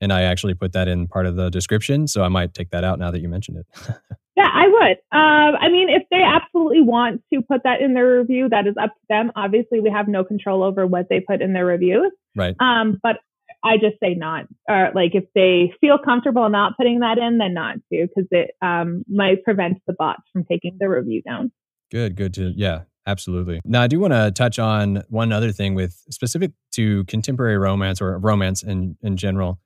and 0.00 0.12
I 0.12 0.22
actually 0.22 0.54
put 0.54 0.72
that 0.72 0.88
in 0.88 1.06
part 1.06 1.24
of 1.24 1.36
the 1.36 1.50
description. 1.50 2.08
So 2.08 2.24
I 2.24 2.28
might 2.28 2.52
take 2.52 2.70
that 2.70 2.82
out 2.82 2.98
now 2.98 3.12
that 3.12 3.20
you 3.20 3.28
mentioned 3.28 3.58
it. 3.58 3.94
yeah, 4.36 4.48
I 4.52 4.68
would. 4.68 4.96
Um, 5.18 5.56
I 5.60 5.68
mean, 5.70 5.88
if 5.88 6.02
they 6.10 6.22
absolutely 6.22 6.82
want 6.82 7.22
to 7.32 7.40
put 7.40 7.62
that 7.64 7.80
in 7.80 7.94
their 7.94 8.18
review, 8.18 8.48
that 8.50 8.66
is 8.66 8.74
up 8.80 8.90
to 8.90 9.00
them. 9.08 9.32
Obviously, 9.34 9.80
we 9.80 9.90
have 9.90 10.08
no 10.08 10.24
control 10.24 10.62
over 10.62 10.86
what 10.86 11.06
they 11.08 11.20
put 11.20 11.40
in 11.40 11.52
their 11.52 11.64
reviews. 11.64 12.12
Right. 12.34 12.54
Um, 12.60 12.98
but 13.02 13.16
I 13.64 13.76
just 13.76 13.98
say 14.02 14.14
not. 14.14 14.44
Or 14.68 14.90
like 14.94 15.14
if 15.14 15.24
they 15.34 15.72
feel 15.80 15.98
comfortable 15.98 16.48
not 16.50 16.76
putting 16.76 17.00
that 17.00 17.18
in, 17.18 17.38
then 17.38 17.54
not 17.54 17.76
to, 17.92 18.06
because 18.06 18.28
it 18.30 18.50
um, 18.60 19.04
might 19.08 19.42
prevent 19.42 19.78
the 19.86 19.94
bots 19.98 20.22
from 20.32 20.44
taking 20.44 20.76
the 20.78 20.88
review 20.88 21.22
down. 21.22 21.50
Good, 21.90 22.16
good 22.16 22.34
to 22.34 22.52
yeah. 22.54 22.82
Absolutely. 23.08 23.60
Now, 23.64 23.82
I 23.82 23.86
do 23.86 24.00
want 24.00 24.12
to 24.14 24.32
touch 24.32 24.58
on 24.58 25.04
one 25.08 25.30
other 25.30 25.52
thing 25.52 25.76
with 25.76 25.92
specific 26.10 26.50
to 26.72 27.04
contemporary 27.04 27.56
romance 27.56 28.02
or 28.02 28.18
romance 28.18 28.64
in 28.64 28.96
in 29.00 29.16
general. 29.16 29.60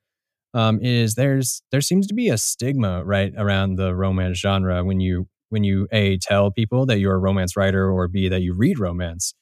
Um, 0.52 0.80
is 0.82 1.14
there's 1.14 1.62
there 1.70 1.80
seems 1.80 2.06
to 2.08 2.14
be 2.14 2.28
a 2.28 2.38
stigma 2.38 3.04
right 3.04 3.32
around 3.36 3.76
the 3.76 3.94
romance 3.94 4.38
genre 4.38 4.84
when 4.84 5.00
you 5.00 5.28
when 5.50 5.64
you 5.64 5.86
a 5.92 6.16
tell 6.18 6.50
people 6.50 6.86
that 6.86 6.98
you're 6.98 7.14
a 7.14 7.18
romance 7.18 7.56
writer 7.56 7.90
or 7.90 8.08
b 8.08 8.28
that 8.28 8.42
you 8.42 8.54
read 8.54 8.78
romance. 8.78 9.34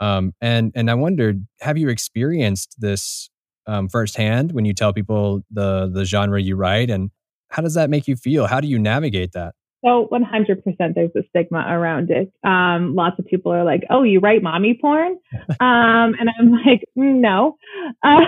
Um, 0.00 0.32
and 0.40 0.72
and 0.74 0.90
I 0.90 0.94
wondered, 0.94 1.46
have 1.60 1.78
you 1.78 1.88
experienced 1.88 2.76
this 2.78 3.30
um, 3.66 3.88
firsthand 3.88 4.52
when 4.52 4.64
you 4.64 4.74
tell 4.74 4.92
people 4.92 5.42
the 5.50 5.90
the 5.92 6.04
genre 6.04 6.40
you 6.40 6.56
write, 6.56 6.90
and 6.90 7.10
how 7.50 7.62
does 7.62 7.74
that 7.74 7.90
make 7.90 8.08
you 8.08 8.16
feel? 8.16 8.46
How 8.46 8.60
do 8.60 8.68
you 8.68 8.78
navigate 8.78 9.32
that? 9.32 9.54
So 9.84 10.08
100% 10.10 10.94
there's 10.94 11.10
a 11.14 11.22
stigma 11.28 11.64
around 11.68 12.10
it. 12.10 12.32
Um, 12.42 12.94
lots 12.94 13.18
of 13.18 13.26
people 13.26 13.52
are 13.52 13.64
like, 13.64 13.82
oh, 13.90 14.02
you 14.02 14.20
write 14.20 14.42
mommy 14.42 14.78
porn? 14.80 15.18
Um, 15.60 16.14
and 16.18 16.30
I'm 16.38 16.50
like, 16.50 16.84
mm, 16.96 17.20
no. 17.20 17.56
Uh, 18.02 18.20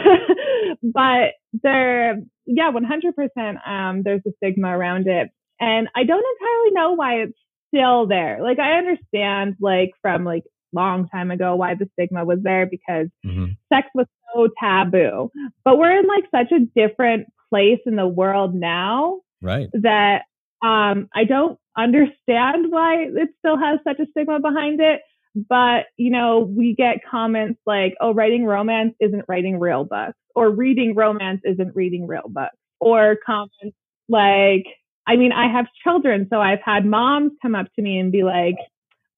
but 0.82 1.32
there, 1.62 2.20
yeah, 2.46 2.70
100% 2.70 3.68
um, 3.68 4.02
there's 4.02 4.20
a 4.26 4.30
stigma 4.36 4.76
around 4.76 5.07
it. 5.07 5.30
And 5.59 5.88
I 5.94 6.04
don't 6.04 6.24
entirely 6.40 6.70
know 6.72 6.92
why 6.92 7.14
it's 7.22 7.38
still 7.68 8.07
there. 8.07 8.38
Like, 8.42 8.59
I 8.59 8.72
understand, 8.72 9.57
like, 9.61 9.92
from 10.02 10.24
like 10.24 10.44
long 10.72 11.09
time 11.09 11.30
ago 11.30 11.57
why 11.57 11.74
the 11.74 11.88
stigma 11.94 12.24
was 12.24 12.38
there 12.42 12.66
because 12.66 13.09
mm-hmm. 13.24 13.52
sex 13.72 13.88
was 13.94 14.07
so 14.34 14.48
taboo. 14.62 15.30
But 15.64 15.78
we're 15.78 15.98
in 15.98 16.07
like 16.07 16.24
such 16.30 16.52
a 16.52 16.66
different 16.78 17.26
place 17.50 17.80
in 17.86 17.96
the 17.96 18.07
world 18.07 18.54
now. 18.54 19.20
Right. 19.40 19.68
That 19.72 20.22
um, 20.62 21.09
I 21.14 21.24
don't 21.24 21.59
understand 21.76 22.70
why 22.70 23.04
it 23.04 23.28
still 23.38 23.59
has 23.59 23.78
such 23.84 23.98
a 23.98 24.07
stigma 24.11 24.40
behind 24.40 24.80
it. 24.80 25.00
But, 25.48 25.86
you 25.98 26.11
know, 26.11 26.40
we 26.40 26.74
get 26.74 27.04
comments 27.09 27.61
like, 27.66 27.94
oh, 28.00 28.14
writing 28.14 28.46
romance 28.46 28.94
isn't 29.00 29.26
writing 29.28 29.61
real 29.61 29.84
books, 29.84 30.16
or 30.34 30.48
reading 30.50 30.94
romance 30.94 31.42
isn't 31.44 31.76
reading 31.76 32.07
real 32.07 32.28
books, 32.28 32.57
or 32.80 33.18
comments 33.24 33.76
like, 34.09 34.64
I 35.07 35.16
mean, 35.16 35.32
I 35.32 35.52
have 35.52 35.66
children, 35.84 36.26
so 36.30 36.40
I've 36.40 36.62
had 36.64 36.86
moms 36.86 37.32
come 37.42 37.54
up 37.54 37.66
to 37.76 37.82
me 37.82 37.98
and 37.98 38.11
be 38.11 38.22
like, 38.22 38.57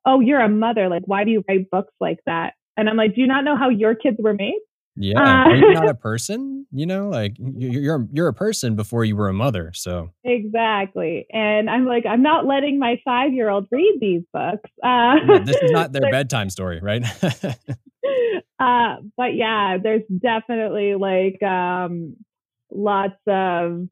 oh, 0.04 0.18
you're 0.18 0.40
a 0.40 0.48
mother. 0.48 0.88
Like, 0.88 1.04
why 1.06 1.22
do 1.22 1.30
you 1.30 1.44
write 1.48 1.70
books 1.70 1.92
like 2.00 2.18
that? 2.26 2.54
And 2.76 2.88
I'm 2.88 2.96
like, 2.96 3.14
do 3.14 3.20
you 3.20 3.26
not 3.26 3.44
know 3.44 3.56
how 3.56 3.68
your 3.68 3.94
kids 3.94 4.16
were 4.18 4.34
made? 4.34 4.58
Yeah, 5.00 5.20
uh, 5.20 5.48
are 5.50 5.56
you 5.56 5.72
not 5.72 5.88
a 5.88 5.94
person? 6.08 6.66
You 6.72 6.86
know, 6.86 7.08
like 7.08 7.36
you're 7.38 8.06
you're 8.12 8.28
a 8.28 8.34
person 8.34 8.74
before 8.74 9.04
you 9.04 9.16
were 9.16 9.28
a 9.28 9.32
mother. 9.32 9.70
So 9.74 10.10
exactly, 10.24 11.26
and 11.32 11.70
I'm 11.70 11.86
like, 11.86 12.04
I'm 12.04 12.22
not 12.22 12.46
letting 12.46 12.78
my 12.78 13.00
five 13.04 13.32
year 13.32 13.48
old 13.48 13.68
read 13.70 13.98
these 14.00 14.22
books. 14.32 14.68
Uh, 14.82 15.14
yeah, 15.26 15.38
this 15.44 15.56
is 15.56 15.70
not 15.70 15.92
their 15.92 16.02
bedtime 16.10 16.50
story, 16.50 16.80
right? 16.82 17.04
uh, 18.60 18.96
but 19.16 19.34
yeah, 19.34 19.78
there's 19.82 20.02
definitely 20.20 20.94
like 20.96 21.40
um, 21.42 22.16
lots 22.72 23.20
of 23.28 23.88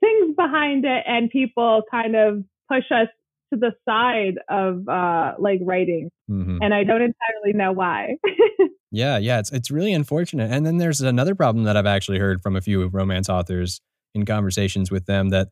things 0.00 0.36
behind 0.36 0.84
it, 0.84 1.02
and 1.06 1.30
people 1.30 1.82
kind 1.90 2.14
of 2.14 2.44
push 2.68 2.84
us 2.92 3.08
to 3.52 3.58
the 3.58 3.72
side 3.88 4.38
of 4.48 4.88
uh, 4.88 5.34
like 5.38 5.58
writing, 5.62 6.10
mm-hmm. 6.30 6.58
and 6.62 6.72
I 6.72 6.84
don't 6.84 7.02
entirely 7.02 7.52
know 7.54 7.72
why. 7.72 8.18
Yeah, 8.94 9.18
yeah, 9.18 9.40
it's 9.40 9.50
it's 9.50 9.70
really 9.70 9.92
unfortunate. 9.92 10.50
And 10.50 10.64
then 10.64 10.78
there's 10.78 11.00
another 11.00 11.34
problem 11.34 11.64
that 11.64 11.76
I've 11.76 11.86
actually 11.86 12.18
heard 12.18 12.40
from 12.40 12.54
a 12.54 12.60
few 12.60 12.86
romance 12.86 13.28
authors 13.28 13.80
in 14.14 14.24
conversations 14.24 14.90
with 14.90 15.06
them 15.06 15.30
that 15.30 15.48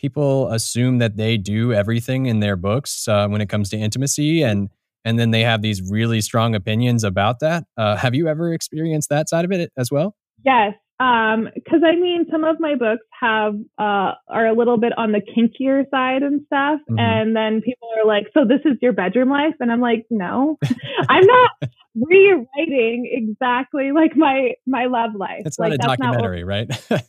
people 0.00 0.48
assume 0.50 0.98
that 0.98 1.16
they 1.16 1.36
do 1.36 1.72
everything 1.72 2.26
in 2.26 2.40
their 2.40 2.56
books 2.56 3.06
uh, 3.06 3.28
when 3.28 3.40
it 3.40 3.48
comes 3.48 3.70
to 3.70 3.76
intimacy, 3.76 4.42
and 4.42 4.70
and 5.04 5.18
then 5.18 5.30
they 5.30 5.42
have 5.42 5.62
these 5.62 5.80
really 5.88 6.20
strong 6.20 6.54
opinions 6.54 7.04
about 7.04 7.38
that. 7.40 7.64
Uh, 7.76 7.96
have 7.96 8.14
you 8.14 8.28
ever 8.28 8.52
experienced 8.52 9.08
that 9.08 9.28
side 9.28 9.44
of 9.44 9.52
it 9.52 9.70
as 9.76 9.90
well? 9.90 10.16
Yes, 10.44 10.74
um, 11.00 11.48
cause 11.68 11.80
I 11.84 11.96
mean, 11.96 12.26
some 12.30 12.44
of 12.44 12.60
my 12.60 12.74
books 12.74 13.06
have, 13.18 13.54
uh, 13.78 14.12
are 14.28 14.46
a 14.46 14.54
little 14.54 14.76
bit 14.76 14.92
on 14.98 15.12
the 15.12 15.20
kinkier 15.20 15.88
side 15.90 16.22
and 16.22 16.42
stuff. 16.46 16.80
Mm-hmm. 16.90 16.98
And 16.98 17.36
then 17.36 17.62
people 17.62 17.88
are 17.96 18.06
like, 18.06 18.26
so 18.34 18.44
this 18.44 18.60
is 18.66 18.76
your 18.82 18.92
bedroom 18.92 19.30
life. 19.30 19.54
And 19.60 19.72
I'm 19.72 19.80
like, 19.80 20.06
no, 20.10 20.58
I'm 21.08 21.26
not 21.26 21.50
rewriting 21.94 23.10
exactly 23.10 23.92
like 23.92 24.14
my, 24.14 24.52
my 24.66 24.86
love 24.86 25.14
life. 25.16 25.42
It's 25.46 25.58
like, 25.58 25.70
not 25.70 25.94
a 25.94 25.96
documentary, 25.96 26.44
not 26.44 26.48
right? 26.48 26.68
not 26.90 27.00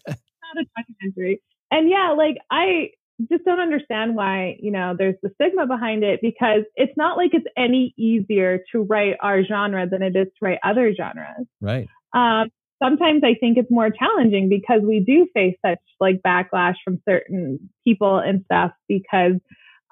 a 0.57 0.65
documentary. 0.77 1.41
And 1.69 1.89
yeah, 1.89 2.13
like 2.17 2.37
I 2.49 2.91
just 3.29 3.43
don't 3.45 3.59
understand 3.59 4.15
why, 4.15 4.55
you 4.59 4.71
know, 4.71 4.95
there's 4.97 5.15
the 5.21 5.31
stigma 5.35 5.67
behind 5.67 6.03
it 6.03 6.19
because 6.21 6.63
it's 6.75 6.95
not 6.95 7.17
like 7.17 7.31
it's 7.33 7.45
any 7.57 7.93
easier 7.97 8.59
to 8.71 8.81
write 8.83 9.15
our 9.21 9.43
genre 9.43 9.87
than 9.87 10.01
it 10.01 10.15
is 10.15 10.27
to 10.27 10.45
write 10.45 10.59
other 10.63 10.93
genres. 10.95 11.45
Right. 11.59 11.87
Um, 12.13 12.49
sometimes 12.81 13.23
I 13.23 13.35
think 13.39 13.57
it's 13.57 13.71
more 13.71 13.89
challenging 13.89 14.49
because 14.49 14.81
we 14.83 14.99
do 14.99 15.27
face 15.33 15.55
such 15.65 15.79
like 15.99 16.21
backlash 16.25 16.75
from 16.83 17.01
certain 17.07 17.69
people 17.85 18.17
and 18.17 18.43
stuff 18.45 18.71
because 18.87 19.33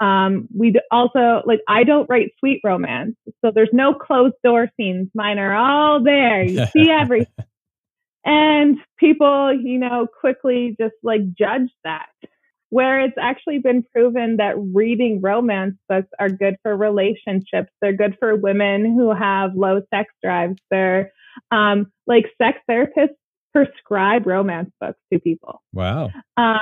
um, 0.02 0.48
we 0.56 0.74
also 0.92 1.42
like 1.46 1.60
I 1.68 1.84
don't 1.84 2.10
write 2.10 2.32
sweet 2.40 2.62
romance, 2.64 3.16
so 3.44 3.52
there's 3.54 3.70
no 3.74 3.94
closed 3.94 4.36
door 4.44 4.70
scenes. 4.78 5.10
Mine 5.14 5.40
are 5.40 5.56
all 5.56 6.02
there. 6.02 6.42
You 6.42 6.66
see 6.68 6.90
everything, 6.90 7.28
and 8.24 8.78
people, 8.98 9.54
you 9.54 9.78
know, 9.78 10.08
quickly 10.20 10.76
just 10.80 10.96
like 11.04 11.22
judge 11.38 11.70
that. 11.84 12.08
Where 12.72 13.02
it's 13.02 13.18
actually 13.20 13.58
been 13.58 13.84
proven 13.92 14.38
that 14.38 14.54
reading 14.58 15.22
romance 15.22 15.76
books 15.90 16.10
are 16.20 16.30
good 16.30 16.56
for 16.62 16.78
relationships. 16.78 17.72
They're 17.82 17.94
good 17.94 18.16
for 18.20 18.36
women 18.36 18.96
who 18.96 19.12
have 19.12 19.56
low 19.56 19.82
sex 19.92 20.14
drives. 20.24 20.62
They're 20.70 21.12
um, 21.52 21.92
like 22.08 22.26
sex 22.42 22.60
therapists 22.70 23.16
prescribe 23.54 24.28
romance 24.28 24.72
books 24.80 25.00
to 25.12 25.20
people. 25.20 25.62
Wow. 25.74 26.10
Um, 26.38 26.60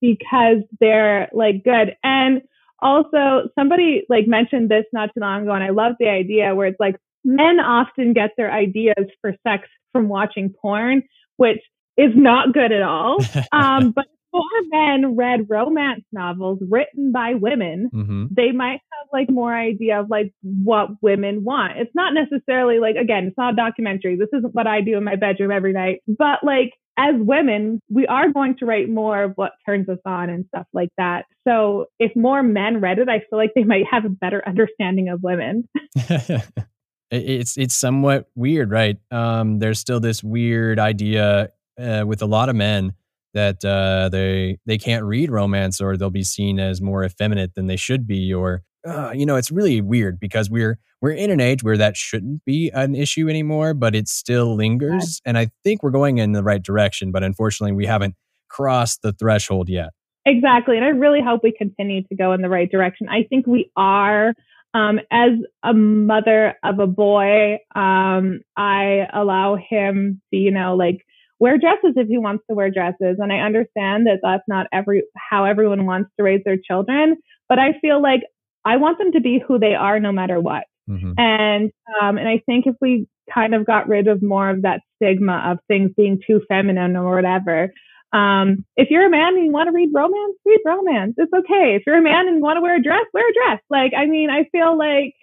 because 0.00 0.58
they're 0.80 1.28
like 1.32 1.62
good. 1.64 1.96
And 2.02 2.42
also 2.80 3.48
somebody 3.56 4.04
like 4.08 4.26
mentioned 4.26 4.70
this 4.70 4.84
not 4.92 5.10
too 5.14 5.20
long 5.20 5.42
ago, 5.42 5.52
and 5.52 5.64
I 5.64 5.70
love 5.70 5.94
the 5.98 6.08
idea 6.08 6.54
where 6.54 6.66
it's 6.66 6.80
like 6.80 6.96
men 7.24 7.60
often 7.60 8.12
get 8.12 8.30
their 8.36 8.52
ideas 8.52 9.06
for 9.20 9.34
sex 9.46 9.68
from 9.92 10.08
watching 10.08 10.52
porn, 10.60 11.02
which 11.36 11.60
is 11.96 12.12
not 12.14 12.52
good 12.52 12.72
at 12.72 12.82
all. 12.82 13.18
Um, 13.52 13.92
but 13.92 14.06
more 14.32 14.42
men 14.70 15.16
read 15.16 15.46
romance 15.48 16.04
novels 16.12 16.58
written 16.68 17.12
by 17.12 17.34
women, 17.34 17.90
mm-hmm. 17.92 18.26
they 18.30 18.52
might 18.52 18.80
have 18.92 19.08
like 19.12 19.30
more 19.30 19.54
idea 19.54 20.00
of 20.00 20.10
like 20.10 20.32
what 20.42 20.88
women 21.02 21.44
want. 21.44 21.72
It's 21.76 21.94
not 21.94 22.14
necessarily 22.14 22.78
like, 22.78 22.96
again, 22.96 23.26
it's 23.26 23.38
not 23.38 23.54
a 23.54 23.56
documentary. 23.56 24.16
This 24.16 24.28
isn't 24.32 24.54
what 24.54 24.66
I 24.66 24.80
do 24.80 24.96
in 24.96 25.04
my 25.04 25.16
bedroom 25.16 25.50
every 25.50 25.72
night. 25.72 26.00
But 26.06 26.38
like 26.42 26.72
as 26.98 27.14
women, 27.18 27.80
we 27.90 28.06
are 28.06 28.32
going 28.32 28.56
to 28.58 28.66
write 28.66 28.88
more 28.88 29.24
of 29.24 29.32
what 29.36 29.52
turns 29.64 29.88
us 29.88 29.98
on 30.04 30.28
and 30.30 30.44
stuff 30.48 30.66
like 30.72 30.90
that. 30.98 31.24
So 31.46 31.86
if 31.98 32.14
more 32.14 32.42
men 32.42 32.80
read 32.80 32.98
it, 32.98 33.08
I 33.08 33.20
feel 33.30 33.38
like 33.38 33.52
they 33.54 33.64
might 33.64 33.84
have 33.90 34.04
a 34.04 34.10
better 34.10 34.42
understanding 34.46 35.08
of 35.08 35.22
women. 35.22 35.68
it's 37.10 37.56
it's 37.56 37.74
somewhat 37.74 38.28
weird, 38.34 38.70
right? 38.70 38.98
Um, 39.10 39.58
there's 39.58 39.78
still 39.78 40.00
this 40.00 40.22
weird 40.22 40.78
idea 40.78 41.50
uh, 41.78 42.04
with 42.06 42.22
a 42.22 42.26
lot 42.26 42.48
of 42.48 42.56
men 42.56 42.94
that 43.34 43.64
uh, 43.64 44.08
they 44.10 44.58
they 44.66 44.78
can't 44.78 45.04
read 45.04 45.30
romance 45.30 45.80
or 45.80 45.96
they'll 45.96 46.10
be 46.10 46.24
seen 46.24 46.58
as 46.58 46.80
more 46.80 47.04
effeminate 47.04 47.54
than 47.54 47.66
they 47.66 47.76
should 47.76 48.06
be 48.06 48.32
or 48.32 48.62
uh, 48.86 49.12
you 49.14 49.26
know 49.26 49.36
it's 49.36 49.50
really 49.50 49.80
weird 49.80 50.18
because 50.18 50.50
we're 50.50 50.78
we're 51.00 51.12
in 51.12 51.30
an 51.30 51.40
age 51.40 51.62
where 51.62 51.76
that 51.76 51.96
shouldn't 51.96 52.44
be 52.44 52.70
an 52.74 52.94
issue 52.94 53.28
anymore 53.28 53.74
but 53.74 53.94
it 53.94 54.08
still 54.08 54.54
lingers 54.54 55.20
and 55.24 55.38
i 55.38 55.48
think 55.64 55.82
we're 55.82 55.90
going 55.90 56.18
in 56.18 56.32
the 56.32 56.42
right 56.42 56.62
direction 56.62 57.12
but 57.12 57.22
unfortunately 57.22 57.72
we 57.72 57.86
haven't 57.86 58.14
crossed 58.48 59.00
the 59.02 59.12
threshold 59.12 59.68
yet. 59.68 59.90
Exactly 60.26 60.76
and 60.76 60.84
i 60.84 60.88
really 60.88 61.20
hope 61.24 61.40
we 61.42 61.52
continue 61.52 62.02
to 62.04 62.14
go 62.14 62.32
in 62.32 62.42
the 62.42 62.48
right 62.48 62.70
direction. 62.70 63.08
I 63.08 63.24
think 63.28 63.46
we 63.46 63.70
are 63.76 64.34
um, 64.74 65.00
as 65.10 65.32
a 65.62 65.74
mother 65.74 66.54
of 66.62 66.78
a 66.78 66.86
boy 66.86 67.58
um, 67.74 68.40
i 68.56 69.06
allow 69.12 69.56
him 69.56 70.20
to 70.30 70.36
you 70.36 70.50
know 70.50 70.76
like 70.76 71.04
wear 71.42 71.58
dresses 71.58 71.94
if 71.96 72.06
he 72.06 72.18
wants 72.18 72.44
to 72.48 72.54
wear 72.54 72.70
dresses. 72.70 73.16
And 73.18 73.32
I 73.32 73.38
understand 73.38 74.06
that 74.06 74.20
that's 74.22 74.44
not 74.46 74.68
every 74.72 75.02
how 75.16 75.44
everyone 75.44 75.86
wants 75.86 76.10
to 76.16 76.22
raise 76.22 76.40
their 76.44 76.56
children, 76.56 77.16
but 77.48 77.58
I 77.58 77.72
feel 77.80 78.00
like 78.00 78.20
I 78.64 78.76
want 78.76 78.98
them 78.98 79.10
to 79.10 79.20
be 79.20 79.42
who 79.44 79.58
they 79.58 79.74
are 79.74 79.98
no 79.98 80.12
matter 80.12 80.38
what. 80.40 80.64
Mm-hmm. 80.88 81.14
And 81.18 81.72
um, 82.00 82.16
and 82.16 82.28
I 82.28 82.40
think 82.46 82.66
if 82.68 82.76
we 82.80 83.08
kind 83.34 83.56
of 83.56 83.66
got 83.66 83.88
rid 83.88 84.06
of 84.06 84.22
more 84.22 84.50
of 84.50 84.62
that 84.62 84.82
stigma 84.96 85.50
of 85.50 85.58
things 85.66 85.90
being 85.96 86.20
too 86.24 86.40
feminine 86.48 86.94
or 86.94 87.16
whatever. 87.16 87.72
Um, 88.12 88.64
if 88.76 88.88
you're 88.90 89.06
a 89.06 89.10
man 89.10 89.34
and 89.34 89.46
you 89.46 89.52
want 89.52 89.68
to 89.68 89.72
read 89.72 89.90
romance, 89.92 90.36
read 90.44 90.60
romance. 90.64 91.14
It's 91.16 91.32
okay. 91.32 91.74
If 91.74 91.82
you're 91.86 91.98
a 91.98 92.02
man 92.02 92.28
and 92.28 92.36
you 92.36 92.42
want 92.42 92.58
to 92.58 92.60
wear 92.60 92.76
a 92.76 92.82
dress, 92.82 93.06
wear 93.14 93.28
a 93.28 93.32
dress. 93.32 93.62
Like, 93.70 93.92
I 93.96 94.06
mean, 94.06 94.28
I 94.30 94.44
feel 94.52 94.76
like 94.76 95.14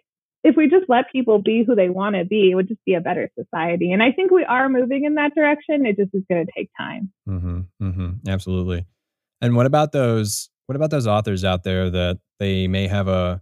if 0.44 0.56
we 0.56 0.70
just 0.70 0.86
let 0.88 1.12
people 1.12 1.42
be 1.42 1.64
who 1.66 1.76
they 1.76 1.90
want 1.90 2.16
to 2.16 2.26
be, 2.26 2.52
it 2.52 2.56
would 2.56 2.68
just 2.68 2.84
be 2.86 2.94
a 2.94 3.02
better 3.02 3.30
society. 3.38 3.92
And 3.92 4.02
I 4.02 4.12
think 4.12 4.32
we 4.32 4.46
are 4.46 4.70
moving 4.70 5.04
in 5.04 5.16
that 5.16 5.36
direction. 5.36 5.86
It 5.86 5.98
just 5.98 6.14
is 6.14 6.24
going 6.30 6.46
to 6.46 6.52
take 6.56 6.70
time. 6.78 7.12
Mm-hmm, 7.28 7.60
mm-hmm, 7.82 8.30
absolutely. 8.30 8.86
And 9.42 9.56
what 9.56 9.66
about 9.66 9.92
those? 9.92 10.50
What 10.68 10.76
about 10.76 10.92
those 10.92 11.08
authors 11.08 11.44
out 11.44 11.64
there 11.64 11.90
that 11.90 12.20
they 12.40 12.68
may 12.68 12.88
have 12.88 13.08
a 13.08 13.42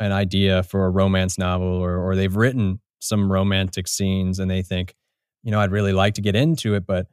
an 0.00 0.12
idea 0.12 0.62
for 0.64 0.84
a 0.84 0.90
romance 0.90 1.38
novel 1.38 1.68
or, 1.68 1.96
or 1.96 2.16
they've 2.16 2.34
written 2.34 2.80
some 2.98 3.30
romantic 3.30 3.86
scenes 3.86 4.38
and 4.40 4.50
they 4.50 4.62
think, 4.62 4.94
you 5.44 5.50
know, 5.50 5.60
I'd 5.60 5.70
really 5.70 5.92
like 5.92 6.14
to 6.14 6.20
get 6.20 6.34
into 6.34 6.74
it, 6.74 6.86
but 6.86 7.06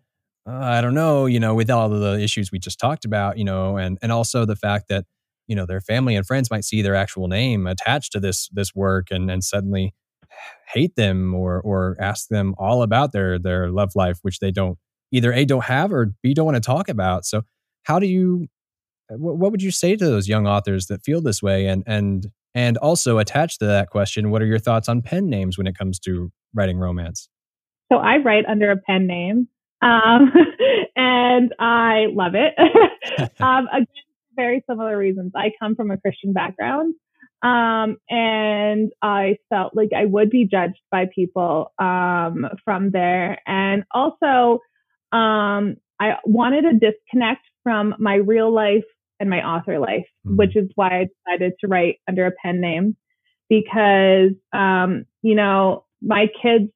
uh, 0.47 0.53
I 0.53 0.82
don't 0.82 0.95
know, 0.95 1.28
you 1.28 1.39
know, 1.39 1.53
with 1.53 1.70
all 1.70 1.93
of 1.93 1.99
the 1.99 2.20
issues 2.20 2.51
we 2.51 2.57
just 2.57 2.80
talked 2.80 3.05
about, 3.05 3.38
you 3.38 3.43
know, 3.43 3.78
and 3.78 3.97
and 4.01 4.12
also 4.12 4.45
the 4.45 4.55
fact 4.55 4.88
that 4.89 5.05
you 5.50 5.56
know 5.56 5.66
their 5.66 5.82
family 5.82 6.16
and 6.16 6.26
friends 6.26 6.50
might 6.50 6.64
see 6.64 6.82
their 6.82 6.95
actual 6.95 7.28
name 7.28 7.68
attached 7.68 8.14
to 8.14 8.20
this 8.20 8.47
this 8.54 8.74
work 8.74 9.08
and 9.12 9.30
and 9.30 9.43
suddenly 9.43 9.93
hate 10.72 10.95
them 10.95 11.34
or 11.34 11.60
or 11.60 11.97
ask 12.00 12.30
them 12.30 12.54
all 12.58 12.84
about 12.84 13.12
their 13.12 13.39
their 13.39 13.70
love 13.70 13.91
life, 13.95 14.20
which 14.22 14.39
they 14.39 14.52
don't 14.52 14.78
either 15.12 15.34
a 15.34 15.43
don't 15.43 15.66
have 15.66 15.91
or 15.91 16.14
b 16.22 16.34
don't 16.34 16.45
want 16.45 16.56
to 16.56 16.62
talk 16.62 16.88
about. 16.88 17.26
So 17.26 17.41
how 17.84 18.00
do 18.00 18.08
you 18.08 18.47
what, 19.10 19.38
what 19.38 19.52
would 19.52 19.64
you 19.64 19.72
say 19.72 19.95
to 19.95 20.06
those 20.06 20.28
young 20.28 20.47
authors 20.47 20.86
that 20.86 21.04
feel 21.04 21.20
this 21.22 21.41
way 21.41 21.66
and 21.66 21.84
and 21.88 22.28
and 22.56 22.78
also 22.78 23.20
attached 23.20 23.60
to 23.60 23.66
that 23.68 23.89
question, 23.89 24.32
what 24.32 24.41
are 24.41 24.45
your 24.45 24.60
thoughts 24.60 24.89
on 24.89 25.02
pen 25.02 25.30
names 25.30 25.58
when 25.58 25.68
it 25.68 25.78
comes 25.78 26.00
to 26.00 26.32
writing 26.54 26.78
romance? 26.78 27.30
So 27.91 27.97
I 28.00 28.18
write 28.18 28.45
under 28.47 28.72
a 28.72 28.78
pen 28.78 29.08
name, 29.08 29.47
um, 29.82 30.32
and 30.95 31.54
I 31.60 32.08
love 32.12 32.34
it. 32.36 32.54
um, 33.39 33.68
again, 33.72 33.88
very 34.40 34.64
similar 34.70 34.98
reasons. 34.98 35.32
I 35.36 35.52
come 35.60 35.76
from 35.76 35.92
a 35.92 35.98
Christian 35.98 36.34
background, 36.34 36.96
um, 37.42 37.98
and 38.10 38.92
I 39.02 39.38
felt 39.50 39.76
like 39.76 39.90
I 39.96 40.06
would 40.06 40.30
be 40.30 40.46
judged 40.46 40.82
by 40.92 41.06
people 41.14 41.72
um, 41.80 42.46
from 42.64 42.92
there. 42.92 43.40
And 43.46 43.84
also, 43.92 44.60
um, 45.12 45.76
I 46.00 46.16
wanted 46.26 46.66
a 46.66 46.74
disconnect 46.74 47.46
from 47.64 47.96
my 48.00 48.16
real 48.16 48.54
life 48.54 48.86
and 49.20 49.30
my 49.30 49.46
author 49.46 49.80
life, 49.80 50.08
mm-hmm. 50.26 50.38
which 50.38 50.56
is 50.56 50.70
why 50.76 51.02
I 51.02 51.08
decided 51.32 51.54
to 51.60 51.68
write 51.68 51.98
under 52.08 52.26
a 52.26 52.32
pen 52.44 52.62
name 52.62 52.96
because, 53.50 54.32
um, 54.54 55.06
you 55.22 55.36
know, 55.36 55.86
my 56.02 56.28
kids 56.42 56.72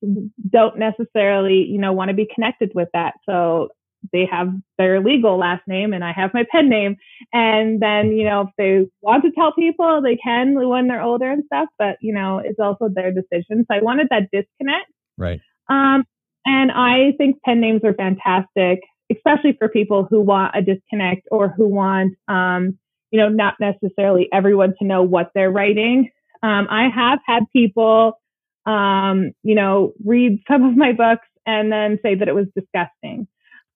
don't 0.49 0.77
necessarily, 0.77 1.65
you 1.69 1.77
know, 1.77 1.93
want 1.93 2.09
to 2.09 2.15
be 2.15 2.27
connected 2.33 2.71
with 2.75 2.89
that. 2.93 3.13
So 3.29 3.69
they 4.11 4.27
have 4.29 4.49
their 4.77 5.01
legal 5.01 5.37
last 5.37 5.63
name 5.67 5.93
and 5.93 6.03
I 6.03 6.11
have 6.11 6.33
my 6.33 6.45
pen 6.51 6.69
name. 6.69 6.97
And 7.31 7.81
then, 7.81 8.11
you 8.11 8.25
know, 8.25 8.41
if 8.41 8.49
they 8.57 8.89
want 9.01 9.23
to 9.23 9.31
tell 9.31 9.53
people, 9.53 10.01
they 10.01 10.17
can 10.17 10.55
when 10.67 10.87
they're 10.87 11.01
older 11.01 11.31
and 11.31 11.43
stuff, 11.45 11.69
but, 11.79 11.97
you 12.01 12.13
know, 12.13 12.39
it's 12.43 12.59
also 12.59 12.89
their 12.93 13.11
decision. 13.11 13.65
So 13.69 13.77
I 13.77 13.81
wanted 13.81 14.07
that 14.09 14.29
disconnect. 14.31 14.91
Right. 15.17 15.39
Um, 15.69 16.03
and 16.45 16.71
I 16.71 17.13
think 17.17 17.41
pen 17.43 17.61
names 17.61 17.81
are 17.83 17.93
fantastic, 17.93 18.81
especially 19.11 19.55
for 19.57 19.69
people 19.69 20.05
who 20.09 20.21
want 20.21 20.55
a 20.55 20.61
disconnect 20.61 21.27
or 21.31 21.49
who 21.49 21.67
want, 21.67 22.15
um, 22.27 22.77
you 23.11 23.19
know, 23.19 23.29
not 23.29 23.55
necessarily 23.59 24.27
everyone 24.33 24.73
to 24.79 24.85
know 24.85 25.03
what 25.03 25.31
they're 25.33 25.51
writing. 25.51 26.09
Um, 26.41 26.67
I 26.69 26.89
have 26.93 27.19
had 27.25 27.43
people, 27.53 28.19
um, 28.65 29.31
you 29.43 29.55
know, 29.55 29.93
read 30.03 30.39
some 30.49 30.63
of 30.63 30.75
my 30.75 30.91
books 30.91 31.27
and 31.45 31.71
then 31.71 31.99
say 32.03 32.15
that 32.15 32.27
it 32.27 32.35
was 32.35 32.47
disgusting 32.55 33.27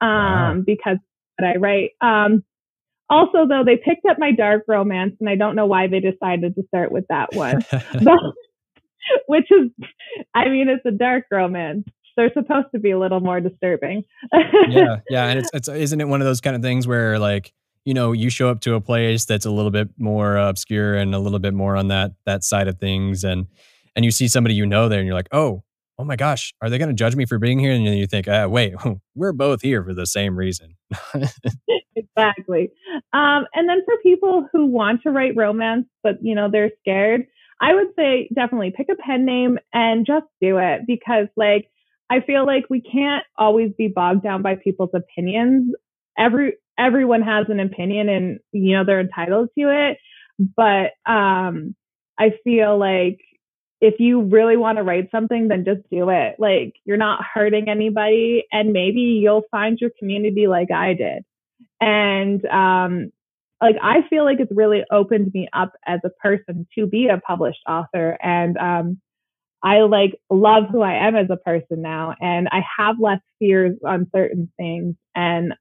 um, 0.02 0.10
wow. 0.10 0.64
because 0.66 0.98
what 1.38 1.48
I 1.48 1.58
write. 1.58 1.91
Um, 2.02 2.43
also, 3.10 3.48
though, 3.48 3.64
they 3.66 3.78
picked 3.78 4.06
up 4.10 4.18
my 4.20 4.32
dark 4.32 4.64
romance, 4.68 5.16
and 5.20 5.30
I 5.30 5.36
don't 5.36 5.56
know 5.56 5.66
why 5.66 5.88
they 5.88 6.00
decided 6.00 6.56
to 6.56 6.64
start 6.68 6.91
with 6.91 7.06
that 7.10 7.34
one. 7.34 7.62
which 9.28 9.48
is, 9.52 9.72
I 10.36 10.50
mean, 10.50 10.68
it's 10.70 10.86
a 10.86 10.91
dark 10.91 11.26
romance. 11.32 11.86
They're 12.16 12.32
supposed 12.34 12.68
to 12.74 12.80
be 12.80 12.91
a 12.91 13.00
little 13.00 13.20
more 13.20 13.39
disturbing. 13.39 14.04
yeah, 14.70 14.98
yeah, 15.10 15.28
and 15.28 15.39
it's 15.39 15.50
it's 15.54 15.68
isn't 15.68 16.02
it 16.02 16.08
one 16.08 16.20
of 16.20 16.26
those 16.26 16.41
kind 16.41 16.56
of 16.56 16.64
things 16.64 16.88
where 16.88 17.20
like 17.20 17.54
you 17.86 17.93
know 17.93 18.12
you 18.12 18.32
show 18.32 18.50
up 18.50 18.60
to 18.62 18.74
a 18.74 18.82
place 18.82 19.26
that's 19.26 19.45
a 19.45 19.52
little 19.52 19.70
bit 19.70 19.89
more 19.98 20.36
obscure 20.36 20.95
and 20.95 21.14
a 21.14 21.20
little 21.20 21.38
bit 21.38 21.54
more 21.54 21.78
on 21.78 21.89
that 21.89 22.14
that 22.26 22.43
side 22.43 22.68
of 22.68 22.80
things, 22.80 23.24
and 23.24 23.45
and 23.95 24.04
you 24.04 24.10
see 24.10 24.28
somebody 24.28 24.56
you 24.56 24.66
know 24.66 24.89
there, 24.89 25.00
and 25.00 25.06
you're 25.06 25.16
like, 25.16 25.30
oh, 25.32 25.64
oh 26.00 26.04
my 26.04 26.16
gosh, 26.16 26.54
are 26.62 26.70
they 26.70 26.78
going 26.78 26.89
to 26.89 26.93
judge 26.93 27.16
me 27.16 27.26
for 27.26 27.39
being 27.39 27.60
here? 27.60 27.72
And 27.72 27.86
then 27.86 27.98
you 27.98 28.08
think, 28.08 28.28
uh, 28.28 28.48
wait, 28.50 28.76
we're 29.16 29.34
both 29.34 29.62
here 29.62 29.84
for 29.84 29.93
the 29.93 30.06
same 30.06 30.36
reason. 30.38 30.76
exactly. 31.95 32.72
Um, 33.14 33.45
and 33.54 33.68
then 33.68 33.82
for 33.86 33.95
people 34.04 34.48
who 34.52 34.66
want 34.68 35.02
to 35.04 35.12
write 35.12 35.36
romance, 35.36 35.86
but 36.04 36.16
you 36.22 36.36
know 36.36 36.50
they're 36.52 36.72
scared, 36.80 37.26
I 37.60 37.74
would 37.74 37.88
say 37.98 38.30
definitely 38.34 38.74
pick 38.76 38.88
a 38.91 38.95
pen 38.95 39.26
name 39.26 39.58
and 39.74 40.06
just 40.06 40.28
do 40.39 40.58
it 40.58 40.82
because, 40.86 41.28
like, 41.36 41.70
I 42.10 42.22
feel 42.22 42.45
like 42.45 42.66
we 42.70 42.82
can't 42.82 43.24
always 43.38 43.72
be 43.78 43.88
bogged 43.88 44.24
down 44.24 44.41
by 44.41 44.56
people's 44.56 44.91
opinions. 44.93 45.74
Every 46.18 46.54
everyone 46.78 47.22
has 47.24 47.48
an 47.50 47.60
opinion, 47.60 48.10
and 48.10 48.39
you 48.52 48.76
know 48.76 48.86
they're 48.86 49.02
entitled 49.02 49.50
to 49.58 49.89
it. 49.89 49.98
But 50.56 50.91
um, 51.12 51.76
I 52.20 52.32
feel 52.43 52.78
like 52.78 53.20
if 53.80 53.99
you 53.99 54.21
really 54.21 54.57
want 54.57 54.78
to 54.78 54.84
write 54.84 55.09
something, 55.11 55.47
then 55.47 55.65
just 55.65 55.88
do 55.91 56.09
it. 56.09 56.36
Like 56.39 56.75
you're 56.86 56.97
not 56.97 57.23
hurting 57.34 57.69
anybody, 57.69 58.45
and 58.51 58.73
maybe 58.73 59.01
you'll 59.01 59.43
find 59.51 59.80
your 59.80 59.91
community 59.99 60.47
like 60.47 60.71
I 60.71 60.93
did. 60.93 61.23
And 61.80 62.43
um, 62.45 63.11
like 63.61 63.75
I 63.82 64.07
feel 64.09 64.23
like 64.23 64.39
it's 64.39 64.51
really 64.55 64.84
opened 64.91 65.32
me 65.34 65.47
up 65.53 65.73
as 65.86 65.99
a 66.03 66.09
person 66.09 66.67
to 66.75 66.88
be 66.88 67.07
a 67.07 67.19
published 67.19 67.61
author, 67.67 68.17
and 68.21 68.57
um, 68.57 69.01
I 69.63 69.82
like 69.82 70.19
love 70.30 70.65
who 70.71 70.82
I 70.82 71.07
am 71.07 71.15
as 71.15 71.28
a 71.30 71.38
person 71.38 71.82
now, 71.82 72.15
and 72.19 72.47
I 72.51 72.61
have 72.80 72.95
less 72.99 73.21
fears 73.39 73.78
on 73.86 74.09
certain 74.15 74.51
things, 74.57 74.95
and 75.15 75.53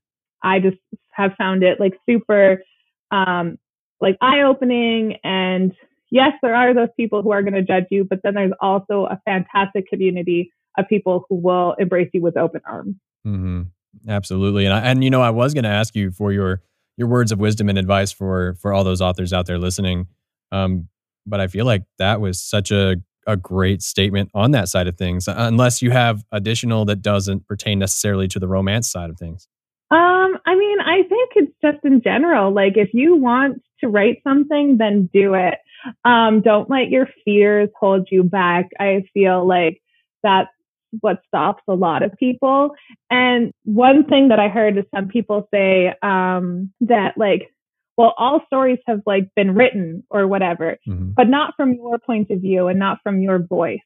I 0.43 0.61
just 0.61 0.79
have 1.13 1.33
found 1.37 1.63
it 1.63 1.81
like 1.81 1.95
super 2.09 2.63
um, 3.11 3.59
like 4.01 4.17
eye 4.21 4.43
opening 4.43 5.17
and 5.25 5.73
yes, 6.17 6.33
there 6.43 6.55
are 6.55 6.75
those 6.75 6.89
people 6.97 7.23
who 7.23 7.31
are 7.31 7.43
going 7.43 7.55
to 7.55 7.63
judge 7.63 7.85
you, 7.91 8.05
but 8.05 8.21
then 8.25 8.35
there's 8.35 8.53
also 8.61 9.07
a 9.07 9.21
fantastic 9.25 9.87
community 9.89 10.51
of 10.79 10.89
people 10.89 11.25
who 11.29 11.37
will 11.37 11.75
embrace 11.79 12.11
you 12.13 12.23
with 12.23 12.37
open 12.37 12.61
arms. 12.67 12.97
Mm-hmm. 13.27 13.63
Absolutely, 14.09 14.65
and 14.65 14.75
I, 14.75 14.81
and 14.81 15.05
you 15.05 15.11
know, 15.11 15.23
I 15.23 15.31
was 15.31 15.55
going 15.55 15.65
to 15.65 15.71
ask 15.71 15.95
you 15.95 16.11
for 16.11 16.33
your 16.33 16.63
your 16.97 17.09
words 17.09 17.31
of 17.31 17.39
wisdom 17.39 17.69
and 17.69 17.79
advice 17.79 18.13
for 18.13 18.55
for 18.61 18.73
all 18.73 18.85
those 18.85 19.01
authors 19.01 19.33
out 19.33 19.47
there 19.47 19.59
listening, 19.59 20.07
um, 20.53 20.89
but 21.27 21.41
I 21.41 21.47
feel 21.47 21.65
like 21.67 21.85
that 21.99 22.21
was 22.21 22.41
such 22.43 22.71
a 22.71 22.97
a 23.27 23.37
great 23.37 23.83
statement 23.83 24.31
on 24.35 24.53
that 24.53 24.69
side 24.69 24.87
of 24.87 24.97
things. 24.97 25.29
Unless 25.29 25.83
you 25.83 25.91
have 25.91 26.25
additional 26.31 26.85
that 26.85 27.03
doesn't 27.03 27.47
pertain 27.47 27.79
necessarily 27.79 28.29
to 28.29 28.39
the 28.39 28.47
romance 28.47 28.91
side 28.91 29.11
of 29.11 29.19
things. 29.19 29.49
Um, 29.91 30.37
I 30.47 30.55
mean, 30.57 30.81
I 30.81 31.03
think 31.09 31.31
it's 31.37 31.53
just 31.63 31.85
in 31.85 32.03
general. 32.03 32.53
Like, 32.53 32.77
if 32.77 32.91
you 32.93 33.17
want 33.17 33.63
to 33.81 33.89
write 33.89 34.21
something, 34.25 34.77
then 34.79 35.09
do 35.13 35.35
it. 35.35 35.59
Um, 36.05 36.43
don't 36.43 36.71
let 36.71 36.91
your 36.91 37.09
fears 37.25 37.69
hold 37.79 38.09
you 38.11 38.23
back. 38.23 38.67
I 38.79 39.05
feel 39.15 39.47
like 39.47 39.81
that's 40.23 40.51
what 41.01 41.21
stops 41.27 41.63
a 41.69 41.75
lot 41.75 42.03
of 42.03 42.13
people. 42.19 42.71
And 43.11 43.53
one 43.65 44.05
thing 44.05 44.29
that 44.29 44.39
I 44.39 44.49
heard 44.49 44.79
is 44.79 44.85
some 44.95 45.09
people 45.09 45.49
say 45.53 45.93
um, 46.03 46.73
that 46.83 47.15
like, 47.17 47.51
well, 47.97 48.15
all 48.19 48.41
stories 48.47 48.79
have 48.87 49.01
like 49.07 49.29
been 49.35 49.55
written 49.55 50.05
or 50.11 50.27
whatever, 50.27 50.77
mm-hmm. 50.87 51.13
but 51.17 51.29
not 51.29 51.55
from 51.57 51.75
your 51.75 51.99
point 51.99 52.31
of 52.31 52.41
view 52.41 52.69
and 52.69 52.79
not 52.79 52.99
from 53.03 53.21
your 53.21 53.39
voice. 53.39 53.79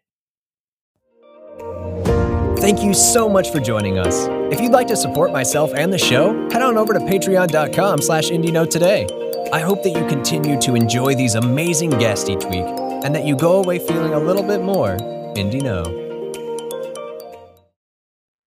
Thank 2.61 2.83
you 2.83 2.93
so 2.93 3.29
much 3.29 3.51
for 3.51 3.59
joining 3.59 3.97
us. 3.97 4.27
If 4.53 4.59
you'd 4.59 4.73
like 4.73 4.87
to 4.87 4.95
support 4.95 5.31
myself 5.31 5.73
and 5.73 5.93
the 5.93 5.97
show, 5.97 6.33
head 6.51 6.61
on 6.61 6.77
over 6.77 6.93
to 6.93 6.99
patreon.com 6.99 8.01
slash 8.01 8.29
IndieKnow 8.29 8.69
today. 8.69 9.07
I 9.53 9.61
hope 9.61 9.81
that 9.83 9.91
you 9.91 10.05
continue 10.07 10.59
to 10.61 10.75
enjoy 10.75 11.15
these 11.15 11.35
amazing 11.35 11.91
guests 11.91 12.29
each 12.29 12.43
week 12.45 12.65
and 12.65 13.15
that 13.15 13.25
you 13.25 13.35
go 13.35 13.63
away 13.63 13.79
feeling 13.79 14.13
a 14.13 14.19
little 14.19 14.43
bit 14.43 14.61
more 14.61 14.97
Indie 15.35 15.61
Know. 15.61 16.08